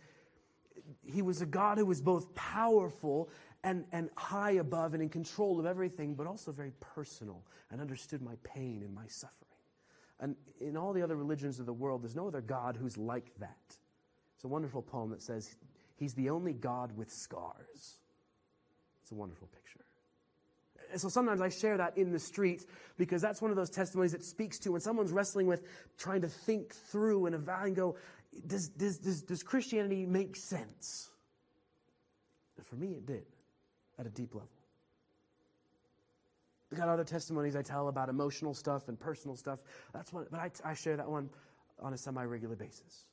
he 1.06 1.21
was 1.21 1.41
a 1.41 1.45
God 1.45 1.78
who 1.78 1.86
was 1.86 2.02
both 2.02 2.34
powerful 2.36 3.30
and, 3.63 3.86
and 3.93 4.10
high 4.15 4.52
above 4.52 4.93
and 4.93 5.01
in 5.01 5.07
control 5.07 5.57
of 5.57 5.66
everything, 5.66 6.16
but 6.16 6.28
also 6.28 6.51
very 6.51 6.72
personal 6.82 7.43
and 7.72 7.80
understood 7.80 8.22
my 8.22 8.36
pain 8.43 8.82
and 8.84 8.93
my 8.93 9.07
suffering. 9.07 9.53
And 10.20 10.36
in 10.61 10.78
all 10.78 10.93
the 10.93 11.01
other 11.01 11.16
religions 11.16 11.59
of 11.59 11.66
the 11.66 11.74
world, 11.74 12.03
there's 12.03 12.16
no 12.16 12.28
other 12.28 12.41
God 12.41 12.78
who's 12.80 12.97
like 12.97 13.32
that. 13.39 13.78
It's 14.36 14.43
a 14.43 14.47
wonderful 14.47 14.82
poem 14.82 15.09
that 15.11 15.22
says, 15.22 15.55
He's 15.95 16.14
the 16.14 16.30
only 16.30 16.53
God 16.53 16.95
with 16.97 17.11
scars. 17.11 17.97
It's 19.01 19.11
a 19.11 19.16
wonderful 19.16 19.47
picture. 19.47 19.80
And 20.91 21.01
so 21.01 21.09
sometimes 21.09 21.41
I 21.41 21.49
share 21.49 21.78
that 21.78 21.97
in 21.97 22.11
the 22.11 22.20
street 22.20 22.66
because 22.97 23.22
that's 23.22 23.41
one 23.41 23.51
of 23.51 23.57
those 23.57 23.70
testimonies 23.70 24.11
that 24.11 24.24
speaks 24.24 24.59
to 24.59 24.74
when 24.74 24.82
someone's 24.82 25.11
wrestling 25.11 25.47
with 25.47 25.64
trying 25.97 26.22
to 26.22 26.28
think 26.28 26.74
through 26.74 27.26
and 27.26 27.36
evaluate 27.36 27.68
and 27.68 27.76
go, 27.76 27.95
does, 28.45 28.70
does, 28.70 28.97
does, 28.99 29.22
does 29.24 29.43
Christianity 29.43 30.05
make 30.05 30.36
sense? 30.36 31.09
And 32.57 32.66
for 32.66 32.76
me, 32.76 32.93
it 32.93 33.05
did 33.05 33.26
at 33.97 34.05
a 34.05 34.09
deep 34.09 34.36
level. 34.36 34.49
I 36.74 36.76
got 36.76 36.89
other 36.89 37.03
testimonies 37.03 37.55
I 37.55 37.61
tell 37.61 37.88
about 37.88 38.09
emotional 38.09 38.53
stuff 38.53 38.88
and 38.88 38.99
personal 38.99 39.36
stuff. 39.36 39.61
That's 39.93 40.11
what, 40.11 40.32
but 40.32 40.39
I, 40.39 40.49
I 40.65 40.74
share 40.74 40.97
that 40.97 41.07
one 41.07 41.30
on 41.80 41.93
a 41.93 41.97
semi-regular 41.97 42.55
basis. 42.55 43.05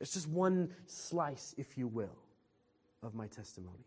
It's 0.00 0.12
just 0.12 0.28
one 0.28 0.74
slice, 0.86 1.54
if 1.58 1.76
you 1.76 1.88
will, 1.88 2.16
of 3.02 3.14
my 3.14 3.26
testimony. 3.26 3.84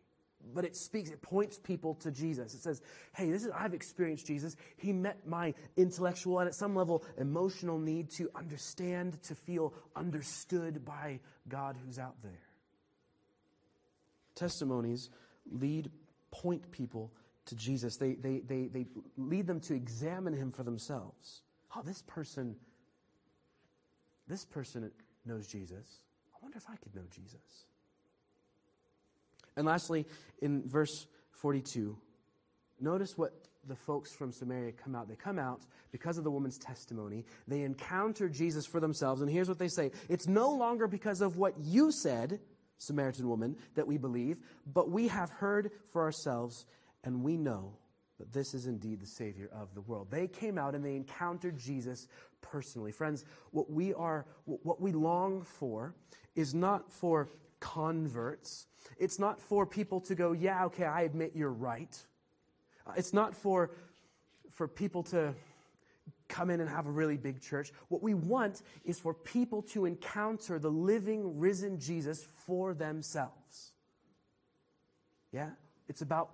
But 0.54 0.66
it 0.66 0.76
speaks, 0.76 1.10
it 1.10 1.22
points 1.22 1.58
people 1.58 1.96
to 1.96 2.12
Jesus. 2.12 2.54
It 2.54 2.62
says, 2.62 2.82
hey, 3.16 3.32
this 3.32 3.46
is, 3.46 3.52
I've 3.56 3.74
experienced 3.74 4.28
Jesus. 4.28 4.56
He 4.78 4.94
met 4.94 5.26
my 5.26 5.54
intellectual 5.78 6.40
and 6.40 6.48
at 6.48 6.54
some 6.54 6.76
level 6.76 7.04
emotional 7.18 7.80
need 7.80 8.10
to 8.12 8.30
understand, 8.36 9.22
to 9.24 9.34
feel 9.34 9.74
understood 9.96 10.86
by 10.86 11.20
God 11.48 11.78
who's 11.84 11.98
out 11.98 12.16
there. 12.22 12.44
testimonies 14.36 15.10
lead, 15.52 15.90
point 16.32 16.70
people 16.72 17.12
to 17.46 17.56
Jesus. 17.56 17.98
They, 17.98 18.14
they, 18.14 18.40
they, 18.40 18.68
they 18.68 18.86
lead 19.18 19.48
them 19.48 19.60
to 19.62 19.74
examine 19.74 20.34
him 20.34 20.52
for 20.52 20.64
themselves. 20.64 21.42
Oh, 21.76 21.82
this 21.84 22.02
person, 22.04 22.56
this 24.28 24.46
person 24.46 24.92
knows 25.26 25.48
Jesus. 25.48 26.00
I 26.34 26.38
wonder 26.42 26.58
if 26.58 26.66
I 26.70 26.76
could 26.78 26.96
know 26.96 27.06
Jesus. 27.12 27.66
And 29.58 29.66
lastly, 29.66 30.06
in 30.42 30.68
verse 30.68 31.08
42, 31.32 31.98
notice 32.80 33.18
what 33.18 33.32
the 33.68 33.76
folks 33.76 34.14
from 34.14 34.32
Samaria 34.32 34.72
come 34.74 34.96
out. 34.96 35.08
They 35.08 35.16
come 35.16 35.40
out 35.40 35.62
because 35.92 36.18
of 36.18 36.24
the 36.24 36.32
woman's 36.32 36.58
testimony. 36.58 37.26
They 37.48 37.62
encounter 37.62 38.30
Jesus 38.30 38.66
for 38.66 38.80
themselves, 38.80 39.22
and 39.22 39.30
here's 39.30 39.50
what 39.50 39.60
they 39.60 39.68
say 39.68 39.92
It's 40.10 40.28
no 40.28 40.52
longer 40.52 40.88
because 40.88 41.22
of 41.22 41.38
what 41.38 41.54
you 41.60 41.92
said, 41.92 42.40
Samaritan 42.78 43.28
woman, 43.28 43.56
that 43.76 43.88
we 43.88 43.98
believe, 43.98 44.38
but 44.72 44.90
we 44.90 45.08
have 45.08 45.30
heard 45.30 45.72
for 45.92 46.04
ourselves, 46.04 46.66
and 47.06 47.24
we 47.24 47.38
know 47.38 47.72
that 48.20 48.34
this 48.34 48.54
is 48.54 48.66
indeed 48.66 49.00
the 49.00 49.08
Savior 49.08 49.50
of 49.54 49.74
the 49.76 49.82
world. 49.82 50.08
They 50.10 50.28
came 50.28 50.58
out 50.58 50.76
and 50.76 50.84
they 50.84 50.96
encountered 50.96 51.58
Jesus 51.58 52.08
personally. 52.42 52.92
Friends, 52.92 53.26
what 53.52 53.70
we 53.70 53.94
are, 53.94 54.26
what 54.46 54.82
we 54.82 54.92
long 54.92 55.44
for 55.44 55.94
is 56.36 56.54
not 56.54 56.92
for 56.92 57.30
converts. 57.60 58.68
It's 58.98 59.20
not 59.20 59.40
for 59.40 59.66
people 59.66 60.00
to 60.02 60.16
go, 60.16 60.32
yeah, 60.32 60.66
okay, 60.66 60.86
I 60.86 61.02
admit 61.02 61.32
you're 61.36 61.52
right. 61.52 61.98
Uh, 62.88 62.94
it's 62.96 63.14
not 63.14 63.36
for, 63.36 63.72
for 64.52 64.68
people 64.68 65.04
to 65.04 65.34
come 66.28 66.50
in 66.50 66.60
and 66.60 66.70
have 66.70 66.88
a 66.88 66.92
really 66.92 67.18
big 67.18 67.42
church. 67.42 67.72
What 67.90 68.02
we 68.02 68.14
want 68.14 68.62
is 68.84 69.00
for 69.00 69.14
people 69.14 69.62
to 69.64 69.86
encounter 69.86 70.58
the 70.58 70.70
living, 70.70 71.38
risen 71.38 71.80
Jesus 71.80 72.26
for 72.46 72.74
themselves. 72.74 73.74
Yeah? 75.32 75.50
It's 75.88 76.02
about 76.02 76.32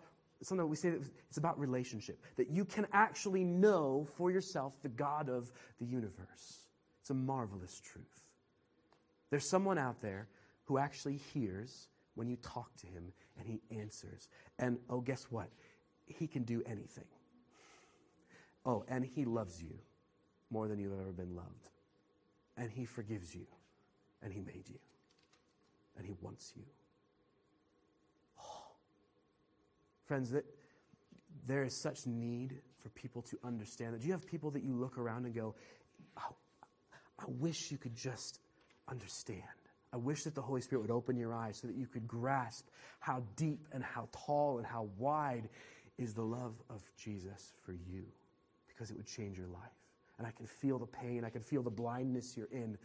something 0.48 0.68
we 0.68 0.76
say 0.76 0.90
that 0.90 1.02
it's 1.30 1.38
about 1.38 1.60
relationship, 1.60 2.20
that 2.36 2.50
you 2.50 2.66
can 2.66 2.88
actually 2.94 3.44
know 3.44 4.08
for 4.16 4.32
yourself 4.32 4.74
the 4.82 4.90
God 4.90 5.30
of 5.30 5.52
the 5.80 5.86
universe. 5.86 6.68
It's 7.02 7.10
a 7.10 7.14
marvelous 7.14 7.80
truth. 7.80 8.06
There's 9.30 9.48
someone 9.48 9.78
out 9.78 10.02
there 10.02 10.28
who 10.66 10.78
actually 10.78 11.20
hears 11.34 11.88
when 12.16 12.28
you 12.28 12.38
talk 12.38 12.76
to 12.78 12.88
him 12.88 13.12
and 13.38 13.48
he 13.48 13.62
answers. 13.80 14.28
And 14.60 14.78
oh, 14.90 15.02
guess 15.02 15.28
what? 15.30 15.50
He 16.06 16.28
can 16.28 16.44
do 16.44 16.62
anything. 16.66 17.06
Oh, 18.66 18.84
and 18.88 19.04
He 19.04 19.26
loves 19.26 19.62
you 19.62 19.74
more 20.50 20.68
than 20.68 20.80
you've 20.80 21.00
ever 21.00 21.12
been 21.12 21.36
loved. 21.36 21.70
And 22.58 22.70
He 22.70 22.86
forgives 22.86 23.34
you. 23.34 23.46
And 24.22 24.32
He 24.32 24.42
made 24.42 24.68
you. 24.68 24.80
And 25.98 26.06
He 26.06 26.14
wants 26.22 26.54
you. 26.56 26.64
Oh. 28.40 28.76
Friends, 30.06 30.32
that 30.32 30.46
there 31.48 31.64
is 31.64 31.80
such 31.82 32.06
need 32.06 32.60
for 32.82 32.90
people 32.90 33.22
to 33.24 33.38
understand 33.44 33.94
that. 33.94 34.02
Do 34.02 34.08
you 34.08 34.14
have 34.14 34.26
people 34.26 34.52
that 34.52 34.64
you 34.64 34.74
look 34.74 34.98
around 34.98 35.26
and 35.26 35.34
go, 35.34 35.56
oh, 36.18 36.36
I 37.20 37.26
wish 37.28 37.72
you 37.72 37.78
could 37.78 37.96
just 37.96 38.40
understand? 38.88 39.44
I 39.94 39.98
wish 39.98 40.24
that 40.24 40.36
the 40.36 40.42
Holy 40.42 40.62
Spirit 40.62 40.82
would 40.82 40.92
open 40.92 41.18
your 41.18 41.34
eyes 41.34 41.58
so 41.58 41.68
that 41.68 41.76
you 41.76 41.86
could 41.86 42.08
grasp 42.08 42.68
how 43.00 43.24
deep 43.36 43.68
and 43.74 43.84
how 43.84 44.08
tall 44.12 44.58
and 44.58 44.66
how 44.66 44.90
wide 44.98 45.50
is 45.98 46.14
the 46.14 46.24
love 46.24 46.56
of 46.70 46.82
Jesus 46.98 47.54
for 47.64 47.74
you 47.74 48.06
because 48.68 48.90
it 48.90 48.98
would 48.98 49.06
change 49.06 49.38
your 49.38 49.48
life. 49.48 49.62
And 50.18 50.26
I 50.26 50.32
can 50.32 50.46
feel 50.46 50.80
the 50.80 50.86
pain, 50.86 51.26
I 51.26 51.30
can 51.30 51.42
feel 51.42 51.62
the 51.62 51.70
blindness 51.70 52.38
you're 52.38 52.48
in, 52.52 52.78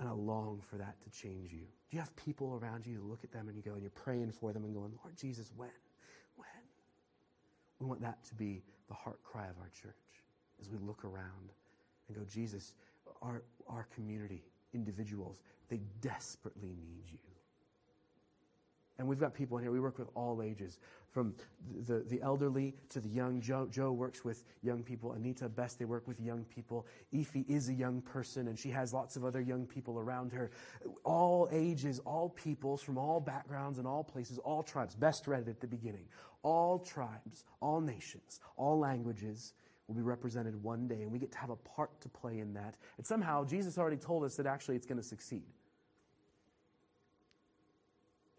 and 0.00 0.08
I 0.08 0.12
long 0.12 0.60
for 0.68 0.76
that 0.76 0.96
to 1.02 1.10
change 1.10 1.52
you. 1.52 1.60
Do 1.60 1.96
you 1.96 1.98
have 2.00 2.14
people 2.16 2.58
around 2.60 2.86
you, 2.86 2.94
you 2.94 3.02
look 3.02 3.22
at 3.22 3.30
them 3.30 3.48
and 3.48 3.56
you 3.56 3.62
go 3.62 3.72
and 3.72 3.82
you're 3.82 3.90
praying 3.90 4.32
for 4.32 4.52
them 4.52 4.64
and 4.64 4.74
going, 4.74 4.92
Lord 5.02 5.16
Jesus, 5.16 5.52
when? 5.56 5.70
We 7.80 7.86
want 7.86 8.00
that 8.02 8.24
to 8.26 8.34
be 8.34 8.62
the 8.88 8.94
heart 8.94 9.18
cry 9.24 9.44
of 9.44 9.56
our 9.60 9.70
church 9.70 9.94
as 10.60 10.68
we 10.68 10.78
look 10.78 11.04
around 11.04 11.52
and 12.08 12.16
go, 12.16 12.22
Jesus, 12.28 12.74
our, 13.22 13.42
our 13.68 13.86
community, 13.94 14.42
individuals, 14.72 15.40
they 15.68 15.80
desperately 16.00 16.76
need 16.86 17.04
you. 17.10 17.18
And 18.98 19.08
we've 19.08 19.18
got 19.18 19.34
people 19.34 19.58
in 19.58 19.64
here, 19.64 19.72
we 19.72 19.80
work 19.80 19.98
with 19.98 20.08
all 20.14 20.40
ages, 20.40 20.78
from 21.10 21.34
the, 21.86 22.04
the, 22.08 22.22
elderly 22.22 22.74
to 22.90 23.00
the 23.00 23.08
young. 23.08 23.40
Joe, 23.40 23.66
Joe 23.70 23.90
works 23.90 24.24
with 24.24 24.44
young 24.62 24.84
people. 24.84 25.12
Anita, 25.12 25.48
best, 25.48 25.80
they 25.80 25.84
work 25.84 26.06
with 26.06 26.20
young 26.20 26.44
people. 26.44 26.86
Ify 27.12 27.48
is 27.48 27.68
a 27.68 27.72
young 27.72 28.00
person, 28.02 28.46
and 28.46 28.58
she 28.58 28.70
has 28.70 28.92
lots 28.92 29.16
of 29.16 29.24
other 29.24 29.40
young 29.40 29.66
people 29.66 29.98
around 29.98 30.32
her. 30.32 30.52
All 31.02 31.48
ages, 31.50 31.98
all 32.00 32.28
peoples, 32.28 32.82
from 32.82 32.96
all 32.96 33.18
backgrounds 33.18 33.78
and 33.78 33.86
all 33.86 34.04
places, 34.04 34.38
all 34.38 34.62
tribes. 34.62 34.94
Best 34.94 35.26
read 35.26 35.42
it 35.42 35.48
at 35.48 35.60
the 35.60 35.66
beginning. 35.66 36.06
All 36.42 36.78
tribes, 36.78 37.44
all 37.60 37.80
nations, 37.80 38.38
all 38.56 38.78
languages 38.78 39.54
will 39.88 39.96
be 39.96 40.02
represented 40.02 40.62
one 40.62 40.86
day, 40.86 41.02
and 41.02 41.10
we 41.10 41.18
get 41.18 41.32
to 41.32 41.38
have 41.38 41.50
a 41.50 41.56
part 41.56 42.00
to 42.00 42.08
play 42.08 42.38
in 42.38 42.54
that. 42.54 42.76
And 42.96 43.04
somehow, 43.06 43.44
Jesus 43.44 43.76
already 43.76 43.96
told 43.96 44.22
us 44.22 44.36
that 44.36 44.46
actually 44.46 44.76
it's 44.76 44.86
going 44.86 45.00
to 45.00 45.06
succeed 45.06 45.44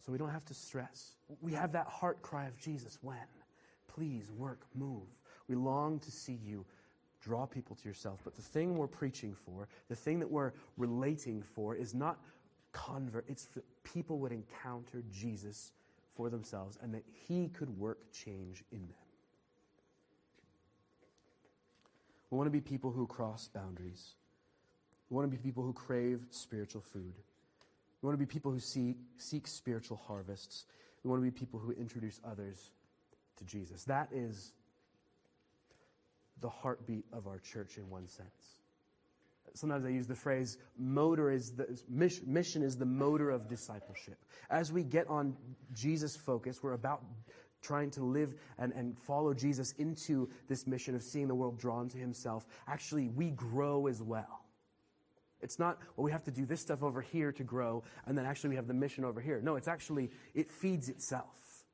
so 0.06 0.12
we 0.12 0.18
don't 0.18 0.30
have 0.30 0.46
to 0.46 0.54
stress. 0.54 1.16
We 1.42 1.54
have 1.54 1.72
that 1.72 1.88
heart 1.88 2.22
cry 2.22 2.46
of 2.46 2.58
Jesus 2.60 3.00
when? 3.02 3.18
Please 3.88 4.32
work, 4.32 4.66
move. 4.76 5.08
We 5.48 5.56
long 5.56 6.00
to 6.00 6.12
see 6.12 6.38
you 6.46 6.66
draw 7.22 7.48
people 7.48 7.76
to 7.76 7.88
yourself. 7.88 8.20
But 8.24 8.36
the 8.36 8.42
thing 8.42 8.78
we're 8.78 8.86
preaching 8.86 9.36
for, 9.46 9.68
the 9.90 9.96
thing 9.96 10.20
that 10.20 10.30
we're 10.30 10.52
relating 10.78 11.42
for, 11.42 11.76
is 11.76 11.96
not 11.96 12.20
convert, 12.72 13.26
it's 13.28 13.46
that 13.56 13.64
people 13.84 14.20
would 14.20 14.32
encounter 14.32 15.04
Jesus 15.12 15.72
for 16.16 16.30
themselves 16.30 16.78
and 16.84 16.94
that 16.94 17.04
he 17.28 17.48
could 17.48 17.70
work 17.80 18.12
change 18.12 18.64
in 18.72 18.80
them. 18.80 19.06
We 22.30 22.38
want 22.38 22.48
to 22.48 22.52
be 22.52 22.62
people 22.62 22.92
who 22.92 23.08
cross 23.08 23.50
boundaries. 23.54 24.14
We 25.10 25.16
want 25.16 25.32
to 25.32 25.36
be 25.36 25.42
people 25.42 25.64
who 25.64 25.74
crave 25.74 26.26
spiritual 26.30 26.82
food. 26.82 27.14
We 28.06 28.10
want 28.10 28.20
to 28.20 28.26
be 28.28 28.32
people 28.32 28.52
who 28.52 28.60
seek, 28.60 28.98
seek 29.18 29.48
spiritual 29.48 29.98
harvests. 29.98 30.66
We 31.04 31.10
want 31.10 31.24
to 31.24 31.24
be 31.24 31.32
people 31.32 31.60
who 31.60 31.72
introduce 31.72 32.22
others 32.24 32.70
to 33.38 33.46
Jesus. 33.46 33.84
That 33.86 34.10
is 34.14 34.52
the 36.40 36.50
heartbeat 36.50 37.06
of 37.12 37.26
our 37.26 37.40
church 37.40 37.78
in 37.78 37.90
one 37.90 38.08
sense. 38.08 38.60
Sometimes 39.56 39.86
I 39.86 39.90
use 39.90 40.06
the 40.06 40.14
phrase 40.14 40.60
motor 40.78 41.32
is 41.32 41.54
the 41.54 41.66
mission 42.28 42.62
is 42.62 42.78
the 42.78 42.86
motor 42.86 43.32
of 43.32 43.48
discipleship. 43.48 44.20
As 44.52 44.72
we 44.72 44.84
get 44.84 45.08
on 45.08 45.36
Jesus 45.74 46.16
focus, 46.16 46.62
we're 46.62 46.74
about 46.74 47.02
trying 47.64 47.90
to 47.90 48.04
live 48.04 48.36
and, 48.60 48.72
and 48.74 48.96
follow 49.00 49.34
Jesus 49.34 49.74
into 49.80 50.30
this 50.48 50.68
mission 50.68 50.94
of 50.94 51.02
seeing 51.02 51.28
the 51.28 51.34
world 51.34 51.58
drawn 51.58 51.90
to 51.90 51.98
himself. 51.98 52.46
Actually, 52.68 53.08
we 53.08 53.32
grow 53.32 53.88
as 53.88 54.00
well. 54.00 54.45
It's 55.42 55.60
not, 55.60 55.80
well, 55.96 56.06
we 56.06 56.12
have 56.12 56.24
to 56.24 56.32
do 56.32 56.46
this 56.46 56.62
stuff 56.62 56.82
over 56.82 57.02
here 57.02 57.32
to 57.32 57.44
grow, 57.44 57.84
and 58.06 58.18
then 58.18 58.26
actually 58.26 58.52
we 58.52 58.56
have 58.56 58.68
the 58.68 58.74
mission 58.74 59.06
over 59.06 59.22
here. 59.22 59.42
No, 59.42 59.56
it's 59.56 59.68
actually, 59.68 60.10
it 60.34 60.50
feeds 60.50 60.90
itself. 60.90 61.66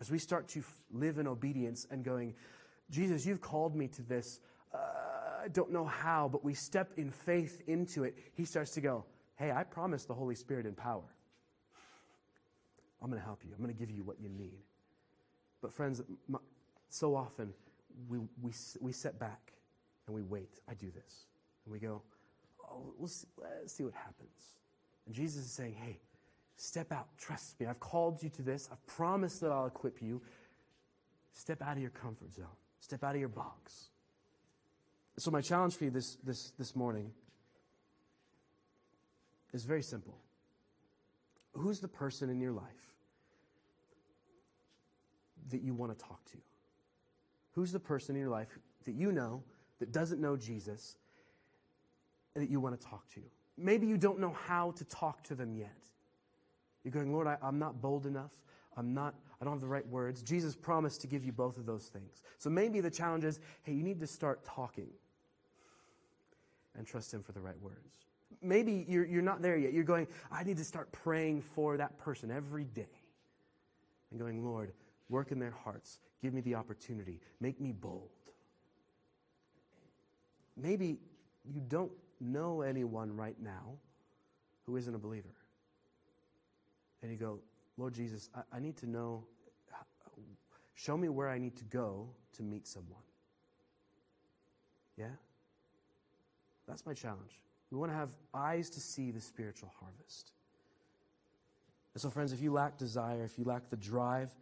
As 0.00 0.10
we 0.10 0.18
start 0.18 0.48
to 0.48 0.60
f- 0.60 0.80
live 0.90 1.18
in 1.18 1.28
obedience 1.28 1.86
and 1.90 2.04
going, 2.04 2.34
Jesus, 2.90 3.24
you've 3.24 3.40
called 3.40 3.76
me 3.76 3.86
to 3.88 4.02
this. 4.02 4.40
Uh, 4.74 4.78
I 5.44 5.48
don't 5.48 5.70
know 5.70 5.84
how, 5.84 6.28
but 6.28 6.42
we 6.44 6.54
step 6.54 6.92
in 6.96 7.10
faith 7.10 7.62
into 7.66 8.04
it. 8.04 8.16
He 8.34 8.44
starts 8.44 8.72
to 8.72 8.80
go, 8.80 9.04
hey, 9.36 9.52
I 9.52 9.62
promise 9.62 10.04
the 10.04 10.14
Holy 10.14 10.34
Spirit 10.34 10.66
in 10.66 10.74
power. 10.74 11.04
I'm 13.00 13.10
going 13.10 13.20
to 13.20 13.24
help 13.24 13.42
you. 13.44 13.50
I'm 13.52 13.62
going 13.62 13.74
to 13.74 13.78
give 13.78 13.90
you 13.90 14.02
what 14.02 14.20
you 14.20 14.28
need. 14.28 14.62
But, 15.60 15.72
friends, 15.72 16.02
so 16.88 17.14
often 17.14 17.52
we, 18.08 18.18
we, 18.40 18.52
we 18.80 18.92
set 18.92 19.18
back 19.18 19.52
and 20.06 20.14
we 20.16 20.22
wait. 20.22 20.60
I 20.68 20.74
do 20.74 20.90
this. 20.90 21.26
And 21.64 21.72
we 21.72 21.78
go, 21.78 22.02
oh, 22.72 23.06
see, 23.06 23.26
let's 23.38 23.72
see 23.72 23.84
what 23.84 23.94
happens. 23.94 24.54
And 25.06 25.14
Jesus 25.14 25.44
is 25.44 25.50
saying, 25.52 25.74
hey, 25.74 25.98
step 26.56 26.92
out. 26.92 27.08
Trust 27.18 27.58
me. 27.60 27.66
I've 27.66 27.80
called 27.80 28.22
you 28.22 28.30
to 28.30 28.42
this. 28.42 28.68
I've 28.70 28.84
promised 28.86 29.40
that 29.40 29.50
I'll 29.50 29.66
equip 29.66 30.00
you. 30.00 30.22
Step 31.32 31.62
out 31.62 31.76
of 31.76 31.82
your 31.82 31.90
comfort 31.90 32.32
zone. 32.32 32.46
Step 32.80 33.04
out 33.04 33.14
of 33.14 33.20
your 33.20 33.28
box. 33.28 33.88
So 35.18 35.30
my 35.30 35.40
challenge 35.40 35.76
for 35.76 35.84
you 35.84 35.90
this, 35.90 36.16
this, 36.24 36.52
this 36.58 36.74
morning 36.74 37.12
is 39.52 39.64
very 39.64 39.82
simple. 39.82 40.16
Who's 41.52 41.80
the 41.80 41.88
person 41.88 42.30
in 42.30 42.40
your 42.40 42.52
life 42.52 42.64
that 45.50 45.62
you 45.62 45.74
want 45.74 45.96
to 45.96 46.04
talk 46.04 46.24
to? 46.32 46.38
Who's 47.52 47.72
the 47.72 47.80
person 47.80 48.16
in 48.16 48.20
your 48.22 48.30
life 48.30 48.48
that 48.84 48.92
you 48.92 49.12
know 49.12 49.42
that 49.78 49.92
doesn't 49.92 50.20
know 50.20 50.36
Jesus 50.36 50.96
that 52.34 52.50
you 52.50 52.60
want 52.60 52.80
to 52.80 52.86
talk 52.86 53.08
to. 53.14 53.20
Maybe 53.56 53.86
you 53.86 53.98
don't 53.98 54.18
know 54.18 54.34
how 54.46 54.72
to 54.72 54.84
talk 54.84 55.22
to 55.24 55.34
them 55.34 55.54
yet. 55.54 55.76
You're 56.84 56.92
going, 56.92 57.12
Lord, 57.12 57.26
I, 57.26 57.36
am 57.42 57.58
not 57.58 57.80
bold 57.80 58.06
enough. 58.06 58.32
I'm 58.76 58.94
not, 58.94 59.14
I 59.40 59.44
don't 59.44 59.52
have 59.52 59.60
the 59.60 59.66
right 59.66 59.86
words. 59.86 60.22
Jesus 60.22 60.56
promised 60.56 61.02
to 61.02 61.06
give 61.06 61.24
you 61.24 61.32
both 61.32 61.58
of 61.58 61.66
those 61.66 61.84
things. 61.84 62.22
So 62.38 62.48
maybe 62.48 62.80
the 62.80 62.90
challenge 62.90 63.24
is, 63.24 63.38
hey, 63.62 63.72
you 63.72 63.82
need 63.82 64.00
to 64.00 64.06
start 64.06 64.44
talking 64.44 64.88
and 66.76 66.86
trust 66.86 67.12
Him 67.12 67.22
for 67.22 67.32
the 67.32 67.40
right 67.40 67.60
words. 67.60 67.98
Maybe 68.40 68.86
you're, 68.88 69.04
you're 69.04 69.22
not 69.22 69.42
there 69.42 69.56
yet. 69.56 69.72
You're 69.72 69.84
going, 69.84 70.08
I 70.30 70.42
need 70.42 70.56
to 70.56 70.64
start 70.64 70.90
praying 70.90 71.42
for 71.42 71.76
that 71.76 71.98
person 71.98 72.30
every 72.30 72.64
day. 72.64 72.88
and 74.10 74.18
going, 74.18 74.42
Lord, 74.44 74.72
work 75.10 75.30
in 75.30 75.38
their 75.38 75.54
hearts. 75.64 75.98
Give 76.22 76.32
me 76.32 76.40
the 76.40 76.54
opportunity. 76.54 77.20
Make 77.40 77.60
me 77.60 77.72
bold. 77.72 78.08
Maybe 80.56 80.98
you 81.44 81.60
don't 81.68 81.92
know 82.22 82.62
anyone 82.62 83.14
right 83.14 83.36
now 83.42 83.74
who 84.64 84.76
isn't 84.76 84.94
a 84.94 84.98
believer. 84.98 85.34
And 87.02 87.10
you 87.10 87.18
go, 87.18 87.40
Lord 87.76 87.94
Jesus, 87.94 88.30
I, 88.34 88.56
I 88.56 88.60
need 88.60 88.76
to 88.78 88.88
know, 88.88 89.24
show 90.74 90.96
me 90.96 91.08
where 91.08 91.28
I 91.28 91.38
need 91.38 91.56
to 91.56 91.64
go 91.64 92.08
to 92.36 92.42
meet 92.42 92.66
someone. 92.66 93.02
Yeah? 94.96 95.06
That's 96.68 96.86
my 96.86 96.94
challenge. 96.94 97.40
We 97.70 97.78
want 97.78 97.90
to 97.90 97.96
have 97.96 98.10
eyes 98.34 98.70
to 98.70 98.80
see 98.80 99.10
the 99.10 99.20
spiritual 99.20 99.72
harvest. 99.80 100.32
And 101.94 102.00
so, 102.00 102.10
friends, 102.10 102.32
if 102.32 102.40
you 102.40 102.52
lack 102.52 102.78
desire, 102.78 103.24
if 103.24 103.38
you 103.38 103.44
lack 103.44 103.68
the 103.68 103.76
drive, 103.76 104.34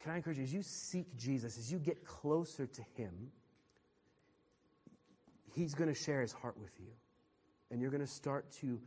can 0.00 0.12
I 0.12 0.16
encourage 0.16 0.38
you, 0.38 0.44
as 0.44 0.52
you 0.52 0.62
seek 0.62 1.16
Jesus, 1.16 1.56
as 1.56 1.72
you 1.72 1.78
get 1.78 2.04
closer 2.04 2.66
to 2.66 2.82
Him, 2.96 3.30
He's 5.54 5.74
going 5.74 5.88
to 5.88 5.94
share 5.94 6.20
His 6.20 6.32
heart 6.32 6.58
with 6.60 6.72
you. 6.78 6.90
And 7.70 7.80
you're 7.80 7.90
going 7.90 8.00
to 8.00 8.06
start 8.06 8.50
to 8.60 8.80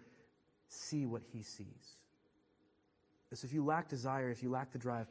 see 0.67 1.05
what 1.05 1.21
He 1.21 1.41
sees. 1.41 1.97
So, 3.33 3.45
if 3.45 3.53
you 3.53 3.63
lack 3.63 3.89
desire, 3.89 4.29
if 4.29 4.41
you 4.41 4.49
lack 4.49 4.71
the 4.71 4.77
drive, 4.77 5.07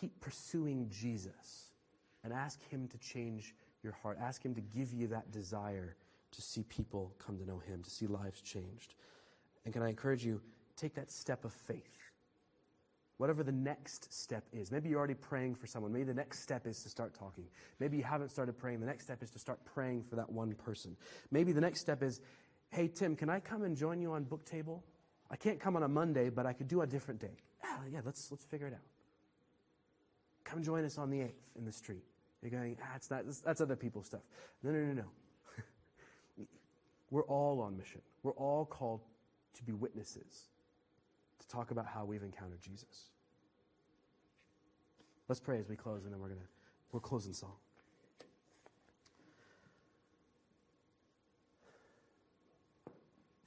keep 0.00 0.20
pursuing 0.20 0.88
Jesus 0.90 1.70
and 2.22 2.32
ask 2.32 2.62
Him 2.68 2.86
to 2.88 2.98
change 2.98 3.54
your 3.82 3.92
heart. 3.92 4.18
Ask 4.20 4.44
Him 4.44 4.54
to 4.54 4.60
give 4.60 4.92
you 4.92 5.06
that 5.08 5.30
desire 5.32 5.96
to 6.32 6.42
see 6.42 6.62
people 6.64 7.14
come 7.18 7.38
to 7.38 7.46
know 7.46 7.58
Him, 7.58 7.82
to 7.82 7.90
see 7.90 8.06
lives 8.06 8.42
changed. 8.42 8.94
And 9.64 9.72
can 9.72 9.82
I 9.82 9.88
encourage 9.88 10.24
you, 10.24 10.40
take 10.76 10.94
that 10.94 11.10
step 11.10 11.44
of 11.44 11.52
faith. 11.52 11.98
Whatever 13.16 13.42
the 13.42 13.52
next 13.52 14.12
step 14.12 14.44
is. 14.52 14.70
Maybe 14.70 14.88
you're 14.88 14.98
already 14.98 15.14
praying 15.14 15.56
for 15.56 15.66
someone. 15.66 15.92
Maybe 15.92 16.04
the 16.04 16.14
next 16.14 16.40
step 16.40 16.66
is 16.68 16.82
to 16.84 16.88
start 16.88 17.14
talking. 17.14 17.44
Maybe 17.80 17.96
you 17.96 18.04
haven't 18.04 18.30
started 18.30 18.56
praying. 18.56 18.78
The 18.78 18.86
next 18.86 19.04
step 19.04 19.22
is 19.24 19.30
to 19.30 19.40
start 19.40 19.64
praying 19.64 20.04
for 20.04 20.14
that 20.16 20.30
one 20.30 20.54
person. 20.54 20.96
Maybe 21.32 21.50
the 21.50 21.60
next 21.60 21.80
step 21.80 22.02
is, 22.02 22.20
hey, 22.70 22.88
Tim, 22.88 23.16
can 23.16 23.30
I 23.30 23.40
come 23.40 23.62
and 23.62 23.76
join 23.76 24.00
you 24.00 24.12
on 24.12 24.24
book 24.24 24.44
table? 24.44 24.84
I 25.30 25.36
can't 25.36 25.60
come 25.60 25.76
on 25.76 25.82
a 25.82 25.88
Monday, 25.88 26.30
but 26.30 26.46
I 26.46 26.52
could 26.52 26.68
do 26.68 26.82
a 26.82 26.86
different 26.86 27.20
day. 27.20 27.36
Ah, 27.64 27.80
yeah, 27.90 28.00
let's, 28.04 28.30
let's 28.30 28.44
figure 28.44 28.66
it 28.66 28.72
out. 28.72 28.80
Come 30.44 30.62
join 30.62 30.84
us 30.84 30.96
on 30.96 31.10
the 31.10 31.18
8th 31.18 31.32
in 31.56 31.64
the 31.64 31.72
street. 31.72 32.04
You're 32.42 32.50
going, 32.50 32.76
ah, 32.82 32.92
it's 32.96 33.10
not, 33.10 33.24
that's 33.44 33.60
other 33.60 33.76
people's 33.76 34.06
stuff. 34.06 34.22
No, 34.62 34.70
no, 34.70 34.78
no, 34.78 34.92
no. 34.92 35.04
We're 37.10 37.24
all 37.24 37.60
on 37.60 37.76
mission. 37.76 38.00
We're 38.22 38.32
all 38.32 38.64
called 38.64 39.00
to 39.54 39.62
be 39.64 39.72
witnesses, 39.72 40.48
to 41.40 41.48
talk 41.48 41.70
about 41.70 41.86
how 41.86 42.04
we've 42.04 42.22
encountered 42.22 42.60
Jesus. 42.62 43.10
Let's 45.28 45.40
pray 45.40 45.58
as 45.58 45.68
we 45.68 45.76
close, 45.76 46.04
and 46.04 46.12
then 46.12 46.20
we're 46.20 46.28
going 46.28 46.40
to, 46.40 46.46
we're 46.92 47.00
closing 47.00 47.34
song. 47.34 47.56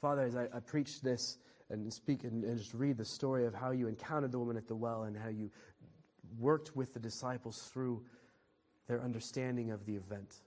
Father, 0.02 0.24
as 0.24 0.36
I, 0.36 0.48
I 0.54 0.60
preach 0.60 1.02
this 1.02 1.38
and 1.70 1.94
speak 1.94 2.24
and, 2.24 2.44
and 2.44 2.58
just 2.58 2.74
read 2.74 2.98
the 2.98 3.06
story 3.06 3.46
of 3.46 3.54
how 3.54 3.70
you 3.72 3.88
encountered 3.88 4.32
the 4.32 4.40
woman 4.40 4.58
at 4.58 4.68
the 4.68 4.76
well 4.76 5.04
and 5.04 5.16
how 5.16 5.30
you 5.30 5.52
worked 6.40 6.76
with 6.76 6.94
the 6.94 7.00
disciples 7.00 7.70
through 7.72 8.04
their 8.88 9.02
understanding 9.02 9.72
of 9.72 9.86
the 9.86 9.96
event. 9.96 10.38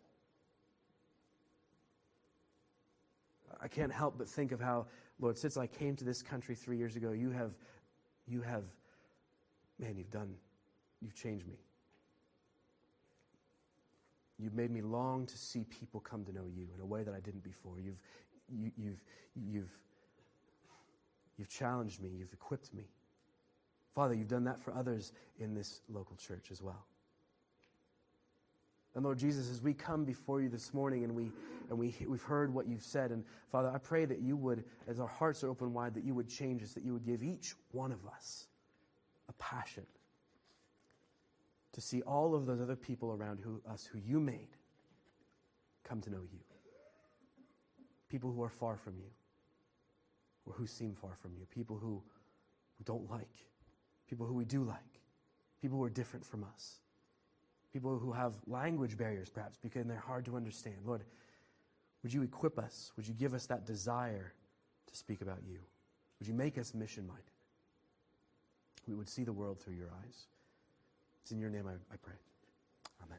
I 3.63 3.69
can't 3.69 3.93
help 3.93 4.19
but 4.19 4.29
think 4.29 4.53
of 4.53 4.61
how, 4.61 4.87
Lord, 5.21 5.39
since 5.39 5.57
I 5.57 5.69
came 5.69 5.95
to 5.97 6.05
this 6.05 6.21
country 6.21 6.57
three 6.57 6.77
years 6.77 6.97
ago, 6.97 7.13
you 7.13 7.31
have, 7.31 7.53
you 8.27 8.43
have, 8.43 8.65
man, 9.79 9.97
you've 9.97 10.11
done, 10.11 10.35
you've 11.01 11.15
changed 11.15 11.47
me. 11.47 11.55
You've 14.39 14.55
made 14.55 14.73
me 14.73 14.83
long 14.83 15.27
to 15.27 15.39
see 15.39 15.65
people 15.65 16.01
come 16.01 16.25
to 16.25 16.33
know 16.33 16.47
you 16.53 16.67
in 16.75 16.81
a 16.81 16.85
way 16.85 17.05
that 17.05 17.15
I 17.15 17.21
didn't 17.21 17.45
before. 17.45 17.79
You've, 17.79 18.01
you, 18.49 18.71
you've, 18.77 19.03
you've, 19.35 19.71
you've 21.39 21.49
challenged 21.49 22.03
me. 22.03 22.11
You've 22.17 22.33
equipped 22.33 22.73
me. 22.75 22.85
Father, 23.95 24.15
you've 24.15 24.29
done 24.29 24.45
that 24.45 24.61
for 24.61 24.75
others 24.75 25.13
in 25.39 25.55
this 25.55 25.81
local 25.89 26.17
church 26.17 26.49
as 26.51 26.61
well. 26.63 26.87
And 28.95 29.05
Lord 29.05 29.19
Jesus, 29.19 29.51
as 29.51 29.61
we 29.61 29.75
come 29.75 30.05
before 30.05 30.41
you 30.41 30.49
this 30.49 30.73
morning 30.73 31.03
and, 31.03 31.15
we, 31.15 31.33
and 31.69 31.77
we, 31.77 31.95
we've 32.07 32.23
heard 32.23 32.53
what 32.55 32.69
you've 32.69 32.83
said, 32.83 33.11
and 33.11 33.25
Father, 33.51 33.71
I 33.75 33.79
pray 33.79 34.05
that 34.05 34.21
you 34.21 34.37
would, 34.37 34.65
as 34.87 35.01
our 35.01 35.09
hearts 35.09 35.43
are 35.43 35.49
open 35.49 35.73
wide, 35.73 35.95
that 35.95 36.05
you 36.05 36.15
would 36.15 36.29
change 36.29 36.63
us, 36.63 36.73
that 36.75 36.85
you 36.85 36.93
would 36.93 37.05
give 37.05 37.23
each 37.23 37.55
one 37.73 37.91
of 37.91 38.07
us 38.07 38.47
a 39.29 39.33
passion 39.35 39.87
to 41.73 41.81
see 41.81 42.03
all 42.03 42.37
of 42.37 42.47
those 42.47 42.61
other 42.61 42.77
people 42.77 43.13
around 43.13 43.41
who, 43.41 43.61
us 43.69 43.85
who 43.85 43.99
you 43.99 44.21
made 44.21 44.57
come 45.83 46.01
to 46.01 46.11
know 46.11 46.23
you. 46.33 46.39
People 48.15 48.31
who 48.31 48.43
are 48.43 48.55
far 48.63 48.77
from 48.77 48.95
you, 48.97 49.11
or 50.47 50.53
who 50.53 50.67
seem 50.67 50.95
far 50.95 51.17
from 51.21 51.33
you, 51.37 51.47
people 51.47 51.77
who, 51.77 52.01
we 52.79 52.85
don't 52.85 53.11
like, 53.11 53.37
people 54.09 54.25
who 54.25 54.35
we 54.35 54.45
do 54.45 54.63
like, 54.63 55.01
people 55.61 55.79
who 55.79 55.85
are 55.85 55.91
different 55.91 56.25
from 56.25 56.45
us 56.45 56.79
people 57.75 57.99
who 57.99 58.13
have 58.13 58.35
language 58.47 58.97
barriers, 58.97 59.29
perhaps, 59.29 59.59
because 59.61 59.85
they're 59.85 59.97
hard 59.97 60.25
to 60.25 60.37
understand. 60.37 60.77
Lord, 60.87 61.03
would 62.05 62.15
you 62.15 62.23
equip 62.23 62.57
us? 62.57 62.93
Would 62.97 63.07
you 63.09 63.15
give 63.15 63.35
us 63.35 63.47
that 63.47 63.67
desire 63.67 64.33
to 64.87 64.97
speak 64.97 65.21
about 65.21 65.41
you? 65.45 65.59
Would 66.21 66.29
you 66.29 66.35
make 66.35 66.57
us 66.57 66.73
mission 66.73 67.05
minded? 67.05 67.25
We 68.87 68.95
would 68.95 69.09
see 69.09 69.25
the 69.25 69.33
world 69.33 69.59
through 69.59 69.75
your 69.75 69.91
eyes. 70.05 70.27
It's 71.23 71.33
in 71.33 71.41
your 71.41 71.51
name 71.51 71.67
I, 71.67 71.73
I 71.93 71.97
pray. 71.97 72.15
Amen. 73.03 73.19